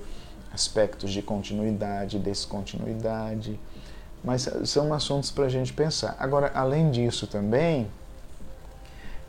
aspectos 0.53 1.11
de 1.11 1.21
continuidade, 1.21 2.19
descontinuidade, 2.19 3.59
mas 4.23 4.47
são 4.65 4.93
assuntos 4.93 5.31
para 5.31 5.45
a 5.45 5.49
gente 5.49 5.73
pensar. 5.73 6.15
Agora, 6.19 6.51
além 6.53 6.91
disso 6.91 7.25
também, 7.25 7.87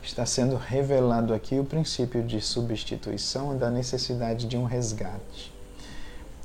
está 0.03 0.25
sendo 0.25 0.55
revelado 0.55 1.33
aqui 1.33 1.57
o 1.57 1.63
princípio 1.63 2.21
de 2.21 2.41
substituição 2.41 3.57
da 3.57 3.71
necessidade 3.71 4.45
de 4.45 4.57
um 4.57 4.65
resgate. 4.65 5.51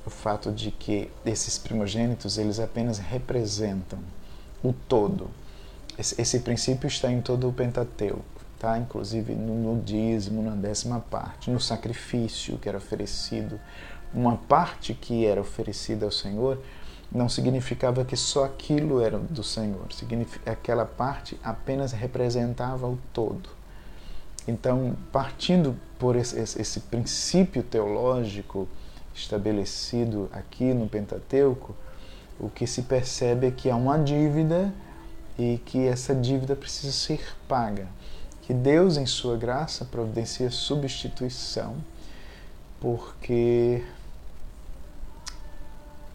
O 0.07 0.11
fato 0.11 0.51
de 0.51 0.71
que 0.71 1.11
esses 1.27 1.59
primogênitos 1.59 2.39
eles 2.39 2.61
apenas 2.61 2.99
representam 2.99 3.99
o 4.63 4.73
todo. 4.73 5.29
Esse, 5.99 6.21
esse 6.21 6.39
princípio 6.41 6.87
está 6.87 7.11
em 7.11 7.21
todo 7.21 7.49
o 7.49 7.53
Pentateuco, 7.53 8.23
tá? 8.59 8.79
inclusive 8.79 9.35
no, 9.35 9.75
no 9.75 9.83
dízimo, 9.83 10.41
na 10.43 10.55
décima 10.55 11.01
parte, 11.01 11.51
no 11.51 11.59
sacrifício 11.59 12.57
que 12.59 12.69
era 12.69 12.79
oferecido. 12.79 13.61
Uma 14.15 14.37
parte 14.37 14.95
que 14.95 15.27
era 15.27 15.41
oferecida 15.41 16.07
ao 16.07 16.13
Senhor 16.13 16.63
não 17.11 17.29
significava 17.29 18.05
que 18.05 18.17
só 18.17 18.45
aquilo 18.45 19.01
era 19.01 19.19
do 19.19 19.43
Senhor. 19.43 19.87
Aquela 20.47 20.85
parte 20.85 21.39
apenas 21.43 21.93
representava 21.93 22.87
o 22.87 22.99
todo. 23.13 23.51
Então, 24.47 24.97
partindo 25.11 25.77
por 25.99 26.17
esse, 26.17 26.39
esse, 26.39 26.61
esse 26.61 26.81
princípio 26.81 27.63
teológico 27.63 28.69
estabelecido 29.15 30.31
aqui 30.33 30.73
no 30.73 30.89
Pentateuco, 30.89 31.75
o 32.39 32.49
que 32.49 32.67
se 32.67 32.83
percebe 32.83 33.49
é 33.49 33.51
que 33.51 33.69
há 33.69 33.75
uma 33.75 33.99
dívida 33.99 34.73
e 35.39 35.61
que 35.65 35.87
essa 35.87 36.15
dívida 36.15 36.57
precisa 36.57 36.93
ser 36.93 37.37
paga. 37.47 37.87
Que 38.43 38.53
Deus, 38.53 38.97
em 38.97 39.07
sua 39.07 39.37
graça, 39.37 39.85
providencia 39.85 40.51
substituição, 40.51 41.77
porque 42.81 43.85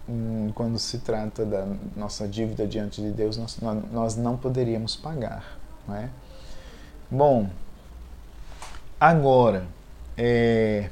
Hum, 0.07 0.51
quando 0.53 0.78
se 0.78 0.97
trata 0.97 1.45
da 1.45 1.65
nossa 1.95 2.28
dívida 2.28 2.67
diante 2.67 3.01
de 3.01 3.11
Deus, 3.11 3.38
nós, 3.38 3.57
nós 3.91 4.15
não 4.17 4.36
poderíamos 4.36 4.95
pagar. 4.95 5.57
Não 5.88 5.95
é? 5.95 6.09
Bom, 7.09 7.49
agora, 8.99 9.65
é... 10.17 10.89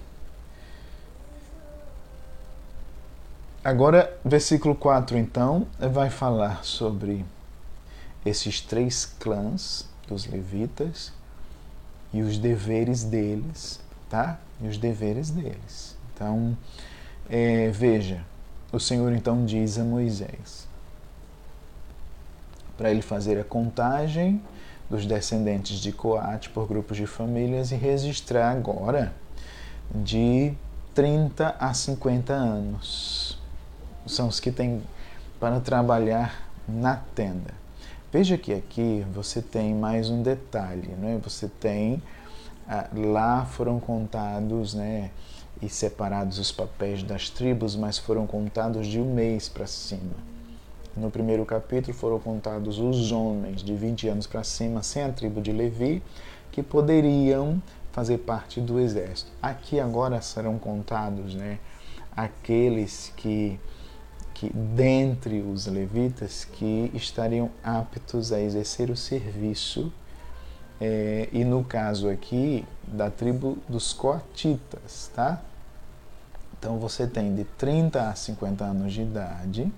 agora, 3.63 4.17
versículo 4.23 4.75
4, 4.75 5.17
então, 5.17 5.67
vai 5.77 6.09
falar 6.09 6.63
sobre 6.63 7.25
esses 8.25 8.61
três 8.61 9.05
clãs 9.05 9.87
dos 10.07 10.25
levitas 10.25 11.11
e 12.13 12.21
os 12.21 12.37
deveres 12.37 13.03
deles, 13.03 13.79
tá? 14.09 14.39
E 14.61 14.67
os 14.67 14.77
deveres 14.77 15.29
deles. 15.29 15.97
Então, 16.13 16.57
é, 17.29 17.69
veja, 17.69 18.23
o 18.71 18.79
Senhor 18.79 19.11
então 19.13 19.45
diz 19.45 19.77
a 19.77 19.83
Moisés 19.83 20.67
para 22.77 22.89
ele 22.89 23.01
fazer 23.01 23.39
a 23.39 23.43
contagem 23.43 24.41
dos 24.89 25.05
descendentes 25.05 25.79
de 25.79 25.91
Coate 25.91 26.49
por 26.49 26.67
grupos 26.67 26.97
de 26.97 27.05
famílias 27.05 27.71
e 27.71 27.75
registrar 27.75 28.51
agora 28.51 29.13
de 29.93 30.53
30 30.93 31.55
a 31.59 31.73
50 31.73 32.33
anos. 32.33 33.39
São 34.07 34.27
os 34.27 34.39
que 34.39 34.51
têm 34.51 34.81
para 35.39 35.59
trabalhar 35.59 36.49
na 36.67 36.97
tenda. 37.15 37.60
Veja 38.11 38.37
que 38.37 38.53
aqui 38.53 39.05
você 39.13 39.41
tem 39.41 39.73
mais 39.73 40.09
um 40.09 40.21
detalhe, 40.21 40.89
né? 40.99 41.17
Você 41.23 41.47
tem 41.47 42.01
ah, 42.67 42.87
lá 42.93 43.45
foram 43.45 43.79
contados, 43.79 44.73
né, 44.73 45.11
e 45.61 45.69
separados 45.69 46.39
os 46.39 46.51
papéis 46.51 47.03
das 47.03 47.29
tribos, 47.29 47.75
mas 47.75 47.97
foram 47.97 48.27
contados 48.27 48.87
de 48.87 48.99
um 48.99 49.13
mês 49.13 49.47
para 49.47 49.65
cima. 49.65 50.15
No 50.95 51.09
primeiro 51.09 51.45
capítulo 51.45 51.93
foram 51.93 52.19
contados 52.19 52.79
os 52.79 53.11
homens 53.11 53.63
de 53.63 53.73
20 53.75 54.09
anos 54.09 54.27
para 54.27 54.43
cima, 54.43 54.83
sem 54.83 55.03
a 55.03 55.09
tribo 55.11 55.41
de 55.41 55.51
Levi, 55.51 56.03
que 56.51 56.61
poderiam 56.61 57.61
fazer 57.91 58.19
parte 58.19 58.59
do 58.59 58.79
exército. 58.79 59.31
Aqui 59.41 59.79
agora 59.79 60.21
serão 60.21 60.57
contados, 60.57 61.33
né, 61.33 61.59
aqueles 62.15 63.13
que 63.15 63.59
que 64.41 64.49
dentre 64.51 65.39
os 65.39 65.67
levitas 65.67 66.45
que 66.45 66.89
estariam 66.95 67.51
aptos 67.63 68.33
a 68.33 68.41
exercer 68.41 68.89
o 68.89 68.97
serviço 68.97 69.93
é, 70.79 71.29
e 71.31 71.45
no 71.45 71.63
caso 71.63 72.09
aqui 72.09 72.65
da 72.87 73.11
tribo 73.11 73.59
dos 73.69 73.93
coatitas, 73.93 75.11
tá? 75.13 75.39
Então 76.57 76.79
você 76.79 77.05
tem 77.05 77.35
de 77.35 77.43
30 77.43 78.09
a 78.09 78.15
50 78.15 78.63
anos 78.63 78.93
de 78.93 79.03
idade. 79.03 79.71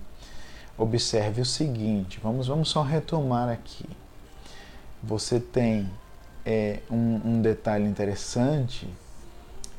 Observe 0.78 1.41
o 1.41 1.45
seguinte, 1.45 2.22
vamos, 2.24 2.47
vamos 2.47 2.70
só 2.70 2.84
retomar 2.84 3.49
aqui. 3.49 3.86
Você 5.03 5.41
tem 5.41 5.91
é, 6.45 6.80
um, 6.89 7.20
um 7.26 7.41
detalhe 7.41 7.84
interessante 7.84 8.88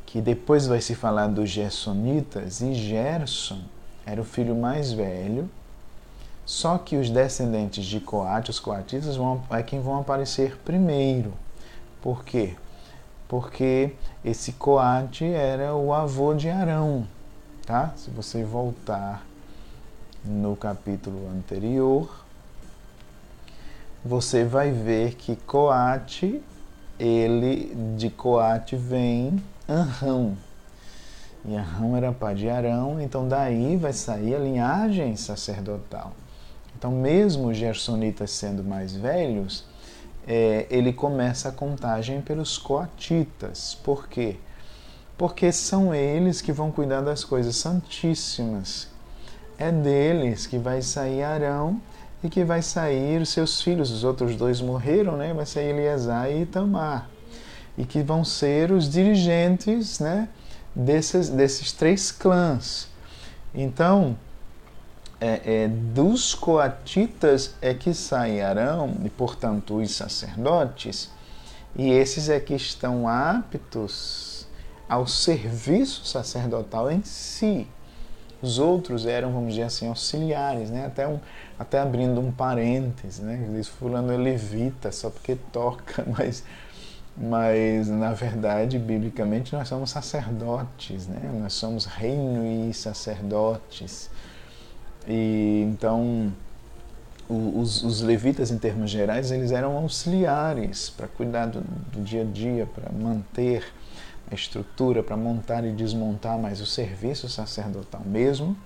que 0.04 0.20
depois 0.20 0.66
vai 0.66 0.82
se 0.82 0.94
falar 0.94 1.28
dos 1.28 1.48
Gersonitas 1.48 2.60
e 2.60 2.74
Gerson 2.74 3.62
era 4.06 4.20
o 4.20 4.24
filho 4.24 4.54
mais 4.54 4.92
velho, 4.92 5.48
só 6.44 6.76
que 6.76 6.96
os 6.96 7.08
descendentes 7.08 7.86
de 7.86 8.00
Coate, 8.00 8.50
os 8.50 8.60
coatitas, 8.60 9.16
vão, 9.16 9.42
é 9.50 9.62
quem 9.62 9.80
vão 9.80 10.00
aparecer 10.00 10.58
primeiro. 10.58 11.32
Por 12.02 12.22
quê? 12.22 12.54
Porque 13.26 13.94
esse 14.22 14.52
Coate 14.52 15.24
era 15.24 15.74
o 15.74 15.92
avô 15.92 16.34
de 16.34 16.50
Arão, 16.50 17.06
tá? 17.64 17.92
Se 17.96 18.10
você 18.10 18.44
voltar 18.44 19.24
no 20.22 20.54
capítulo 20.54 21.30
anterior, 21.30 22.24
você 24.04 24.44
vai 24.44 24.70
ver 24.70 25.14
que 25.14 25.36
Coate, 25.36 26.42
ele 26.98 27.74
de 27.96 28.10
Coate 28.10 28.76
vem 28.76 29.42
Anrão. 29.66 30.36
E 31.46 31.56
Arão 31.56 31.96
era 31.96 32.10
pai 32.10 32.34
de 32.34 32.48
Arão, 32.48 33.00
então 33.00 33.28
daí 33.28 33.76
vai 33.76 33.92
sair 33.92 34.34
a 34.34 34.38
linhagem 34.38 35.14
sacerdotal. 35.14 36.12
Então, 36.76 36.90
mesmo 36.90 37.48
os 37.48 37.56
gersonitas 37.56 38.30
sendo 38.30 38.64
mais 38.64 38.94
velhos, 38.94 39.64
é, 40.26 40.66
ele 40.70 40.92
começa 40.92 41.50
a 41.50 41.52
contagem 41.52 42.20
pelos 42.20 42.56
coatitas. 42.56 43.74
Por 43.84 44.08
quê? 44.08 44.36
Porque 45.16 45.52
são 45.52 45.94
eles 45.94 46.40
que 46.40 46.52
vão 46.52 46.70
cuidar 46.70 47.02
das 47.02 47.24
coisas 47.24 47.56
santíssimas. 47.56 48.88
É 49.58 49.70
deles 49.70 50.46
que 50.46 50.58
vai 50.58 50.82
sair 50.82 51.22
Arão 51.22 51.80
e 52.22 52.28
que 52.28 52.42
vai 52.42 52.62
sair 52.62 53.24
seus 53.26 53.60
filhos. 53.60 53.90
Os 53.90 54.02
outros 54.02 54.34
dois 54.34 54.60
morreram, 54.60 55.16
né? 55.16 55.32
Vai 55.32 55.46
sair 55.46 55.70
Eliezer 55.70 56.30
e 56.30 56.42
Itamar. 56.42 57.08
E 57.76 57.84
que 57.84 58.02
vão 58.02 58.24
ser 58.24 58.72
os 58.72 58.90
dirigentes, 58.90 60.00
né? 60.00 60.28
Desses, 60.74 61.28
desses 61.28 61.72
três 61.72 62.10
clãs. 62.10 62.88
Então, 63.54 64.16
é, 65.20 65.64
é, 65.64 65.68
dos 65.68 66.34
coatitas 66.34 67.54
é 67.62 67.72
que 67.72 67.94
sai 67.94 68.40
Arão, 68.40 68.96
e 69.04 69.08
portanto 69.08 69.76
os 69.76 69.94
sacerdotes, 69.94 71.10
e 71.76 71.90
esses 71.90 72.28
é 72.28 72.38
que 72.38 72.54
estão 72.54 73.08
aptos 73.08 74.46
ao 74.88 75.06
serviço 75.06 76.04
sacerdotal 76.04 76.90
em 76.90 77.02
si. 77.02 77.66
Os 78.42 78.58
outros 78.58 79.06
eram, 79.06 79.32
vamos 79.32 79.54
dizer 79.54 79.64
assim, 79.64 79.88
auxiliares, 79.88 80.68
né? 80.68 80.86
até, 80.86 81.08
um, 81.08 81.18
até 81.58 81.80
abrindo 81.80 82.20
um 82.20 82.30
parêntese, 82.30 83.22
né? 83.22 83.62
fulano 83.64 84.12
é 84.12 84.16
levita 84.16 84.92
só 84.92 85.08
porque 85.08 85.36
toca, 85.50 86.04
mas, 86.18 86.44
mas 87.16 87.88
na 87.88 88.12
verdade, 88.12 88.78
biblicamente, 88.78 89.54
nós 89.54 89.68
somos 89.68 89.90
sacerdotes, 89.90 91.06
né? 91.06 91.30
nós 91.40 91.52
somos 91.52 91.84
reino 91.84 92.44
e 92.68 92.74
sacerdotes. 92.74 94.10
E 95.06 95.62
então 95.68 96.32
os, 97.28 97.82
os, 97.82 98.00
levitas, 98.00 98.50
em 98.50 98.58
termos 98.58 98.90
gerais, 98.90 99.30
eles 99.30 99.52
eram 99.52 99.76
auxiliares 99.76 100.90
para 100.90 101.06
cuidar 101.06 101.46
do, 101.46 101.60
do, 101.60 102.02
dia 102.02 102.22
a 102.22 102.24
dia, 102.24 102.66
para 102.66 102.90
manter 102.92 103.64
a 104.30 104.34
estrutura, 104.34 105.02
para 105.02 105.16
montar 105.16 105.64
e 105.64 105.72
desmontar, 105.72 106.38
mas 106.38 106.60
o 106.60 106.66
serviço 106.66 107.28
sacerdotal 107.28 108.02
mesmo 108.04 108.56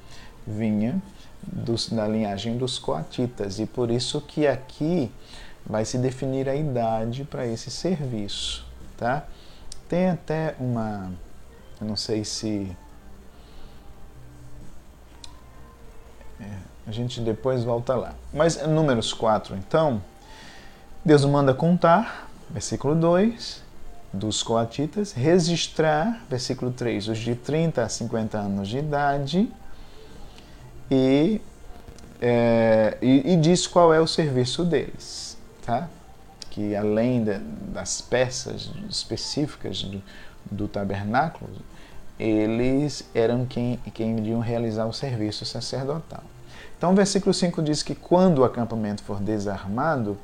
vinha 0.47 1.01
dos, 1.43 1.89
da 1.89 2.07
linhagem 2.09 2.57
dos 2.57 2.79
coatitas. 2.79 3.61
E 3.61 3.67
por 3.67 3.91
isso 3.91 4.21
que 4.21 4.47
aqui 4.47 5.11
vai 5.69 5.85
se 5.85 5.99
definir 5.99 6.49
a 6.49 6.55
idade 6.55 7.25
para 7.25 7.47
esse 7.47 7.71
serviço. 7.71 8.67
Tá? 8.97 9.25
Tem 9.89 10.09
até 10.09 10.55
uma, 10.59 11.13
eu 11.81 11.87
não 11.87 11.97
sei 11.97 12.25
se 12.25 12.75
É, 16.41 16.45
a 16.87 16.93
gente 16.93 17.21
depois 17.21 17.65
volta 17.65 17.95
lá. 17.95 18.15
Mas 18.33 18.65
números 18.67 19.13
4, 19.13 19.57
então, 19.57 20.01
Deus 21.05 21.25
manda 21.25 21.53
contar, 21.53 22.29
versículo 22.49 22.95
2, 22.95 23.63
dos 24.13 24.43
coatitas, 24.43 25.13
registrar, 25.13 26.25
versículo 26.31 26.71
3, 26.71 27.09
os 27.09 27.19
de 27.19 27.35
30 27.35 27.83
a 27.83 27.89
50 27.89 28.39
anos 28.39 28.69
de 28.69 28.79
idade, 28.79 29.53
e, 30.91 31.41
é, 32.23 32.97
e, 33.03 33.33
e 33.33 33.37
diz 33.37 33.67
qual 33.67 33.93
é 33.93 34.01
o 34.01 34.07
serviço 34.07 34.65
deles, 34.65 35.28
tá? 35.69 35.87
Que 36.49 36.75
além 36.75 37.23
de, 37.23 37.39
das 37.39 38.01
peças 38.01 38.71
específicas 38.89 39.83
do, 39.83 40.03
do 40.51 40.67
tabernáculo, 40.67 41.51
eles 42.19 43.07
eram 43.15 43.45
quem, 43.45 43.79
quem 43.93 44.19
iriam 44.19 44.41
realizar 44.41 44.87
o 44.87 44.93
serviço 44.95 45.45
sacerdotal. 45.45 46.23
Então, 46.77 46.93
o 46.93 46.95
versículo 46.95 47.35
5 47.35 47.63
diz 47.63 47.83
que 47.83 47.95
quando 47.95 48.39
o 48.39 48.45
acampamento 48.45 49.03
for 49.03 49.21
desarmado, 49.21 50.17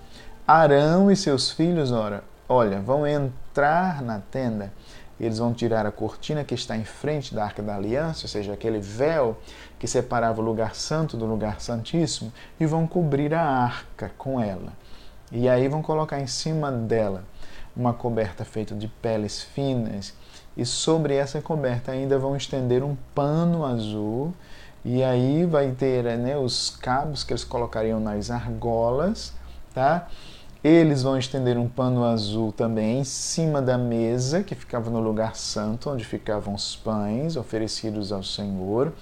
Arão 0.46 1.10
e 1.10 1.16
seus 1.16 1.50
filhos, 1.50 1.92
ora, 1.92 2.24
olha, 2.48 2.80
vão 2.80 3.06
entrar 3.06 4.00
na 4.00 4.20
tenda, 4.30 4.72
eles 5.20 5.38
vão 5.38 5.52
tirar 5.52 5.84
a 5.84 5.92
cortina 5.92 6.42
que 6.42 6.54
está 6.54 6.76
em 6.76 6.84
frente 6.84 7.34
da 7.34 7.44
arca 7.44 7.62
da 7.62 7.76
aliança, 7.76 8.24
ou 8.24 8.28
seja, 8.28 8.52
aquele 8.54 8.78
véu 8.78 9.36
que 9.78 9.86
separava 9.86 10.40
o 10.40 10.44
lugar 10.44 10.74
santo 10.74 11.16
do 11.16 11.26
lugar 11.26 11.60
santíssimo, 11.60 12.32
e 12.58 12.64
vão 12.66 12.86
cobrir 12.86 13.34
a 13.34 13.42
arca 13.42 14.10
com 14.16 14.40
ela. 14.40 14.72
E 15.34 15.48
aí 15.48 15.66
vão 15.66 15.82
colocar 15.82 16.20
em 16.20 16.28
cima 16.28 16.70
dela 16.70 17.24
uma 17.76 17.92
coberta 17.92 18.44
feita 18.44 18.72
de 18.72 18.86
peles 18.86 19.42
finas 19.42 20.14
e 20.56 20.64
sobre 20.64 21.16
essa 21.16 21.42
coberta 21.42 21.90
ainda 21.90 22.16
vão 22.20 22.36
estender 22.36 22.84
um 22.84 22.96
pano 23.12 23.64
azul 23.64 24.32
e 24.84 25.02
aí 25.02 25.44
vai 25.44 25.72
ter 25.72 26.04
né, 26.18 26.36
os 26.36 26.70
cabos 26.70 27.24
que 27.24 27.32
eles 27.32 27.42
colocariam 27.42 27.98
nas 27.98 28.30
argolas, 28.30 29.32
tá? 29.74 30.06
Eles 30.62 31.02
vão 31.02 31.18
estender 31.18 31.58
um 31.58 31.68
pano 31.68 32.04
azul 32.04 32.52
também 32.52 33.00
em 33.00 33.04
cima 33.04 33.60
da 33.60 33.76
mesa 33.76 34.42
que 34.42 34.54
ficava 34.54 34.88
no 34.88 35.00
lugar 35.00 35.34
santo, 35.34 35.90
onde 35.90 36.04
ficavam 36.04 36.54
os 36.54 36.76
pães 36.76 37.36
oferecidos 37.36 38.12
ao 38.12 38.22
Senhor. 38.22 38.92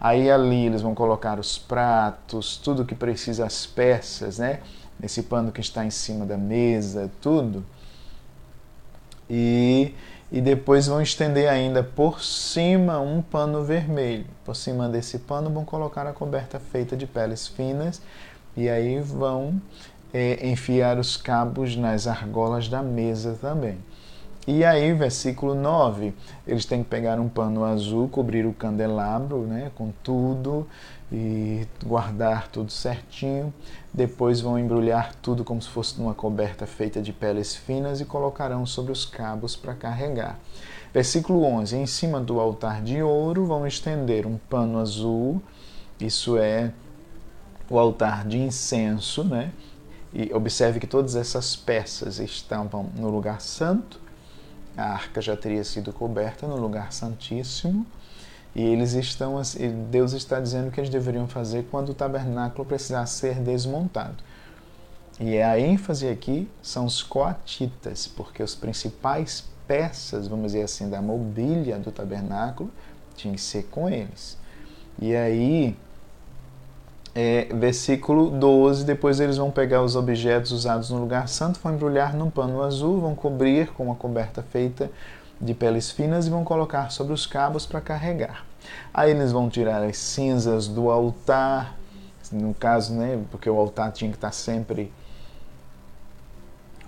Aí 0.00 0.30
ali 0.30 0.66
eles 0.66 0.82
vão 0.82 0.94
colocar 0.94 1.38
os 1.38 1.58
pratos, 1.58 2.56
tudo 2.56 2.86
que 2.86 2.94
precisa, 2.94 3.44
as 3.44 3.66
peças, 3.66 4.38
né? 4.38 4.60
Nesse 5.00 5.22
pano 5.22 5.50
que 5.50 5.60
está 5.60 5.84
em 5.84 5.90
cima 5.90 6.26
da 6.26 6.36
mesa, 6.36 7.10
tudo. 7.20 7.64
E 9.28 9.94
e 10.32 10.40
depois 10.40 10.86
vão 10.86 11.02
estender 11.02 11.48
ainda 11.48 11.82
por 11.82 12.22
cima 12.22 13.00
um 13.00 13.20
pano 13.20 13.64
vermelho. 13.64 14.26
Por 14.44 14.54
cima 14.54 14.88
desse 14.88 15.18
pano 15.18 15.50
vão 15.50 15.64
colocar 15.64 16.06
a 16.06 16.12
coberta 16.12 16.60
feita 16.60 16.96
de 16.96 17.04
peles 17.04 17.48
finas 17.48 18.00
e 18.56 18.68
aí 18.68 19.00
vão 19.00 19.60
é, 20.14 20.46
enfiar 20.48 20.98
os 20.98 21.16
cabos 21.16 21.74
nas 21.74 22.06
argolas 22.06 22.68
da 22.68 22.80
mesa 22.80 23.36
também. 23.40 23.78
E 24.46 24.64
aí, 24.64 24.92
versículo 24.94 25.54
9, 25.54 26.14
eles 26.46 26.64
têm 26.64 26.82
que 26.82 26.88
pegar 26.88 27.20
um 27.20 27.28
pano 27.28 27.62
azul, 27.62 28.08
cobrir 28.08 28.46
o 28.46 28.52
candelabro 28.52 29.40
né, 29.42 29.70
com 29.74 29.92
tudo 30.02 30.66
e 31.12 31.66
guardar 31.84 32.48
tudo 32.48 32.70
certinho. 32.70 33.52
Depois 33.92 34.40
vão 34.40 34.58
embrulhar 34.58 35.14
tudo 35.16 35.44
como 35.44 35.60
se 35.60 35.68
fosse 35.68 35.98
numa 36.00 36.14
coberta 36.14 36.66
feita 36.66 37.02
de 37.02 37.12
peles 37.12 37.56
finas 37.56 38.00
e 38.00 38.04
colocarão 38.04 38.64
sobre 38.64 38.92
os 38.92 39.04
cabos 39.04 39.56
para 39.56 39.74
carregar. 39.74 40.38
Versículo 40.92 41.42
11: 41.42 41.76
Em 41.76 41.86
cima 41.86 42.20
do 42.20 42.38
altar 42.38 42.82
de 42.82 43.02
ouro 43.02 43.46
vão 43.46 43.66
estender 43.66 44.26
um 44.26 44.38
pano 44.38 44.78
azul, 44.78 45.42
isso 46.00 46.36
é 46.36 46.72
o 47.68 47.78
altar 47.78 48.26
de 48.26 48.38
incenso, 48.38 49.24
né? 49.24 49.52
E 50.12 50.32
observe 50.34 50.80
que 50.80 50.86
todas 50.86 51.14
essas 51.14 51.54
peças 51.54 52.18
estavam 52.18 52.90
no 52.96 53.08
lugar 53.08 53.40
santo, 53.40 54.00
a 54.76 54.92
arca 54.92 55.20
já 55.20 55.36
teria 55.36 55.62
sido 55.62 55.92
coberta 55.92 56.48
no 56.48 56.56
lugar 56.56 56.92
santíssimo, 56.92 57.86
e 58.54 58.62
eles 58.62 58.94
estão 58.94 59.40
Deus 59.90 60.12
está 60.12 60.40
dizendo 60.40 60.70
que 60.70 60.80
eles 60.80 60.90
deveriam 60.90 61.28
fazer 61.28 61.66
quando 61.70 61.90
o 61.90 61.94
tabernáculo 61.94 62.64
precisar 62.64 63.06
ser 63.06 63.36
desmontado. 63.36 64.16
E 65.20 65.40
a 65.40 65.58
ênfase 65.58 66.08
aqui 66.08 66.48
são 66.62 66.86
os 66.86 67.02
coatitas, 67.02 68.06
porque 68.06 68.42
os 68.42 68.54
principais 68.54 69.44
peças, 69.68 70.26
vamos 70.26 70.52
dizer 70.52 70.62
assim, 70.62 70.88
da 70.88 71.02
mobília 71.02 71.78
do 71.78 71.92
tabernáculo 71.92 72.70
tinham 73.14 73.34
que 73.34 73.40
ser 73.40 73.64
com 73.64 73.88
eles. 73.88 74.38
E 74.98 75.14
aí, 75.14 75.76
é, 77.14 77.44
versículo 77.54 78.30
12, 78.30 78.84
depois 78.84 79.20
eles 79.20 79.36
vão 79.36 79.50
pegar 79.50 79.82
os 79.82 79.94
objetos 79.94 80.52
usados 80.52 80.90
no 80.90 80.98
lugar 80.98 81.28
santo, 81.28 81.60
vão 81.62 81.74
embrulhar 81.74 82.16
num 82.16 82.30
pano 82.30 82.62
azul, 82.62 83.00
vão 83.00 83.14
cobrir 83.14 83.68
com 83.72 83.84
uma 83.84 83.94
coberta 83.94 84.42
feita 84.42 84.90
de 85.40 85.54
peles 85.54 85.90
finas 85.90 86.26
e 86.26 86.30
vão 86.30 86.44
colocar 86.44 86.90
sobre 86.90 87.12
os 87.12 87.26
cabos 87.26 87.64
para 87.64 87.80
carregar. 87.80 88.44
Aí 88.92 89.10
eles 89.10 89.32
vão 89.32 89.48
tirar 89.48 89.82
as 89.82 89.96
cinzas 89.96 90.68
do 90.68 90.90
altar, 90.90 91.76
no 92.30 92.52
caso, 92.54 92.92
né, 92.92 93.20
porque 93.30 93.48
o 93.48 93.58
altar 93.58 93.90
tinha 93.92 94.10
que 94.10 94.16
estar 94.16 94.32
sempre 94.32 94.92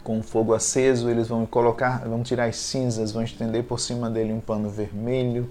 com 0.03 0.23
fogo 0.23 0.53
aceso, 0.53 1.09
eles 1.09 1.29
vão 1.29 1.47
colocar, 1.47 2.07
vão 2.09 2.23
tirar 2.23 2.47
as 2.47 2.57
cinzas, 2.57 3.13
vão 3.13 3.23
estender 3.23 3.65
por 3.65 3.79
cima 3.79 4.11
dele 4.11 4.33
um 4.33 4.41
pano 4.41 4.69
vermelho, 4.69 5.49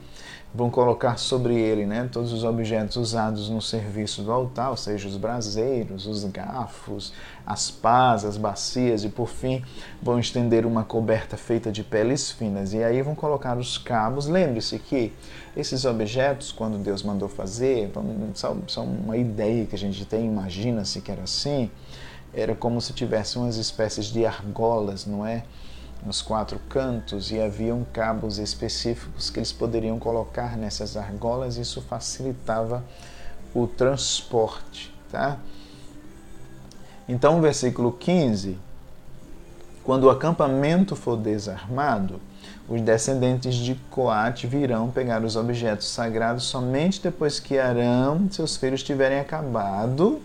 vão 0.53 0.69
colocar 0.69 1.17
sobre 1.17 1.55
ele, 1.55 1.85
né, 1.85 2.09
todos 2.11 2.33
os 2.33 2.43
objetos 2.43 2.97
usados 2.97 3.49
no 3.49 3.61
serviço 3.61 4.21
do 4.21 4.31
altar, 4.31 4.71
ou 4.71 4.77
seja, 4.77 5.07
os 5.07 5.15
braseiros, 5.15 6.05
os 6.05 6.23
garfos, 6.25 7.13
as 7.45 7.71
pás, 7.71 8.25
as 8.25 8.37
bacias 8.37 9.03
e 9.03 9.09
por 9.09 9.29
fim 9.29 9.63
vão 10.01 10.19
estender 10.19 10.65
uma 10.65 10.83
coberta 10.83 11.37
feita 11.37 11.71
de 11.71 11.83
peles 11.83 12.31
finas 12.31 12.73
e 12.73 12.83
aí 12.83 13.01
vão 13.01 13.15
colocar 13.15 13.57
os 13.57 13.77
cabos. 13.77 14.27
Lembre-se 14.27 14.77
que 14.77 15.13
esses 15.55 15.85
objetos, 15.85 16.51
quando 16.51 16.77
Deus 16.77 17.01
mandou 17.01 17.29
fazer, 17.29 17.91
são, 18.33 18.61
são 18.67 18.85
uma 18.85 19.15
ideia 19.15 19.65
que 19.65 19.75
a 19.75 19.79
gente 19.79 20.05
tem, 20.05 20.25
imagina-se 20.25 21.01
que 21.01 21.11
era 21.11 21.23
assim 21.23 21.69
era 22.33 22.55
como 22.55 22.79
se 22.79 22.93
tivesse 22.93 23.37
umas 23.37 23.57
espécies 23.57 24.05
de 24.05 24.25
argolas, 24.25 25.05
não 25.05 25.25
é? 25.25 25.43
Nos 26.03 26.21
quatro 26.21 26.59
cantos 26.67 27.31
e 27.31 27.39
haviam 27.39 27.85
cabos 27.93 28.39
específicos 28.39 29.29
que 29.29 29.37
eles 29.37 29.51
poderiam 29.51 29.99
colocar 29.99 30.57
nessas 30.57 30.97
argolas 30.97 31.57
isso 31.57 31.81
facilitava 31.81 32.83
o 33.53 33.67
transporte, 33.67 34.93
tá? 35.11 35.37
Então, 37.07 37.41
versículo 37.41 37.91
15, 37.91 38.57
quando 39.83 40.05
o 40.05 40.09
acampamento 40.09 40.95
for 40.95 41.17
desarmado, 41.17 42.19
os 42.69 42.81
descendentes 42.81 43.55
de 43.55 43.75
Coate 43.89 44.47
virão 44.47 44.89
pegar 44.89 45.23
os 45.23 45.35
objetos 45.35 45.89
sagrados 45.89 46.45
somente 46.45 47.01
depois 47.01 47.39
que 47.39 47.59
Arão 47.59 48.27
e 48.29 48.33
seus 48.33 48.55
filhos 48.55 48.81
tiverem 48.81 49.19
acabado 49.19 50.21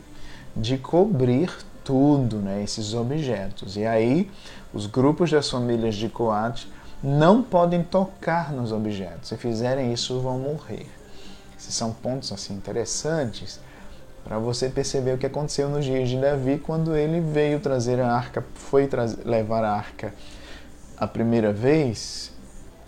de 0.56 0.78
cobrir 0.78 1.50
tudo, 1.82 2.36
né, 2.36 2.62
esses 2.62 2.94
objetos. 2.94 3.76
E 3.76 3.84
aí, 3.84 4.30
os 4.76 4.86
grupos 4.86 5.30
das 5.30 5.50
famílias 5.50 5.94
de 5.94 6.06
Coate 6.06 6.70
não 7.02 7.42
podem 7.42 7.82
tocar 7.82 8.52
nos 8.52 8.72
objetos. 8.72 9.30
Se 9.30 9.36
fizerem 9.36 9.90
isso, 9.90 10.20
vão 10.20 10.38
morrer. 10.38 10.86
Esses 11.58 11.74
são 11.74 11.92
pontos 11.92 12.30
assim 12.30 12.52
interessantes 12.54 13.58
para 14.22 14.38
você 14.38 14.68
perceber 14.68 15.14
o 15.14 15.18
que 15.18 15.24
aconteceu 15.24 15.70
nos 15.70 15.84
dias 15.84 16.10
de 16.10 16.20
Davi 16.20 16.58
quando 16.58 16.94
ele 16.94 17.20
veio 17.20 17.58
trazer 17.58 18.00
a 18.00 18.12
arca, 18.12 18.44
foi 18.54 18.88
levar 19.24 19.64
a 19.64 19.72
arca 19.72 20.12
a 20.98 21.06
primeira 21.06 21.52
vez 21.52 22.32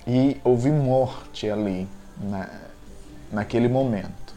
e 0.06 0.38
houve 0.44 0.70
morte 0.70 1.48
ali 1.48 1.88
na, 2.20 2.50
naquele 3.32 3.68
momento. 3.68 4.34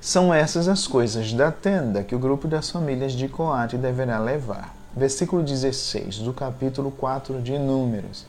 São 0.00 0.32
essas 0.32 0.68
as 0.68 0.86
coisas 0.86 1.32
da 1.32 1.50
tenda 1.50 2.02
que 2.04 2.14
o 2.14 2.18
grupo 2.18 2.46
das 2.46 2.70
famílias 2.70 3.12
de 3.12 3.28
Coate 3.28 3.76
deverá 3.76 4.18
levar. 4.18 4.75
Versículo 4.96 5.42
16 5.42 6.20
do 6.20 6.32
capítulo 6.32 6.90
4 6.90 7.42
de 7.42 7.58
Números. 7.58 8.24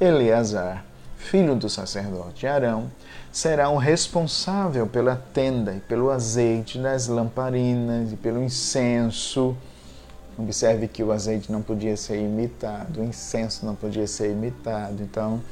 Eleazar, 0.00 0.84
filho 1.16 1.56
do 1.56 1.68
sacerdote 1.68 2.46
Arão, 2.46 2.88
será 3.32 3.68
o 3.70 3.76
responsável 3.76 4.86
pela 4.86 5.16
tenda 5.34 5.74
e 5.74 5.80
pelo 5.80 6.10
azeite 6.10 6.78
das 6.78 7.08
lamparinas 7.08 8.12
e 8.12 8.16
pelo 8.16 8.40
incenso. 8.40 9.56
Observe 10.38 10.86
que 10.86 11.02
o 11.02 11.10
azeite 11.10 11.50
não 11.50 11.60
podia 11.60 11.96
ser 11.96 12.20
imitado, 12.20 13.00
o 13.00 13.04
incenso 13.04 13.66
não 13.66 13.74
podia 13.74 14.06
ser 14.06 14.30
imitado. 14.30 15.02
Então, 15.02 15.42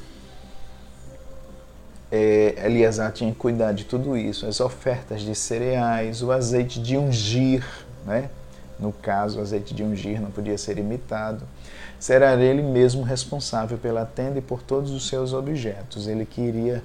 é, 2.09 2.63
Eliasar 2.65 3.11
tinha 3.11 3.29
que 3.29 3.37
cuidar 3.37 3.73
de 3.73 3.83
tudo 3.83 4.15
isso, 4.15 4.45
as 4.45 4.61
ofertas 4.61 5.21
de 5.21 5.35
cereais, 5.35 6.21
o 6.21 6.31
azeite 6.31 6.79
de 6.81 6.95
ungir, 6.95 7.65
né? 8.05 8.29
No 8.79 8.91
caso, 8.91 9.39
o 9.39 9.41
azeite 9.41 9.73
de 9.73 9.83
ungir 9.83 10.21
não 10.21 10.29
podia 10.29 10.57
ser 10.57 10.77
imitado. 10.77 11.43
Será 11.99 12.35
ele 12.35 12.61
mesmo 12.61 13.03
responsável 13.03 13.77
pela 13.77 14.05
tenda 14.05 14.39
e 14.39 14.41
por 14.41 14.61
todos 14.61 14.91
os 14.91 15.07
seus 15.07 15.33
objetos. 15.33 16.07
Ele 16.07 16.25
queria, 16.25 16.83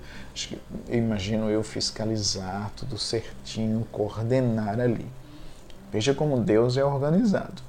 imagino 0.89 1.51
eu, 1.51 1.63
fiscalizar 1.63 2.71
tudo 2.77 2.97
certinho, 2.97 3.87
coordenar 3.91 4.79
ali. 4.79 5.07
Veja 5.93 6.15
como 6.15 6.39
Deus 6.39 6.77
é 6.77 6.85
organizado. 6.85 7.63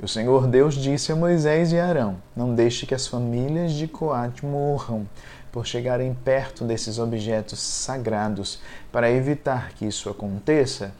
E 0.00 0.04
o 0.04 0.08
Senhor 0.08 0.46
Deus 0.46 0.74
disse 0.74 1.12
a 1.12 1.16
Moisés 1.16 1.72
e 1.72 1.78
Arão: 1.78 2.16
Não 2.34 2.54
deixe 2.54 2.86
que 2.86 2.94
as 2.94 3.06
famílias 3.06 3.72
de 3.72 3.86
Coate 3.86 4.44
morram 4.44 5.06
por 5.52 5.66
chegarem 5.66 6.14
perto 6.14 6.64
desses 6.64 6.98
objetos 6.98 7.58
sagrados. 7.60 8.58
Para 8.90 9.10
evitar 9.10 9.72
que 9.72 9.86
isso 9.86 10.08
aconteça, 10.08 10.92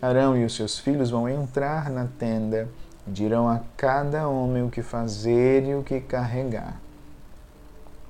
Arão 0.00 0.36
e 0.36 0.44
os 0.44 0.54
seus 0.54 0.78
filhos 0.78 1.10
vão 1.10 1.28
entrar 1.28 1.90
na 1.90 2.06
tenda 2.18 2.68
e 3.06 3.10
dirão 3.10 3.48
a 3.48 3.60
cada 3.76 4.28
homem 4.28 4.62
o 4.62 4.70
que 4.70 4.82
fazer 4.82 5.64
e 5.64 5.74
o 5.74 5.82
que 5.82 6.00
carregar. 6.00 6.80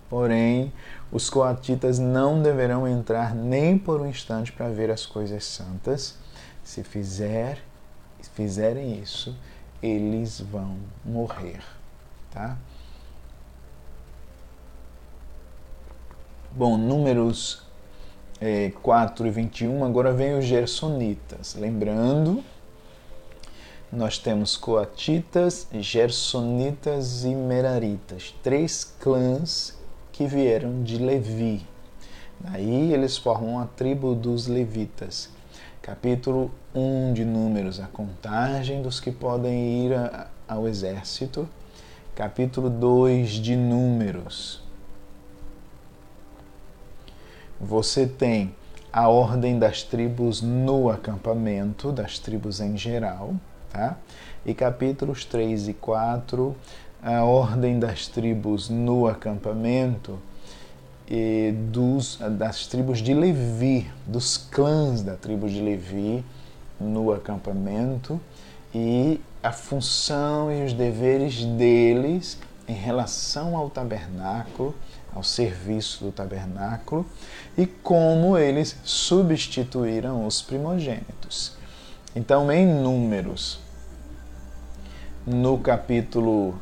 Porém, 0.08 0.72
os 1.10 1.30
coatitas 1.30 1.98
não 1.98 2.42
deverão 2.42 2.86
entrar 2.86 3.34
nem 3.34 3.78
por 3.78 4.00
um 4.00 4.06
instante 4.06 4.52
para 4.52 4.68
ver 4.68 4.90
as 4.90 5.06
coisas 5.06 5.44
santas. 5.44 6.16
Se 6.62 6.82
fizer, 6.82 7.58
fizerem 8.34 9.00
isso, 9.00 9.36
eles 9.82 10.40
vão 10.40 10.76
morrer, 11.04 11.62
tá? 12.30 12.56
Bom, 16.52 16.76
números 16.76 17.63
é, 18.40 18.72
4 18.82 19.26
e 19.26 19.30
21, 19.30 19.84
agora 19.84 20.12
vem 20.12 20.36
os 20.38 20.44
gersonitas. 20.44 21.54
Lembrando, 21.54 22.42
nós 23.92 24.18
temos 24.18 24.56
coatitas, 24.56 25.68
gersonitas 25.72 27.24
e 27.24 27.34
meraritas, 27.34 28.34
três 28.42 28.84
clãs 28.98 29.78
que 30.10 30.26
vieram 30.26 30.82
de 30.82 30.98
Levi. 30.98 31.64
Daí 32.40 32.92
eles 32.92 33.16
formam 33.16 33.60
a 33.60 33.66
tribo 33.66 34.14
dos 34.14 34.46
levitas. 34.48 35.30
Capítulo 35.80 36.50
1 36.74 37.12
de 37.12 37.24
Números, 37.24 37.78
a 37.78 37.86
contagem 37.86 38.82
dos 38.82 38.98
que 38.98 39.12
podem 39.12 39.86
ir 39.86 39.94
a, 39.94 40.28
ao 40.48 40.66
exército. 40.66 41.48
Capítulo 42.16 42.68
2 42.70 43.30
de 43.30 43.54
Números, 43.54 44.63
você 47.64 48.06
tem 48.06 48.54
a 48.92 49.08
ordem 49.08 49.58
das 49.58 49.82
tribos 49.82 50.42
no 50.42 50.90
acampamento, 50.90 51.90
das 51.90 52.18
tribos 52.18 52.60
em 52.60 52.76
geral, 52.76 53.34
tá? 53.70 53.96
E 54.44 54.54
capítulos 54.54 55.24
3 55.24 55.68
e 55.68 55.74
4, 55.74 56.54
a 57.02 57.24
ordem 57.24 57.78
das 57.78 58.06
tribos 58.06 58.68
no 58.68 59.06
acampamento 59.06 60.18
e 61.08 61.52
dos, 61.72 62.18
das 62.38 62.66
tribos 62.66 63.00
de 63.00 63.14
Levi, 63.14 63.90
dos 64.06 64.36
clãs 64.36 65.02
da 65.02 65.16
tribo 65.16 65.48
de 65.48 65.60
Levi 65.60 66.24
no 66.78 67.12
acampamento 67.12 68.20
e 68.74 69.20
a 69.42 69.52
função 69.52 70.52
e 70.52 70.64
os 70.64 70.72
deveres 70.72 71.44
deles 71.44 72.38
em 72.68 72.74
relação 72.74 73.56
ao 73.56 73.68
tabernáculo 73.68 74.74
ao 75.14 75.22
serviço 75.22 76.04
do 76.04 76.12
tabernáculo 76.12 77.06
e 77.56 77.66
como 77.66 78.36
eles 78.36 78.76
substituíram 78.82 80.26
os 80.26 80.42
primogênitos. 80.42 81.52
Então, 82.16 82.50
em 82.50 82.66
Números, 82.66 83.58
no 85.26 85.58
capítulo 85.58 86.54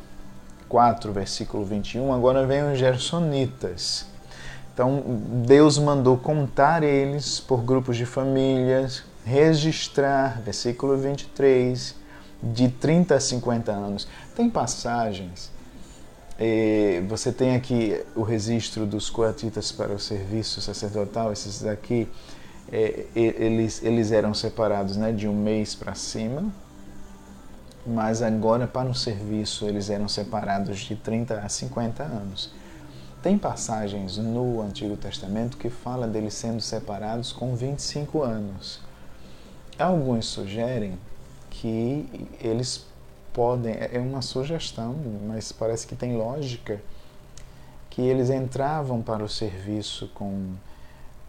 4, 0.69 1.11
versículo 1.11 1.65
21, 1.65 2.13
agora 2.13 2.45
vem 2.45 2.71
os 2.71 2.79
Gersonitas. 2.79 4.05
Então, 4.73 5.03
Deus 5.45 5.77
mandou 5.77 6.17
contar 6.17 6.81
eles 6.81 7.39
por 7.39 7.61
grupos 7.61 7.95
de 7.95 8.05
famílias, 8.05 9.03
registrar, 9.23 10.41
versículo 10.41 10.97
23, 10.97 11.95
de 12.41 12.69
30 12.69 13.15
a 13.15 13.19
50 13.19 13.71
anos. 13.71 14.07
Tem 14.35 14.49
passagens, 14.49 15.51
você 17.07 17.31
tem 17.31 17.55
aqui 17.55 18.03
o 18.15 18.23
registro 18.23 18.85
dos 18.85 19.09
coatitas 19.09 19.71
para 19.71 19.93
o 19.93 19.99
serviço 19.99 20.61
sacerdotal, 20.61 21.31
esses 21.31 21.61
daqui, 21.61 22.07
eh, 22.71 23.05
eles, 23.15 23.83
eles 23.83 24.11
eram 24.11 24.33
separados 24.33 24.97
né, 24.97 25.11
de 25.11 25.27
um 25.27 25.35
mês 25.35 25.75
para 25.75 25.93
cima, 25.93 26.51
mas 27.85 28.21
agora 28.21 28.65
para 28.65 28.89
o 28.89 28.95
serviço 28.95 29.65
eles 29.65 29.89
eram 29.89 30.07
separados 30.07 30.79
de 30.79 30.95
30 30.95 31.39
a 31.39 31.49
50 31.49 32.03
anos. 32.03 32.51
Tem 33.21 33.37
passagens 33.37 34.17
no 34.17 34.61
Antigo 34.61 34.97
Testamento 34.97 35.57
que 35.57 35.69
fala 35.69 36.07
deles 36.07 36.33
sendo 36.33 36.61
separados 36.61 37.31
com 37.31 37.55
25 37.55 38.21
anos. 38.21 38.81
Alguns 39.77 40.25
sugerem 40.25 40.97
que 41.49 42.27
eles 42.41 42.85
podem, 43.33 43.75
é 43.75 43.99
uma 43.99 44.21
sugestão, 44.21 44.95
mas 45.27 45.51
parece 45.51 45.87
que 45.87 45.95
tem 45.95 46.15
lógica, 46.15 46.81
que 47.89 48.01
eles 48.01 48.29
entravam 48.29 49.01
para 49.01 49.23
o 49.23 49.29
serviço 49.29 50.09
com, 50.13 50.53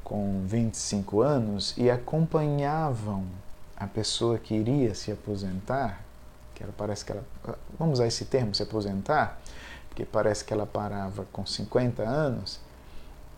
com 0.03 0.45
25 0.47 1.21
anos 1.21 1.75
e 1.77 1.91
acompanhavam 1.91 3.25
a 3.77 3.87
pessoa 3.87 4.39
que 4.39 4.55
iria 4.55 4.95
se 4.95 5.11
aposentar, 5.11 6.01
que 6.55 6.63
ela 6.63 6.73
parece 6.77 7.05
que 7.05 7.13
ela, 7.13 7.25
vamos 7.79 7.95
usar 7.95 8.07
esse 8.07 8.25
termo, 8.25 8.55
se 8.55 8.63
aposentar, 8.63 9.41
porque 9.89 10.05
parece 10.05 10.45
que 10.45 10.53
ela 10.53 10.67
parava 10.67 11.27
com 11.33 11.45
50 11.45 12.03
anos, 12.03 12.61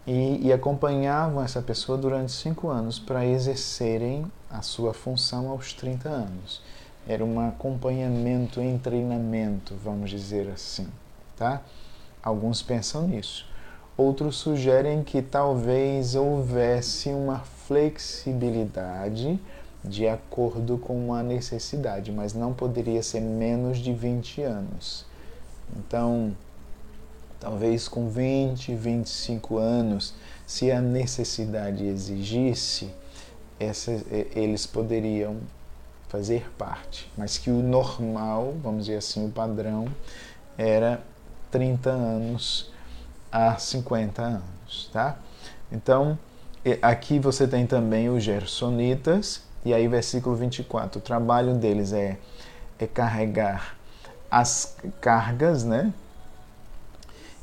e, 0.06 0.46
e 0.46 0.52
acompanhavam 0.52 1.42
essa 1.42 1.60
pessoa 1.60 1.98
durante 1.98 2.30
cinco 2.30 2.68
anos 2.68 2.98
para 2.98 3.26
exercerem 3.26 4.30
a 4.48 4.62
sua 4.62 4.94
função 4.94 5.50
aos 5.50 5.72
30 5.72 6.08
anos. 6.08 6.62
Era 7.08 7.24
um 7.24 7.40
acompanhamento 7.40 8.60
em 8.60 8.76
treinamento, 8.78 9.74
vamos 9.82 10.10
dizer 10.10 10.48
assim, 10.48 10.88
tá? 11.36 11.62
Alguns 12.22 12.62
pensam 12.62 13.06
nisso. 13.06 13.46
Outros 13.96 14.36
sugerem 14.36 15.04
que 15.04 15.22
talvez 15.22 16.14
houvesse 16.14 17.08
uma 17.10 17.38
flexibilidade 17.38 19.40
de 19.84 20.08
acordo 20.08 20.76
com 20.76 21.14
a 21.14 21.22
necessidade, 21.22 22.10
mas 22.10 22.34
não 22.34 22.52
poderia 22.52 23.02
ser 23.02 23.20
menos 23.20 23.78
de 23.78 23.92
20 23.92 24.42
anos. 24.42 25.06
Então, 25.76 26.36
talvez 27.38 27.86
com 27.86 28.08
20, 28.08 28.74
25 28.74 29.58
anos, 29.58 30.14
se 30.46 30.70
a 30.70 30.80
necessidade 30.80 31.84
exigisse, 31.84 32.90
essa, 33.58 33.92
eles 34.34 34.66
poderiam 34.66 35.36
fazer 36.08 36.50
parte, 36.56 37.10
mas 37.16 37.38
que 37.38 37.50
o 37.50 37.62
normal, 37.62 38.54
vamos 38.62 38.86
dizer 38.86 38.98
assim, 38.98 39.26
o 39.26 39.30
padrão, 39.30 39.86
era 40.56 41.00
30 41.50 41.90
anos 41.90 42.70
a 43.30 43.56
50 43.56 44.22
anos, 44.22 44.90
tá? 44.92 45.18
Então, 45.70 46.18
aqui 46.80 47.18
você 47.18 47.46
tem 47.46 47.66
também 47.66 48.08
os 48.08 48.22
gersonitas, 48.22 49.42
e 49.64 49.74
aí 49.74 49.88
versículo 49.88 50.36
24, 50.36 50.98
o 50.98 51.02
trabalho 51.02 51.54
deles 51.54 51.92
é, 51.92 52.18
é 52.78 52.86
carregar 52.86 53.76
as 54.30 54.76
cargas, 55.00 55.64
né? 55.64 55.92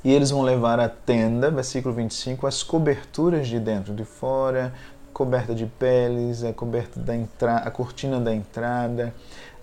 E 0.04 0.12
eles 0.12 0.32
vão 0.32 0.42
levar 0.42 0.80
a 0.80 0.90
tenda, 0.90 1.50
versículo 1.50 1.96
25, 1.96 2.46
as 2.46 2.62
coberturas 2.62 3.48
de 3.48 3.58
dentro 3.60 3.94
e 3.94 3.96
de 3.96 4.04
fora, 4.04 4.74
coberta 5.14 5.54
de 5.54 5.66
peles, 5.66 6.44
a 6.44 6.52
coberta 6.52 7.00
da 7.00 7.16
entrada, 7.16 7.68
a 7.68 7.72
cortina 7.72 8.20
da 8.20 8.34
entrada, 8.34 9.14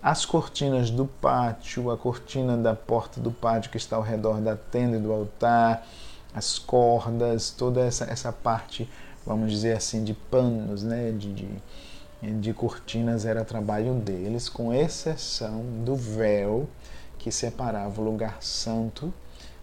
as 0.03 0.25
cortinas 0.25 0.91
do 0.91 1.05
pátio, 1.05 1.91
a 1.91 1.97
cortina 1.97 2.57
da 2.57 2.75
porta 2.75 3.21
do 3.21 3.31
pátio 3.31 3.71
que 3.71 3.77
está 3.77 3.97
ao 3.97 4.03
redor 4.03 4.41
da 4.41 4.57
tenda 4.57 4.97
e 4.97 5.01
do 5.01 5.13
altar, 5.13 5.87
as 6.35 6.59
cordas, 6.59 7.51
toda 7.51 7.81
essa, 7.81 8.05
essa 8.05 8.33
parte, 8.33 8.89
vamos 9.27 9.51
dizer 9.51 9.77
assim, 9.77 10.05
de 10.05 10.15
panos, 10.15 10.83
né, 10.83 11.11
de, 11.11 11.33
de, 11.33 12.41
de 12.41 12.55
cortinas 12.55 13.27
era 13.27 13.45
trabalho 13.45 13.95
deles, 13.95 14.49
com 14.49 14.73
exceção 14.73 15.63
do 15.85 15.97
véu 15.97 16.69
que 17.19 17.31
separava 17.31 18.01
o 18.01 18.05
lugar 18.05 18.39
santo 18.41 19.13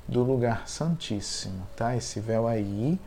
do 0.08 0.24
lugar 0.24 0.68
santíssimo, 0.68 1.68
tá? 1.76 1.96
Esse 1.96 2.20
véu 2.20 2.48
aí 2.48 3.00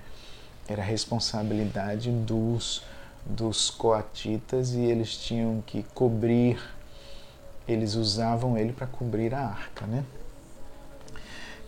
era 0.70 0.82
responsabilidade 0.82 2.10
dos, 2.10 2.82
dos 3.26 3.70
coatitas 3.70 4.72
e 4.72 4.80
eles 4.80 5.16
tinham 5.16 5.62
que 5.66 5.82
cobrir, 5.94 6.60
eles 7.66 7.94
usavam 7.94 8.56
ele 8.56 8.72
para 8.72 8.86
cobrir 8.86 9.34
a 9.34 9.40
arca, 9.40 9.84
né? 9.86 10.04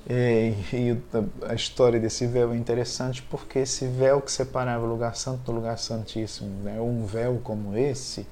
E, 0.09 0.55
e, 0.73 1.03
a 1.49 1.55
história 1.55 1.99
desse 1.99 2.27
véu 2.27 2.53
é 2.53 2.57
interessante 2.57 3.23
porque 3.23 3.61
esse 3.61 3.87
véu 3.87 4.21
que 4.21 4.33
separava 4.33 4.85
o 4.85 4.89
lugar 4.89 5.15
santo 5.15 5.43
do 5.45 5.53
lugar 5.53 5.79
santíssimo, 5.79 6.63
né? 6.65 6.81
um 6.81 7.07
véu 7.07 7.41
como 7.45 7.77
esse, 7.77 8.27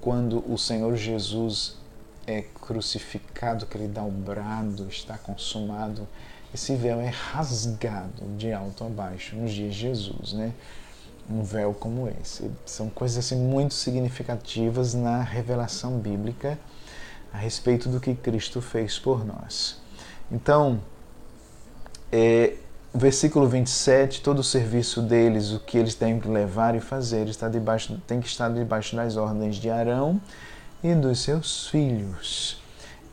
quando 0.00 0.44
o 0.50 0.58
Senhor 0.58 0.94
Jesus 0.96 1.78
é 2.26 2.42
crucificado, 2.42 3.64
que 3.64 3.78
ele 3.78 3.88
dá 3.88 4.02
o 4.02 4.10
brado, 4.10 4.86
está 4.88 5.16
consumado, 5.16 6.06
esse 6.54 6.76
véu 6.76 7.00
é 7.00 7.08
rasgado 7.08 8.24
de 8.38 8.52
alto 8.52 8.84
a 8.84 8.88
baixo 8.88 9.34
nos 9.34 9.52
dias 9.52 9.74
de 9.74 9.80
Jesus, 9.80 10.32
né? 10.34 10.52
Um 11.28 11.42
véu 11.42 11.74
como 11.74 12.08
esse. 12.08 12.48
São 12.64 12.88
coisas 12.88 13.18
assim 13.18 13.36
muito 13.36 13.74
significativas 13.74 14.94
na 14.94 15.20
revelação 15.20 15.98
bíblica 15.98 16.56
a 17.32 17.38
respeito 17.38 17.88
do 17.88 17.98
que 17.98 18.14
Cristo 18.14 18.62
fez 18.62 19.00
por 19.00 19.26
nós. 19.26 19.80
Então, 20.30 20.80
é, 22.12 22.54
versículo 22.94 23.48
27, 23.48 24.20
todo 24.20 24.38
o 24.38 24.44
serviço 24.44 25.02
deles, 25.02 25.50
o 25.50 25.58
que 25.58 25.76
eles 25.76 25.96
têm 25.96 26.20
que 26.20 26.28
levar 26.28 26.76
e 26.76 26.80
fazer, 26.80 27.26
está 27.26 27.48
debaixo, 27.48 28.00
tem 28.06 28.20
que 28.20 28.28
estar 28.28 28.48
debaixo 28.48 28.94
das 28.94 29.16
ordens 29.16 29.56
de 29.56 29.70
Arão 29.70 30.20
e 30.84 30.94
dos 30.94 31.18
seus 31.18 31.66
filhos 31.66 32.62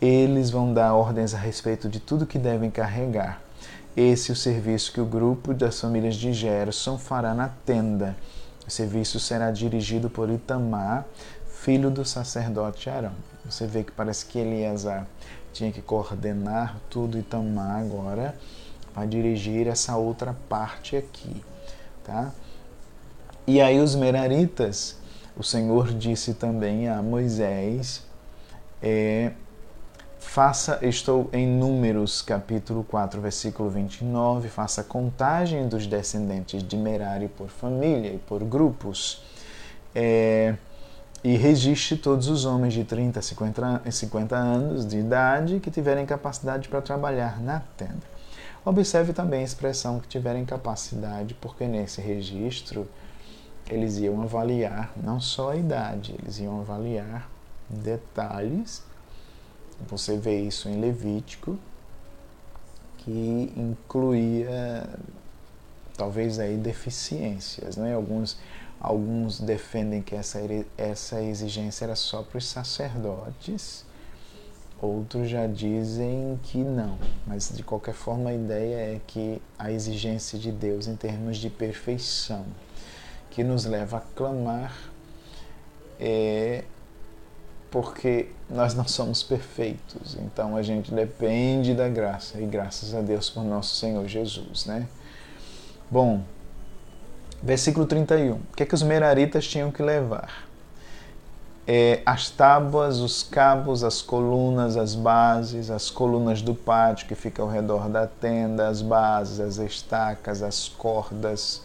eles 0.02 0.49
vão 0.49 0.73
dar 0.73 0.94
ordens 0.94 1.34
a 1.36 1.38
respeito 1.38 1.88
de 1.88 1.99
tudo 1.99 2.26
que 2.26 2.40
devem 2.40 2.72
carregar. 2.72 3.40
Esse 3.95 4.32
é 4.32 4.34
o 4.34 4.36
serviço 4.36 4.91
que 4.91 4.99
o 4.99 5.06
grupo 5.06 5.53
das 5.53 5.80
famílias 5.80 6.15
de 6.15 6.34
Gerson 6.34 6.98
fará 6.98 7.34
na 7.34 7.49
tenda. 7.49 8.15
O 8.65 8.72
serviço 8.72 9.19
será 9.19 9.52
dirigido 9.52 10.10
por 10.10 10.30
Itamar, 10.30 11.06
filho 11.45 11.91
do 11.91 12.03
sacerdote 12.03 12.90
Arão. 12.90 13.14
Você 13.45 13.68
vê 13.68 13.84
que 13.84 13.91
parece 13.91 14.26
que 14.26 14.40
Eleazar 14.40 15.06
tinha 15.53 15.72
que 15.72 15.82
coordenar 15.82 16.78
tudo, 16.90 17.19
Itamar 17.19 17.82
agora 17.82 18.36
vai 18.94 19.07
dirigir 19.07 19.68
essa 19.68 19.95
outra 19.95 20.36
parte 20.49 20.95
aqui, 20.95 21.44
tá? 22.03 22.32
E 23.48 23.61
aí 23.61 23.80
os 23.80 23.95
meraritas, 23.95 24.98
o 25.36 25.44
Senhor 25.44 25.94
disse 25.94 26.34
também 26.34 26.88
a 26.88 27.02
Moisés, 27.02 28.03
é, 28.82 29.32
Faça, 30.22 30.80
estou 30.81 31.30
em 31.34 31.45
Números, 31.45 32.22
capítulo 32.22 32.85
4, 32.85 33.19
versículo 33.19 33.69
29, 33.69 34.48
faça 34.48 34.81
contagem 34.81 35.68
dos 35.68 35.85
descendentes 35.85 36.64
de 36.64 36.77
Merari 36.77 37.27
por 37.27 37.49
família 37.49 38.14
e 38.14 38.18
por 38.18 38.41
grupos. 38.41 39.22
É, 39.93 40.56
e 41.22 41.35
registre 41.35 41.98
todos 41.98 42.30
os 42.30 42.45
homens 42.45 42.73
de 42.73 42.85
30 42.85 43.19
a 43.19 43.22
50, 43.22 43.81
50 43.91 44.35
anos 44.38 44.88
de 44.88 44.99
idade 44.99 45.60
que 45.60 45.69
tiverem 45.69 46.06
capacidade 46.06 46.69
para 46.69 46.81
trabalhar 46.81 47.41
na 47.41 47.60
tenda. 47.76 48.07
Observe 48.64 49.11
também 49.11 49.41
a 49.41 49.43
expressão 49.43 49.99
que 49.99 50.07
tiverem 50.07 50.45
capacidade, 50.45 51.34
porque 51.34 51.68
nesse 51.68 51.99
registro 51.99 52.88
eles 53.69 53.98
iam 53.98 54.22
avaliar 54.22 54.93
não 54.95 55.19
só 55.19 55.52
a 55.52 55.57
idade, 55.57 56.15
eles 56.22 56.39
iam 56.39 56.61
avaliar 56.61 57.30
detalhes 57.69 58.89
você 59.87 60.17
vê 60.17 60.41
isso 60.41 60.69
em 60.69 60.79
Levítico, 60.79 61.57
que 62.97 63.51
incluía 63.55 64.87
talvez 65.97 66.39
aí 66.39 66.57
deficiências, 66.57 67.77
né? 67.77 67.93
Alguns 67.93 68.37
alguns 68.79 69.39
defendem 69.39 70.01
que 70.01 70.15
essa 70.15 70.39
essa 70.75 71.21
exigência 71.21 71.85
era 71.85 71.95
só 71.95 72.23
para 72.23 72.37
os 72.37 72.47
sacerdotes. 72.47 73.85
Outros 74.81 75.29
já 75.29 75.45
dizem 75.45 76.39
que 76.41 76.57
não, 76.57 76.97
mas 77.27 77.55
de 77.55 77.61
qualquer 77.61 77.93
forma 77.93 78.31
a 78.31 78.33
ideia 78.33 78.95
é 78.95 79.01
que 79.05 79.39
a 79.57 79.71
exigência 79.71 80.39
de 80.39 80.51
Deus 80.51 80.87
em 80.87 80.95
termos 80.95 81.37
de 81.37 81.51
perfeição, 81.51 82.43
que 83.29 83.43
nos 83.43 83.65
leva 83.65 83.97
a 83.97 84.01
clamar 84.01 84.75
é 85.99 86.63
porque 87.72 88.27
nós 88.49 88.76
não 88.76 88.88
somos 88.88 89.23
perfeitos. 89.23 90.18
Então 90.19 90.56
a 90.56 90.61
gente 90.61 90.93
depende 90.93 91.73
da 91.73 91.89
graça 91.89 92.39
e 92.39 92.45
graças 92.45 92.93
a 92.93 93.02
Deus 93.02 93.30
por 93.30 93.43
nosso 93.43 93.76
Senhor 93.76 94.06
Jesus, 94.07 94.65
né? 94.65 94.85
Bom, 95.89 96.22
versículo 97.41 97.85
31. 97.85 98.34
O 98.34 98.41
que 98.56 98.64
é 98.64 98.65
que 98.65 98.76
os 98.76 98.84
meraritas 98.84 99.48
tinham 99.48 99.72
que 99.72 99.81
levar? 99.81 100.52
é, 101.68 102.02
as 102.06 102.30
tábuas, 102.30 102.99
os 102.99 103.23
cabos, 103.23 103.84
as 103.84 104.02
colunas, 104.02 104.76
as 104.76 104.95
bases, 104.95 105.69
as 105.69 105.89
colunas 105.89 106.41
do 106.41 106.56
pátio 106.56 107.07
que 107.07 107.15
fica 107.15 107.41
ao 107.41 107.48
redor 107.48 107.88
da 107.88 108.07
tenda, 108.07 108.68
as 108.68 108.81
bases, 108.81 109.39
as 109.39 109.57
estacas, 109.57 110.41
as 110.41 110.68
cordas, 110.68 111.61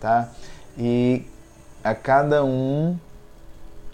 tá? 0.00 0.28
E 0.76 1.24
a 1.82 1.94
cada 1.94 2.44
um 2.44 2.98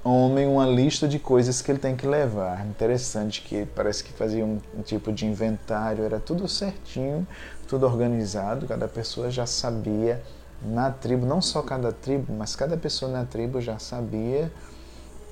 homem 0.05 0.47
uma 0.47 0.67
lista 0.67 1.07
de 1.07 1.19
coisas 1.19 1.63
que 1.63 1.71
ele 1.71 1.79
tem 1.79 1.95
que 1.95 2.07
levar. 2.07 2.67
Interessante 2.67 3.43
que 3.43 3.67
parece 3.67 4.03
que 4.03 4.13
fazia 4.13 4.45
um, 4.45 4.61
um 4.77 4.83
tipo 4.83 5.13
de 5.13 5.27
inventário, 5.27 6.05
era 6.05 6.19
tudo 6.19 6.49
certinho, 6.49 7.27
tudo 7.69 7.87
organizado, 7.87 8.67
cada 8.67 8.89
pessoa 8.89 9.31
já 9.31 9.47
sabia 9.47 10.23
na 10.65 10.91
tribo, 10.91 11.27
não 11.27 11.41
só 11.41 11.63
cada 11.63 11.93
tribo, 11.93 12.33
mas 12.33 12.55
cada 12.55 12.77
pessoa 12.77 13.11
na 13.11 13.25
tribo 13.25 13.61
já 13.61 13.79
sabia 13.79 14.51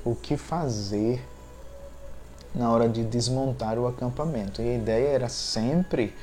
o 0.05 0.15
que 0.15 0.37
fazer 0.37 1.23
na 2.55 2.71
hora 2.71 2.89
de 2.89 3.05
desmontar 3.05 3.79
o 3.79 3.87
acampamento. 3.87 4.61
E 4.61 4.69
a 4.69 4.75
ideia 4.75 5.09
era 5.09 5.29
sempre 5.29 6.15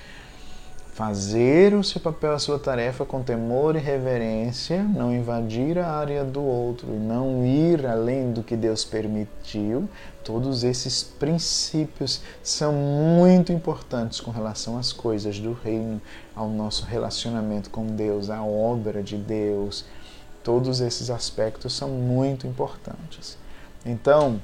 fazer 0.98 1.76
o 1.76 1.84
seu 1.84 2.02
papel, 2.02 2.34
a 2.34 2.40
sua 2.40 2.58
tarefa 2.58 3.06
com 3.06 3.22
temor 3.22 3.76
e 3.76 3.80
reverência, 3.80 4.82
não 4.82 5.14
invadir 5.14 5.78
a 5.78 5.92
área 5.92 6.24
do 6.24 6.42
outro 6.42 6.88
e 6.92 6.98
não 6.98 7.46
ir 7.46 7.86
além 7.86 8.32
do 8.32 8.42
que 8.42 8.56
Deus 8.56 8.84
permitiu. 8.84 9.88
Todos 10.24 10.64
esses 10.64 11.04
princípios 11.04 12.20
são 12.42 12.74
muito 12.74 13.54
importantes 13.54 14.20
com 14.20 14.32
relação 14.32 14.76
às 14.76 14.92
coisas 14.92 15.38
do 15.40 15.54
reino, 15.54 16.02
ao 16.36 16.50
nosso 16.50 16.84
relacionamento 16.84 17.70
com 17.70 17.86
Deus, 17.86 18.32
à 18.32 18.42
obra 18.42 19.04
de 19.04 19.18
Deus. 19.18 19.86
Todos 20.44 20.82
esses 20.82 21.12
aspectos 21.12 21.78
são 21.78 21.90
muito 21.90 22.48
importantes. 22.48 23.38
Então, 23.86 24.42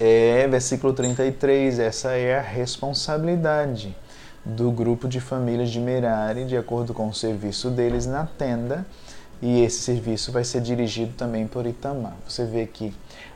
é, 0.00 0.48
versículo 0.48 0.94
33, 0.94 1.78
essa 1.78 2.12
é 2.12 2.38
a 2.38 2.42
responsabilidade 2.42 3.94
do 4.46 4.70
grupo 4.70 5.08
de 5.08 5.20
famílias 5.20 5.70
de 5.70 5.80
Merari, 5.80 6.44
de 6.44 6.56
acordo 6.56 6.94
com 6.94 7.08
o 7.08 7.14
serviço 7.14 7.68
deles 7.68 8.06
na 8.06 8.26
tenda, 8.26 8.86
e 9.42 9.60
esse 9.60 9.80
serviço 9.80 10.30
vai 10.30 10.44
ser 10.44 10.60
dirigido 10.60 11.12
também 11.14 11.48
por 11.48 11.66
Itamar. 11.66 12.16
Você 12.28 12.44
vê 12.44 12.64
que 12.64 12.94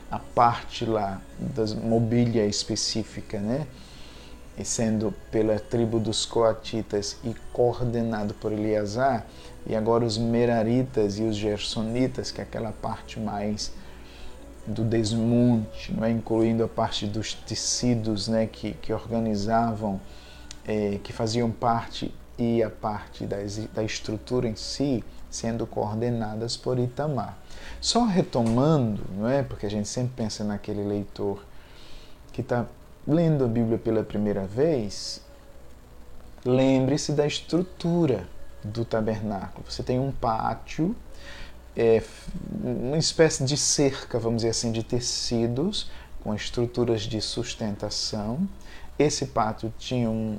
a 0.09 0.17
parte 0.17 0.85
lá 0.85 1.21
da 1.37 1.65
mobília 1.75 2.45
específica, 2.45 3.39
né, 3.39 3.67
e 4.57 4.63
sendo 4.63 5.13
pela 5.29 5.59
tribo 5.59 5.99
dos 5.99 6.25
coatitas 6.25 7.17
e 7.25 7.35
coordenado 7.51 8.33
por 8.35 8.53
Eleazar, 8.53 9.25
e 9.67 9.75
agora 9.75 10.05
os 10.05 10.17
meraritas 10.17 11.19
e 11.19 11.23
os 11.23 11.35
gersonitas, 11.35 12.31
que 12.31 12.39
é 12.39 12.43
aquela 12.43 12.71
parte 12.71 13.19
mais 13.19 13.71
do 14.65 14.83
desmonte, 14.83 15.93
não 15.93 16.05
é? 16.05 16.11
incluindo 16.11 16.63
a 16.63 16.67
parte 16.67 17.05
dos 17.05 17.33
tecidos 17.33 18.27
né? 18.27 18.47
que, 18.47 18.73
que 18.73 18.93
organizavam 18.93 19.99
é, 20.67 20.99
que 21.03 21.11
faziam 21.11 21.49
parte 21.51 22.13
e 22.37 22.63
a 22.63 22.69
parte 22.69 23.25
da 23.25 23.83
estrutura 23.83 24.47
em 24.47 24.55
si 24.55 25.03
sendo 25.31 25.65
coordenadas 25.65 26.57
por 26.57 26.77
Itamar. 26.77 27.37
Só 27.79 28.03
retomando, 28.03 29.01
não 29.17 29.29
é? 29.29 29.41
Porque 29.41 29.65
a 29.65 29.69
gente 29.69 29.87
sempre 29.87 30.11
pensa 30.17 30.43
naquele 30.43 30.83
leitor 30.83 31.43
que 32.33 32.41
está 32.41 32.65
lendo 33.07 33.45
a 33.45 33.47
Bíblia 33.47 33.77
pela 33.77 34.03
primeira 34.03 34.45
vez, 34.45 35.21
lembre-se 36.45 37.13
da 37.13 37.25
estrutura 37.25 38.27
do 38.63 38.83
tabernáculo. 38.83 39.65
Você 39.67 39.81
tem 39.81 39.99
um 39.99 40.11
pátio, 40.11 40.95
é, 41.75 42.03
uma 42.63 42.97
espécie 42.97 43.43
de 43.45 43.57
cerca, 43.57 44.19
vamos 44.19 44.37
dizer 44.37 44.49
assim, 44.49 44.71
de 44.71 44.83
tecidos 44.83 45.89
com 46.23 46.35
estruturas 46.35 47.01
de 47.01 47.19
sustentação 47.21 48.47
esse 49.01 49.27
pátio 49.27 49.73
tinha 49.77 50.09
um, 50.09 50.37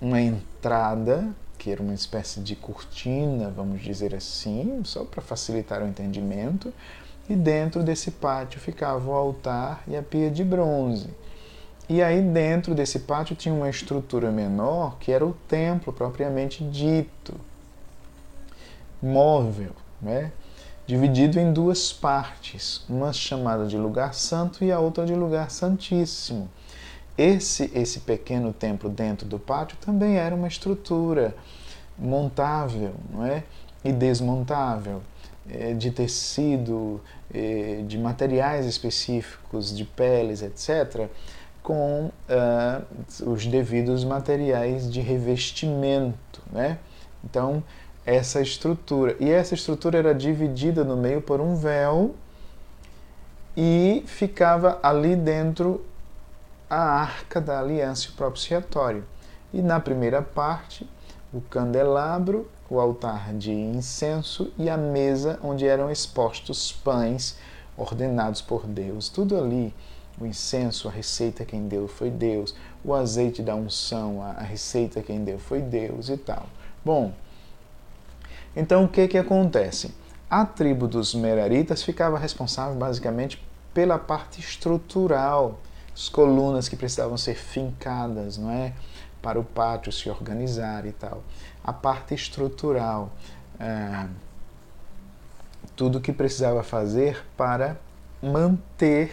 uma 0.00 0.20
entrada, 0.20 1.28
que 1.56 1.70
era 1.70 1.82
uma 1.82 1.94
espécie 1.94 2.40
de 2.40 2.54
cortina, 2.54 3.50
vamos 3.50 3.82
dizer 3.82 4.14
assim, 4.14 4.80
só 4.84 5.04
para 5.04 5.20
facilitar 5.20 5.82
o 5.82 5.86
entendimento, 5.86 6.72
e 7.28 7.34
dentro 7.34 7.82
desse 7.82 8.10
pátio 8.10 8.60
ficava 8.60 9.10
o 9.10 9.14
altar 9.14 9.82
e 9.86 9.96
a 9.96 10.02
pia 10.02 10.30
de 10.30 10.42
bronze. 10.42 11.08
E 11.88 12.02
aí 12.02 12.20
dentro 12.20 12.74
desse 12.74 13.00
pátio 13.00 13.34
tinha 13.34 13.54
uma 13.54 13.68
estrutura 13.68 14.30
menor, 14.30 14.98
que 14.98 15.10
era 15.10 15.26
o 15.26 15.32
templo 15.46 15.92
propriamente 15.92 16.62
dito, 16.64 17.34
móvel, 19.02 19.72
né? 20.00 20.32
dividido 20.88 21.38
em 21.38 21.52
duas 21.52 21.92
partes, 21.92 22.82
uma 22.88 23.12
chamada 23.12 23.66
de 23.66 23.76
lugar 23.76 24.14
santo 24.14 24.64
e 24.64 24.72
a 24.72 24.80
outra 24.80 25.04
de 25.04 25.14
lugar 25.14 25.50
santíssimo. 25.50 26.48
Esse, 27.18 27.68
esse 27.74 27.98
pequeno 27.98 28.52
templo 28.52 28.88
dentro 28.88 29.26
do 29.26 29.40
pátio 29.40 29.76
também 29.80 30.16
era 30.16 30.32
uma 30.32 30.46
estrutura 30.46 31.34
montável 31.98 32.94
não 33.10 33.26
é? 33.26 33.42
e 33.84 33.92
desmontável, 33.92 35.02
é, 35.50 35.74
de 35.74 35.90
tecido, 35.90 37.00
é, 37.34 37.82
de 37.88 37.98
materiais 37.98 38.66
específicos, 38.66 39.76
de 39.76 39.84
peles, 39.84 40.42
etc., 40.42 41.08
com 41.60 42.10
uh, 42.30 43.30
os 43.30 43.44
devidos 43.46 44.02
materiais 44.04 44.90
de 44.90 45.00
revestimento. 45.00 46.40
Né? 46.50 46.78
Então, 47.22 47.62
essa 48.06 48.40
estrutura. 48.40 49.16
E 49.20 49.28
essa 49.28 49.54
estrutura 49.54 49.98
era 49.98 50.14
dividida 50.14 50.82
no 50.82 50.96
meio 50.96 51.20
por 51.20 51.42
um 51.42 51.56
véu 51.56 52.14
e 53.54 54.02
ficava 54.06 54.78
ali 54.82 55.14
dentro 55.14 55.84
a 56.68 56.76
arca 56.78 57.40
da 57.40 57.60
aliança 57.60 58.10
propiciatório. 58.16 59.04
E 59.52 59.62
na 59.62 59.80
primeira 59.80 60.20
parte, 60.20 60.88
o 61.32 61.40
candelabro, 61.40 62.50
o 62.68 62.78
altar 62.78 63.32
de 63.34 63.52
incenso 63.52 64.52
e 64.58 64.68
a 64.68 64.76
mesa 64.76 65.38
onde 65.42 65.66
eram 65.66 65.90
expostos 65.90 66.70
pães 66.72 67.36
ordenados 67.76 68.42
por 68.42 68.66
Deus. 68.66 69.08
Tudo 69.08 69.38
ali, 69.38 69.74
o 70.20 70.26
incenso, 70.26 70.88
a 70.88 70.90
receita 70.90 71.44
quem 71.44 71.66
deu 71.66 71.88
foi 71.88 72.10
Deus, 72.10 72.54
o 72.84 72.92
azeite 72.92 73.40
da 73.40 73.54
unção, 73.54 74.22
a 74.22 74.42
receita 74.42 75.00
quem 75.00 75.24
deu 75.24 75.38
foi 75.38 75.62
Deus 75.62 76.08
e 76.08 76.16
tal. 76.16 76.46
Bom, 76.84 77.12
então 78.54 78.84
o 78.84 78.88
que 78.88 79.08
que 79.08 79.16
acontece? 79.16 79.94
A 80.28 80.44
tribo 80.44 80.86
dos 80.86 81.14
Meraritas 81.14 81.82
ficava 81.82 82.18
responsável 82.18 82.74
basicamente 82.76 83.42
pela 83.72 83.98
parte 83.98 84.40
estrutural 84.40 85.58
as 85.98 86.08
colunas 86.08 86.68
que 86.68 86.76
precisavam 86.76 87.16
ser 87.16 87.34
fincadas, 87.34 88.38
não 88.38 88.52
é? 88.52 88.72
Para 89.20 89.40
o 89.40 89.42
pátio 89.42 89.90
se 89.90 90.08
organizar 90.08 90.86
e 90.86 90.92
tal. 90.92 91.24
A 91.64 91.72
parte 91.72 92.14
estrutural, 92.14 93.10
é, 93.58 94.06
tudo 95.74 96.00
que 96.00 96.12
precisava 96.12 96.62
fazer 96.62 97.24
para 97.36 97.76
manter 98.22 99.10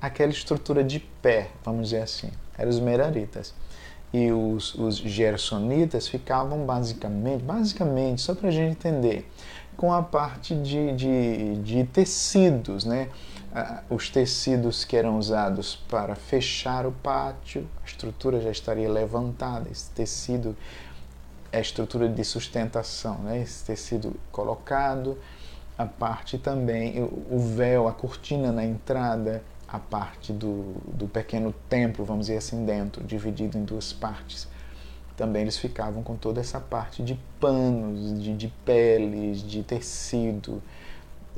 aquela 0.00 0.30
estrutura 0.30 0.84
de 0.84 1.00
pé, 1.00 1.50
vamos 1.64 1.88
dizer 1.88 2.02
assim. 2.02 2.30
Eram 2.56 2.70
os 2.70 2.78
meraritas. 2.78 3.52
E 4.12 4.30
os, 4.30 4.72
os 4.76 4.98
gersonitas 4.98 6.06
ficavam 6.06 6.64
basicamente, 6.64 7.42
basicamente, 7.42 8.22
só 8.22 8.36
para 8.36 8.50
a 8.50 8.52
gente 8.52 8.70
entender, 8.70 9.28
com 9.76 9.92
a 9.92 10.00
parte 10.00 10.54
de, 10.54 10.92
de, 10.92 11.56
de 11.56 11.84
tecidos, 11.86 12.84
né? 12.84 13.08
Os 13.88 14.08
tecidos 14.08 14.84
que 14.84 14.96
eram 14.96 15.16
usados 15.16 15.76
para 15.88 16.16
fechar 16.16 16.86
o 16.86 16.92
pátio, 16.92 17.68
a 17.82 17.86
estrutura 17.86 18.40
já 18.40 18.50
estaria 18.50 18.90
levantada, 18.90 19.70
esse 19.70 19.90
tecido 19.90 20.56
é 21.52 21.58
a 21.58 21.60
estrutura 21.60 22.08
de 22.08 22.24
sustentação, 22.24 23.18
né? 23.18 23.40
esse 23.40 23.64
tecido 23.64 24.14
colocado, 24.32 25.16
a 25.78 25.86
parte 25.86 26.36
também, 26.36 27.00
o 27.02 27.38
véu, 27.38 27.86
a 27.86 27.92
cortina 27.92 28.50
na 28.50 28.64
entrada, 28.64 29.42
a 29.68 29.78
parte 29.78 30.32
do, 30.32 30.74
do 30.86 31.06
pequeno 31.06 31.54
templo, 31.68 32.04
vamos 32.04 32.26
dizer 32.26 32.38
assim, 32.38 32.64
dentro, 32.64 33.04
dividido 33.04 33.56
em 33.56 33.64
duas 33.64 33.92
partes. 33.92 34.48
Também 35.16 35.42
eles 35.42 35.56
ficavam 35.56 36.02
com 36.02 36.16
toda 36.16 36.40
essa 36.40 36.58
parte 36.58 37.04
de 37.04 37.18
panos, 37.38 38.20
de, 38.20 38.36
de 38.36 38.48
peles, 38.64 39.42
de 39.42 39.62
tecido, 39.62 40.60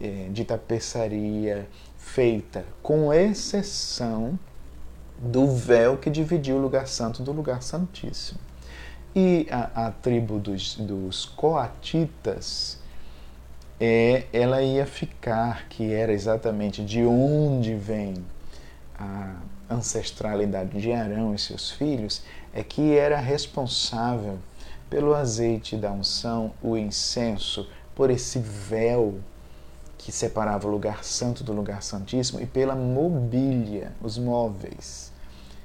eh, 0.00 0.28
de 0.30 0.44
tapeçaria, 0.44 1.68
feita, 2.06 2.64
com 2.82 3.12
exceção 3.12 4.38
do 5.18 5.48
véu 5.48 5.98
que 5.98 6.08
dividia 6.08 6.54
o 6.54 6.58
lugar 6.58 6.86
santo 6.86 7.22
do 7.22 7.32
lugar 7.32 7.62
santíssimo. 7.62 8.38
E 9.14 9.46
a, 9.50 9.86
a 9.86 9.90
tribo 9.90 10.38
dos, 10.38 10.76
dos 10.76 11.26
coatitas, 11.26 12.78
é, 13.78 14.24
ela 14.32 14.62
ia 14.62 14.86
ficar, 14.86 15.68
que 15.68 15.92
era 15.92 16.12
exatamente 16.12 16.82
de 16.82 17.04
onde 17.04 17.74
vem 17.74 18.24
a 18.98 19.34
ancestralidade 19.68 20.80
de 20.80 20.92
Arão 20.92 21.34
e 21.34 21.38
seus 21.38 21.70
filhos, 21.70 22.22
é 22.54 22.62
que 22.62 22.96
era 22.96 23.18
responsável 23.18 24.38
pelo 24.88 25.14
azeite 25.14 25.76
da 25.76 25.92
unção, 25.92 26.52
o 26.62 26.76
incenso, 26.76 27.68
por 27.94 28.10
esse 28.10 28.38
véu 28.38 29.20
que 30.06 30.12
separava 30.12 30.68
o 30.68 30.70
lugar 30.70 31.02
santo 31.02 31.42
do 31.42 31.52
lugar 31.52 31.82
santíssimo 31.82 32.40
e 32.40 32.46
pela 32.46 32.76
mobília, 32.76 33.92
os 34.00 34.16
móveis. 34.16 35.10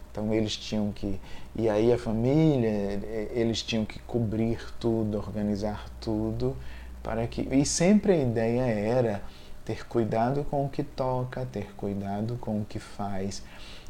Então 0.09 0.33
eles 0.33 0.57
tinham 0.57 0.91
que 0.91 1.21
e 1.55 1.69
aí 1.69 1.93
a 1.93 1.97
família, 1.99 2.99
eles 3.35 3.61
tinham 3.61 3.85
que 3.85 3.99
cobrir 3.99 4.59
tudo, 4.79 5.19
organizar 5.19 5.85
tudo 5.99 6.57
para 7.03 7.27
que 7.27 7.47
e 7.51 7.63
sempre 7.63 8.13
a 8.13 8.17
ideia 8.17 8.61
era 8.63 9.21
ter 9.63 9.85
cuidado 9.85 10.43
com 10.49 10.65
o 10.65 10.69
que 10.69 10.81
toca, 10.81 11.45
ter 11.45 11.75
cuidado 11.75 12.35
com 12.41 12.61
o 12.61 12.65
que 12.65 12.79
faz, 12.79 13.43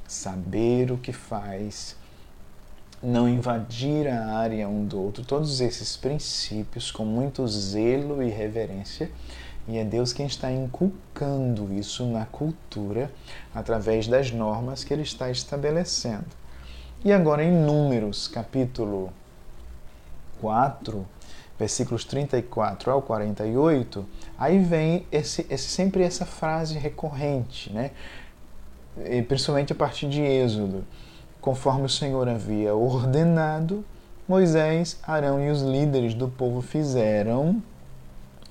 saber 0.05 0.91
o 0.91 0.97
que 0.97 1.13
faz, 1.13 1.95
não 3.01 3.29
invadir 3.29 4.05
a 4.05 4.35
área 4.35 4.67
um 4.67 4.85
do 4.85 5.01
outro, 5.01 5.23
todos 5.23 5.61
esses 5.61 5.95
princípios 5.95 6.91
com 6.91 7.05
muito 7.05 7.47
zelo 7.47 8.21
e 8.21 8.29
reverência. 8.29 9.09
E 9.71 9.77
é 9.77 9.85
Deus 9.85 10.11
quem 10.11 10.25
está 10.25 10.51
inculcando 10.51 11.73
isso 11.73 12.05
na 12.05 12.25
cultura 12.25 13.09
através 13.55 14.05
das 14.05 14.29
normas 14.29 14.83
que 14.83 14.93
Ele 14.93 15.01
está 15.01 15.31
estabelecendo. 15.31 16.25
E 17.05 17.13
agora 17.13 17.41
em 17.41 17.53
Números, 17.53 18.27
capítulo 18.27 19.13
4, 20.41 21.07
versículos 21.57 22.03
34 22.03 22.91
ao 22.91 23.01
48, 23.01 24.05
aí 24.37 24.59
vem 24.59 25.07
esse, 25.09 25.47
esse, 25.49 25.69
sempre 25.69 26.03
essa 26.03 26.25
frase 26.25 26.77
recorrente, 26.77 27.71
né? 27.71 27.91
E 29.05 29.21
principalmente 29.21 29.71
a 29.71 29.75
partir 29.75 30.09
de 30.09 30.21
Êxodo. 30.21 30.83
Conforme 31.39 31.85
o 31.85 31.89
Senhor 31.89 32.27
havia 32.27 32.75
ordenado, 32.75 33.85
Moisés, 34.27 34.99
Arão 35.01 35.41
e 35.41 35.49
os 35.49 35.61
líderes 35.61 36.13
do 36.13 36.27
povo 36.27 36.61
fizeram 36.61 37.63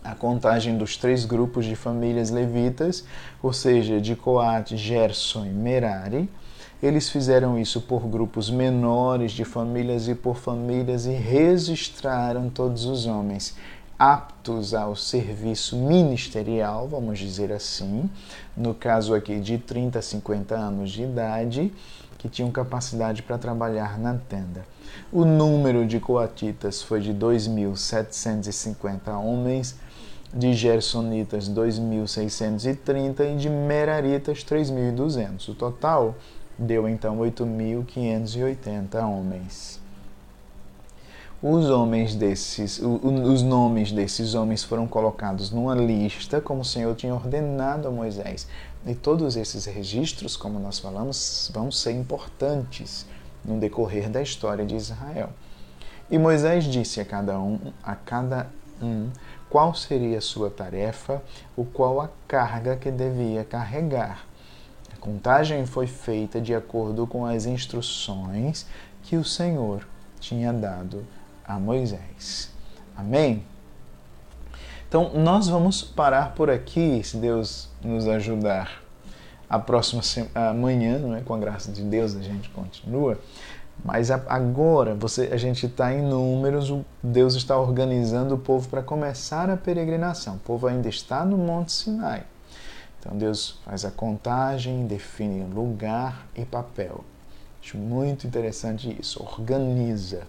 a 0.03 0.15
contagem 0.15 0.77
dos 0.77 0.97
três 0.97 1.25
grupos 1.25 1.65
de 1.67 1.77
famílias 1.77 2.31
levitas, 2.31 3.05
ou 3.43 3.53
seja, 3.53 4.01
de 4.01 4.17
Coate, 4.17 4.77
Gerson 4.77 5.47
e 5.47 5.51
Merari. 5.51 6.29
Eles 6.83 7.11
fizeram 7.11 7.59
isso 7.59 7.83
por 7.83 8.07
grupos 8.07 8.49
menores 8.49 9.33
de 9.33 9.45
famílias 9.45 10.09
e 10.09 10.15
por 10.15 10.37
famílias 10.37 11.05
e 11.05 11.13
registraram 11.13 12.49
todos 12.49 12.87
os 12.87 13.05
homens 13.07 13.55
aptos 14.01 14.73
ao 14.73 14.97
serviço 14.97 15.77
ministerial, 15.77 16.89
vamos 16.89 17.19
dizer 17.19 17.53
assim, 17.53 18.09
no 18.57 18.73
caso 18.73 19.13
aqui 19.15 19.39
de 19.39 19.59
30 19.59 19.99
a 19.99 20.03
50 20.03 20.55
anos 20.55 20.91
de 20.91 21.03
idade, 21.03 21.71
que 22.17 22.27
tinham 22.27 22.51
capacidade 22.51 23.23
para 23.23 23.37
trabalhar 23.37 23.99
na 23.99 24.15
tenda. 24.15 24.65
O 25.13 25.27
número 25.27 25.87
de 25.87 26.01
coatitas 26.01 26.83
foi 26.83 27.03
de 27.03 27.13
2.750 27.13 29.09
homens, 29.23 29.77
de 30.33 30.55
gersonitas 30.55 31.49
2.630 31.51 33.35
e 33.35 33.37
de 33.37 33.49
meraritas 33.49 34.45
3.200. 34.45 35.49
O 35.49 35.55
total 35.55 36.15
deu 36.59 36.89
então 36.89 37.19
8.580 37.19 39.03
homens. 39.03 39.81
Os 41.43 41.71
homens 41.71 42.15
desses, 42.15 42.79
os 42.83 43.43
nomes 43.43 43.91
desses 43.91 44.35
homens 44.35 44.63
foram 44.63 44.87
colocados 44.87 45.51
numa 45.51 45.75
lista, 45.75 46.39
como 46.39 46.61
o 46.61 46.65
Senhor 46.65 46.95
tinha 46.95 47.15
ordenado 47.15 47.89
a 47.89 47.91
Moisés. 47.91 48.47
E 48.87 48.95
todos 48.95 49.37
esses 49.37 49.65
registros, 49.65 50.37
como 50.37 50.61
nós 50.61 50.79
falamos, 50.79 51.51
vão 51.55 51.73
ser 51.73 51.93
importantes 51.93 53.07
no 53.43 53.59
decorrer 53.59 54.11
da 54.11 54.21
história 54.21 54.67
de 54.67 54.77
Israel. 54.77 55.31
E 56.11 56.19
Moisés 56.19 56.65
disse 56.65 57.01
a 57.01 57.07
cada 57.07 57.41
um, 57.41 57.59
a 57.83 57.95
cada 57.95 58.47
um, 58.83 59.09
qual 59.51 59.75
seria 59.75 60.19
a 60.19 60.23
sua 60.23 60.49
tarefa, 60.49 61.21
o 61.57 61.65
qual 61.65 62.01
a 62.01 62.09
carga 62.27 62.77
que 62.77 62.91
devia 62.91 63.45
carregar. 63.45 64.25
A 64.95 64.97
contagem 64.97 65.67
foi 65.67 65.89
feita 65.89 66.41
de 66.41 66.55
acordo 66.55 67.07
com 67.07 67.27
as 67.27 67.47
instruções 67.47 68.67
que 69.03 69.17
o 69.17 69.25
Senhor 69.25 69.87
tinha 70.21 70.53
dado 70.53 71.05
a 71.45 71.59
Moisés. 71.59 72.51
Amém? 72.97 73.45
Então, 74.89 75.13
nós 75.15 75.49
vamos 75.49 75.83
parar 75.83 76.35
por 76.35 76.51
aqui, 76.51 77.03
se 77.03 77.17
Deus 77.17 77.69
nos 77.83 78.07
ajudar. 78.07 78.83
A 79.49 79.59
próxima 79.59 80.03
amanhã, 80.33 80.99
não 80.99 81.17
é? 81.17 81.23
com 81.23 81.35
a 81.35 81.39
graça 81.39 81.73
de 81.73 81.83
Deus, 81.83 82.15
a 82.15 82.21
gente 82.21 82.49
continua. 82.51 83.19
Mas 83.85 84.11
agora 84.11 84.95
você, 84.95 85.31
a 85.33 85.37
gente 85.37 85.67
está 85.67 85.93
em 85.93 86.03
números, 86.03 86.73
Deus 87.03 87.35
está 87.35 87.59
organizando 87.59 88.35
o 88.35 88.39
povo 88.39 88.69
para 88.69 88.83
começar 88.83 89.49
a 89.49 89.57
peregrinação. 89.57 90.35
O 90.37 90.41
povo 90.41 90.67
ainda 90.67 90.89
está 90.89 91.25
no 91.25 91.39
Monte 91.39 91.73
Sinai. 91.73 92.25
Então 92.99 93.17
Deus 93.17 93.59
faz 93.65 93.85
a 93.85 93.91
contagem, 93.91 94.87
define 94.87 95.43
lugar 95.45 96.27
e 96.37 96.45
papel. 96.45 97.05
Acho 97.63 97.79
muito 97.79 98.27
interessante 98.27 98.95
isso. 99.01 99.23
Organiza 99.23 100.23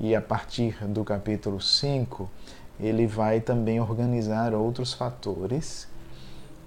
e 0.00 0.14
a 0.14 0.20
partir 0.20 0.76
do 0.86 1.02
capítulo 1.02 1.60
5, 1.60 2.30
ele 2.78 3.06
vai 3.06 3.40
também 3.40 3.80
organizar 3.80 4.54
outros 4.54 4.92
fatores 4.92 5.88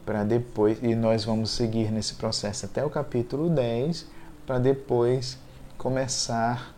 para 0.05 0.25
depois, 0.25 0.79
e 0.81 0.95
nós 0.95 1.23
vamos 1.23 1.51
seguir 1.51 1.91
nesse 1.91 2.15
processo 2.15 2.65
até 2.65 2.83
o 2.83 2.89
capítulo 2.89 3.49
10, 3.49 4.05
para 4.45 4.59
depois 4.59 5.37
começar 5.81 6.75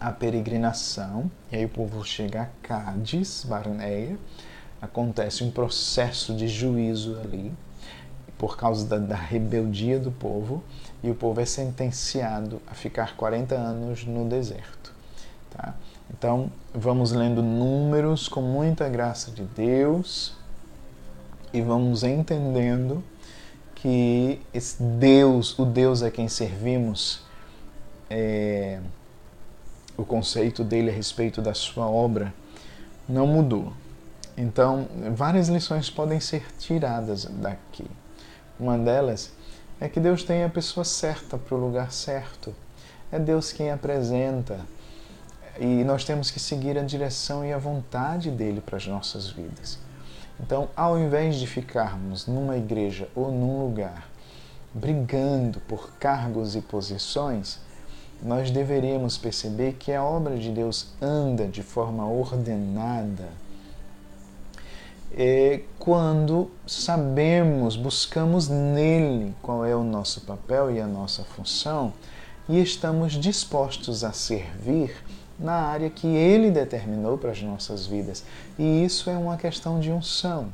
a 0.00 0.10
peregrinação. 0.10 1.30
E 1.52 1.56
aí 1.56 1.66
o 1.66 1.68
povo 1.68 2.02
chega 2.02 2.42
a 2.44 2.46
Cádiz, 2.66 3.44
Barneia, 3.46 4.16
acontece 4.80 5.44
um 5.44 5.50
processo 5.50 6.34
de 6.34 6.48
juízo 6.48 7.20
ali, 7.22 7.52
por 8.38 8.56
causa 8.56 8.86
da, 8.86 8.96
da, 8.96 9.14
rebeldia 9.14 9.98
do 9.98 10.10
povo, 10.10 10.64
e 11.02 11.10
o 11.10 11.14
povo 11.14 11.42
é 11.42 11.44
sentenciado 11.44 12.62
a 12.66 12.72
ficar 12.72 13.18
40 13.18 13.54
anos 13.54 14.06
no 14.06 14.26
deserto. 14.26 14.94
Tá? 15.50 15.74
Então, 16.10 16.50
vamos 16.72 17.12
lendo 17.12 17.42
números 17.42 18.28
com 18.28 18.40
muita 18.40 18.88
graça 18.88 19.30
de 19.30 19.42
Deus 19.42 20.32
e 21.52 21.60
vamos 21.60 22.02
entendendo 22.02 23.04
que 23.74 24.40
Deus, 24.98 25.58
o 25.58 25.66
Deus 25.66 26.02
a 26.02 26.10
quem 26.10 26.28
servimos, 26.28 27.28
é, 28.10 28.80
o 29.96 30.04
conceito 30.04 30.64
dele 30.64 30.90
a 30.90 30.92
respeito 30.92 31.40
da 31.40 31.54
sua 31.54 31.88
obra 31.88 32.34
não 33.08 33.26
mudou. 33.26 33.72
Então, 34.36 34.88
várias 35.14 35.48
lições 35.48 35.88
podem 35.88 36.18
ser 36.18 36.44
tiradas 36.58 37.24
daqui. 37.24 37.86
Uma 38.58 38.76
delas 38.76 39.30
é 39.80 39.88
que 39.88 40.00
Deus 40.00 40.22
tem 40.24 40.44
a 40.44 40.48
pessoa 40.48 40.84
certa 40.84 41.38
para 41.38 41.54
o 41.54 41.60
lugar 41.60 41.92
certo. 41.92 42.54
É 43.12 43.18
Deus 43.18 43.52
quem 43.52 43.70
apresenta 43.70 44.60
e 45.58 45.84
nós 45.84 46.04
temos 46.04 46.30
que 46.30 46.40
seguir 46.40 46.78
a 46.78 46.82
direção 46.82 47.44
e 47.44 47.52
a 47.52 47.58
vontade 47.58 48.30
dele 48.30 48.60
para 48.60 48.76
as 48.76 48.86
nossas 48.86 49.28
vidas. 49.28 49.78
Então, 50.38 50.70
ao 50.74 50.98
invés 50.98 51.36
de 51.36 51.46
ficarmos 51.46 52.26
numa 52.26 52.56
igreja 52.56 53.08
ou 53.14 53.30
num 53.30 53.62
lugar 53.62 54.08
brigando 54.72 55.60
por 55.60 55.92
cargos 55.98 56.54
e 56.54 56.62
posições, 56.62 57.58
nós 58.22 58.50
deveríamos 58.50 59.16
perceber 59.16 59.74
que 59.74 59.92
a 59.92 60.04
obra 60.04 60.36
de 60.36 60.50
Deus 60.50 60.88
anda 61.00 61.46
de 61.46 61.62
forma 61.62 62.06
ordenada 62.06 63.28
é 65.12 65.62
quando 65.78 66.50
sabemos, 66.66 67.76
buscamos 67.76 68.48
nele 68.48 69.34
qual 69.42 69.64
é 69.64 69.74
o 69.74 69.82
nosso 69.82 70.20
papel 70.20 70.70
e 70.70 70.80
a 70.80 70.86
nossa 70.86 71.24
função 71.24 71.92
e 72.48 72.60
estamos 72.60 73.14
dispostos 73.14 74.04
a 74.04 74.12
servir 74.12 74.94
na 75.38 75.54
área 75.54 75.88
que 75.88 76.06
Ele 76.06 76.50
determinou 76.50 77.16
para 77.16 77.30
as 77.30 77.42
nossas 77.42 77.86
vidas. 77.86 78.24
E 78.58 78.84
isso 78.84 79.08
é 79.08 79.16
uma 79.16 79.36
questão 79.36 79.80
de 79.80 79.90
unção. 79.90 80.52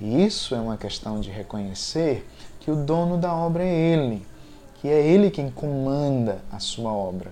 E 0.00 0.24
isso 0.24 0.54
é 0.54 0.60
uma 0.60 0.76
questão 0.76 1.20
de 1.20 1.30
reconhecer 1.30 2.26
que 2.60 2.70
o 2.70 2.76
dono 2.76 3.16
da 3.16 3.32
obra 3.32 3.62
é 3.62 3.72
Ele, 3.72 4.26
que 4.84 4.88
é 4.90 5.00
Ele 5.00 5.30
quem 5.30 5.50
comanda 5.50 6.42
a 6.52 6.58
sua 6.58 6.92
obra. 6.92 7.30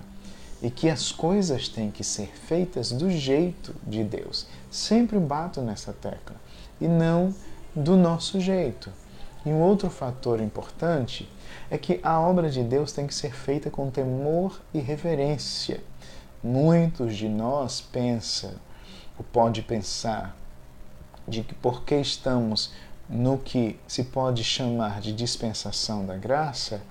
E 0.59 0.71
que 0.71 0.89
as 0.89 1.11
coisas 1.11 1.69
têm 1.69 1.91
que 1.91 2.03
ser 2.03 2.35
feitas 2.35 2.91
do 2.91 3.11
jeito 3.11 3.75
de 3.85 4.03
Deus. 4.03 4.47
Sempre 4.71 5.19
bato 5.19 5.61
nessa 5.61 5.93
tecla. 5.93 6.35
E 6.81 6.87
não 6.87 7.31
do 7.75 7.95
nosso 7.95 8.41
jeito. 8.41 8.91
E 9.45 9.49
um 9.49 9.61
outro 9.61 9.91
fator 9.91 10.41
importante 10.41 11.29
é 11.69 11.77
que 11.77 11.99
a 12.01 12.19
obra 12.19 12.49
de 12.49 12.63
Deus 12.63 12.91
tem 12.91 13.05
que 13.05 13.13
ser 13.13 13.35
feita 13.35 13.69
com 13.69 13.91
temor 13.91 14.59
e 14.73 14.79
reverência. 14.79 15.79
Muitos 16.43 17.15
de 17.15 17.29
nós 17.29 17.81
pensam, 17.81 18.53
ou 19.15 19.23
pode 19.31 19.61
pensar, 19.61 20.35
de 21.27 21.43
que 21.43 21.53
porque 21.53 21.97
estamos 21.97 22.71
no 23.07 23.37
que 23.37 23.79
se 23.87 24.05
pode 24.05 24.43
chamar 24.43 25.01
de 25.01 25.13
dispensação 25.13 26.03
da 26.03 26.17
graça, 26.17 26.81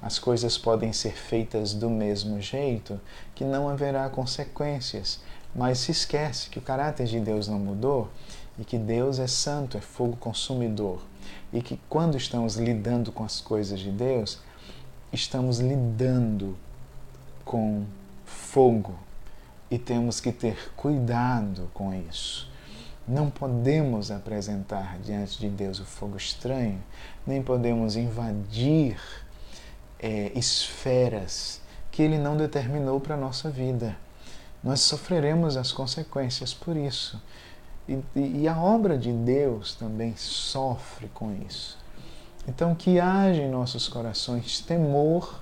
as 0.00 0.18
coisas 0.18 0.56
podem 0.56 0.92
ser 0.92 1.12
feitas 1.12 1.74
do 1.74 1.90
mesmo 1.90 2.40
jeito, 2.40 3.00
que 3.34 3.44
não 3.44 3.68
haverá 3.68 4.08
consequências. 4.08 5.20
Mas 5.54 5.78
se 5.78 5.90
esquece 5.90 6.50
que 6.50 6.58
o 6.58 6.62
caráter 6.62 7.06
de 7.06 7.18
Deus 7.18 7.48
não 7.48 7.58
mudou 7.58 8.08
e 8.58 8.64
que 8.64 8.78
Deus 8.78 9.18
é 9.18 9.26
santo, 9.26 9.76
é 9.76 9.80
fogo 9.80 10.16
consumidor 10.16 11.00
e 11.52 11.62
que 11.62 11.80
quando 11.88 12.16
estamos 12.16 12.56
lidando 12.56 13.10
com 13.10 13.24
as 13.24 13.40
coisas 13.40 13.80
de 13.80 13.90
Deus, 13.90 14.38
estamos 15.12 15.58
lidando 15.58 16.56
com 17.44 17.84
fogo 18.24 18.94
e 19.70 19.78
temos 19.78 20.20
que 20.20 20.32
ter 20.32 20.72
cuidado 20.76 21.70
com 21.72 21.92
isso. 21.94 22.48
Não 23.06 23.30
podemos 23.30 24.10
apresentar 24.10 24.98
diante 24.98 25.38
de 25.38 25.48
Deus 25.48 25.80
o 25.80 25.84
fogo 25.84 26.16
estranho, 26.16 26.82
nem 27.26 27.42
podemos 27.42 27.96
invadir 27.96 29.00
é, 29.98 30.30
esferas 30.34 31.60
que 31.90 32.02
Ele 32.02 32.18
não 32.18 32.36
determinou 32.36 33.00
para 33.00 33.14
a 33.14 33.18
nossa 33.18 33.50
vida. 33.50 33.96
Nós 34.62 34.80
sofreremos 34.80 35.56
as 35.56 35.72
consequências 35.72 36.54
por 36.54 36.76
isso. 36.76 37.20
E, 37.88 37.98
e, 38.14 38.48
a 38.48 38.56
obra 38.56 38.98
de 38.98 39.10
Deus 39.10 39.74
também 39.74 40.14
sofre 40.16 41.08
com 41.14 41.34
isso. 41.48 41.78
Então, 42.46 42.74
que 42.74 43.00
haja 43.00 43.42
em 43.42 43.50
nossos 43.50 43.88
corações 43.88 44.60
temor, 44.60 45.40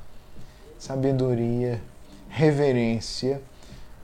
sabedoria, 0.78 1.82
reverência 2.28 3.42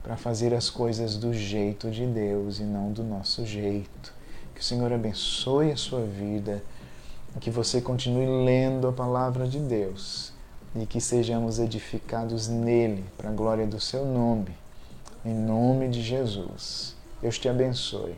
para 0.01 0.17
fazer 0.17 0.53
as 0.53 0.69
coisas 0.69 1.15
do 1.15 1.33
jeito 1.33 1.89
de 1.89 2.05
Deus 2.05 2.59
e 2.59 2.63
não 2.63 2.91
do 2.91 3.03
nosso 3.03 3.45
jeito. 3.45 4.13
Que 4.53 4.61
o 4.61 4.63
Senhor 4.63 4.91
abençoe 4.91 5.71
a 5.71 5.77
sua 5.77 6.01
vida 6.01 6.61
e 7.35 7.39
que 7.39 7.49
você 7.49 7.79
continue 7.79 8.45
lendo 8.45 8.87
a 8.87 8.91
palavra 8.91 9.47
de 9.47 9.59
Deus 9.59 10.32
e 10.75 10.85
que 10.85 10.99
sejamos 10.99 11.59
edificados 11.59 12.47
nele 12.47 13.05
para 13.17 13.29
a 13.29 13.33
glória 13.33 13.67
do 13.67 13.79
seu 13.79 14.05
nome. 14.05 14.55
Em 15.23 15.33
nome 15.33 15.87
de 15.89 16.01
Jesus. 16.01 16.95
Deus 17.21 17.37
te 17.37 17.47
abençoe. 17.47 18.15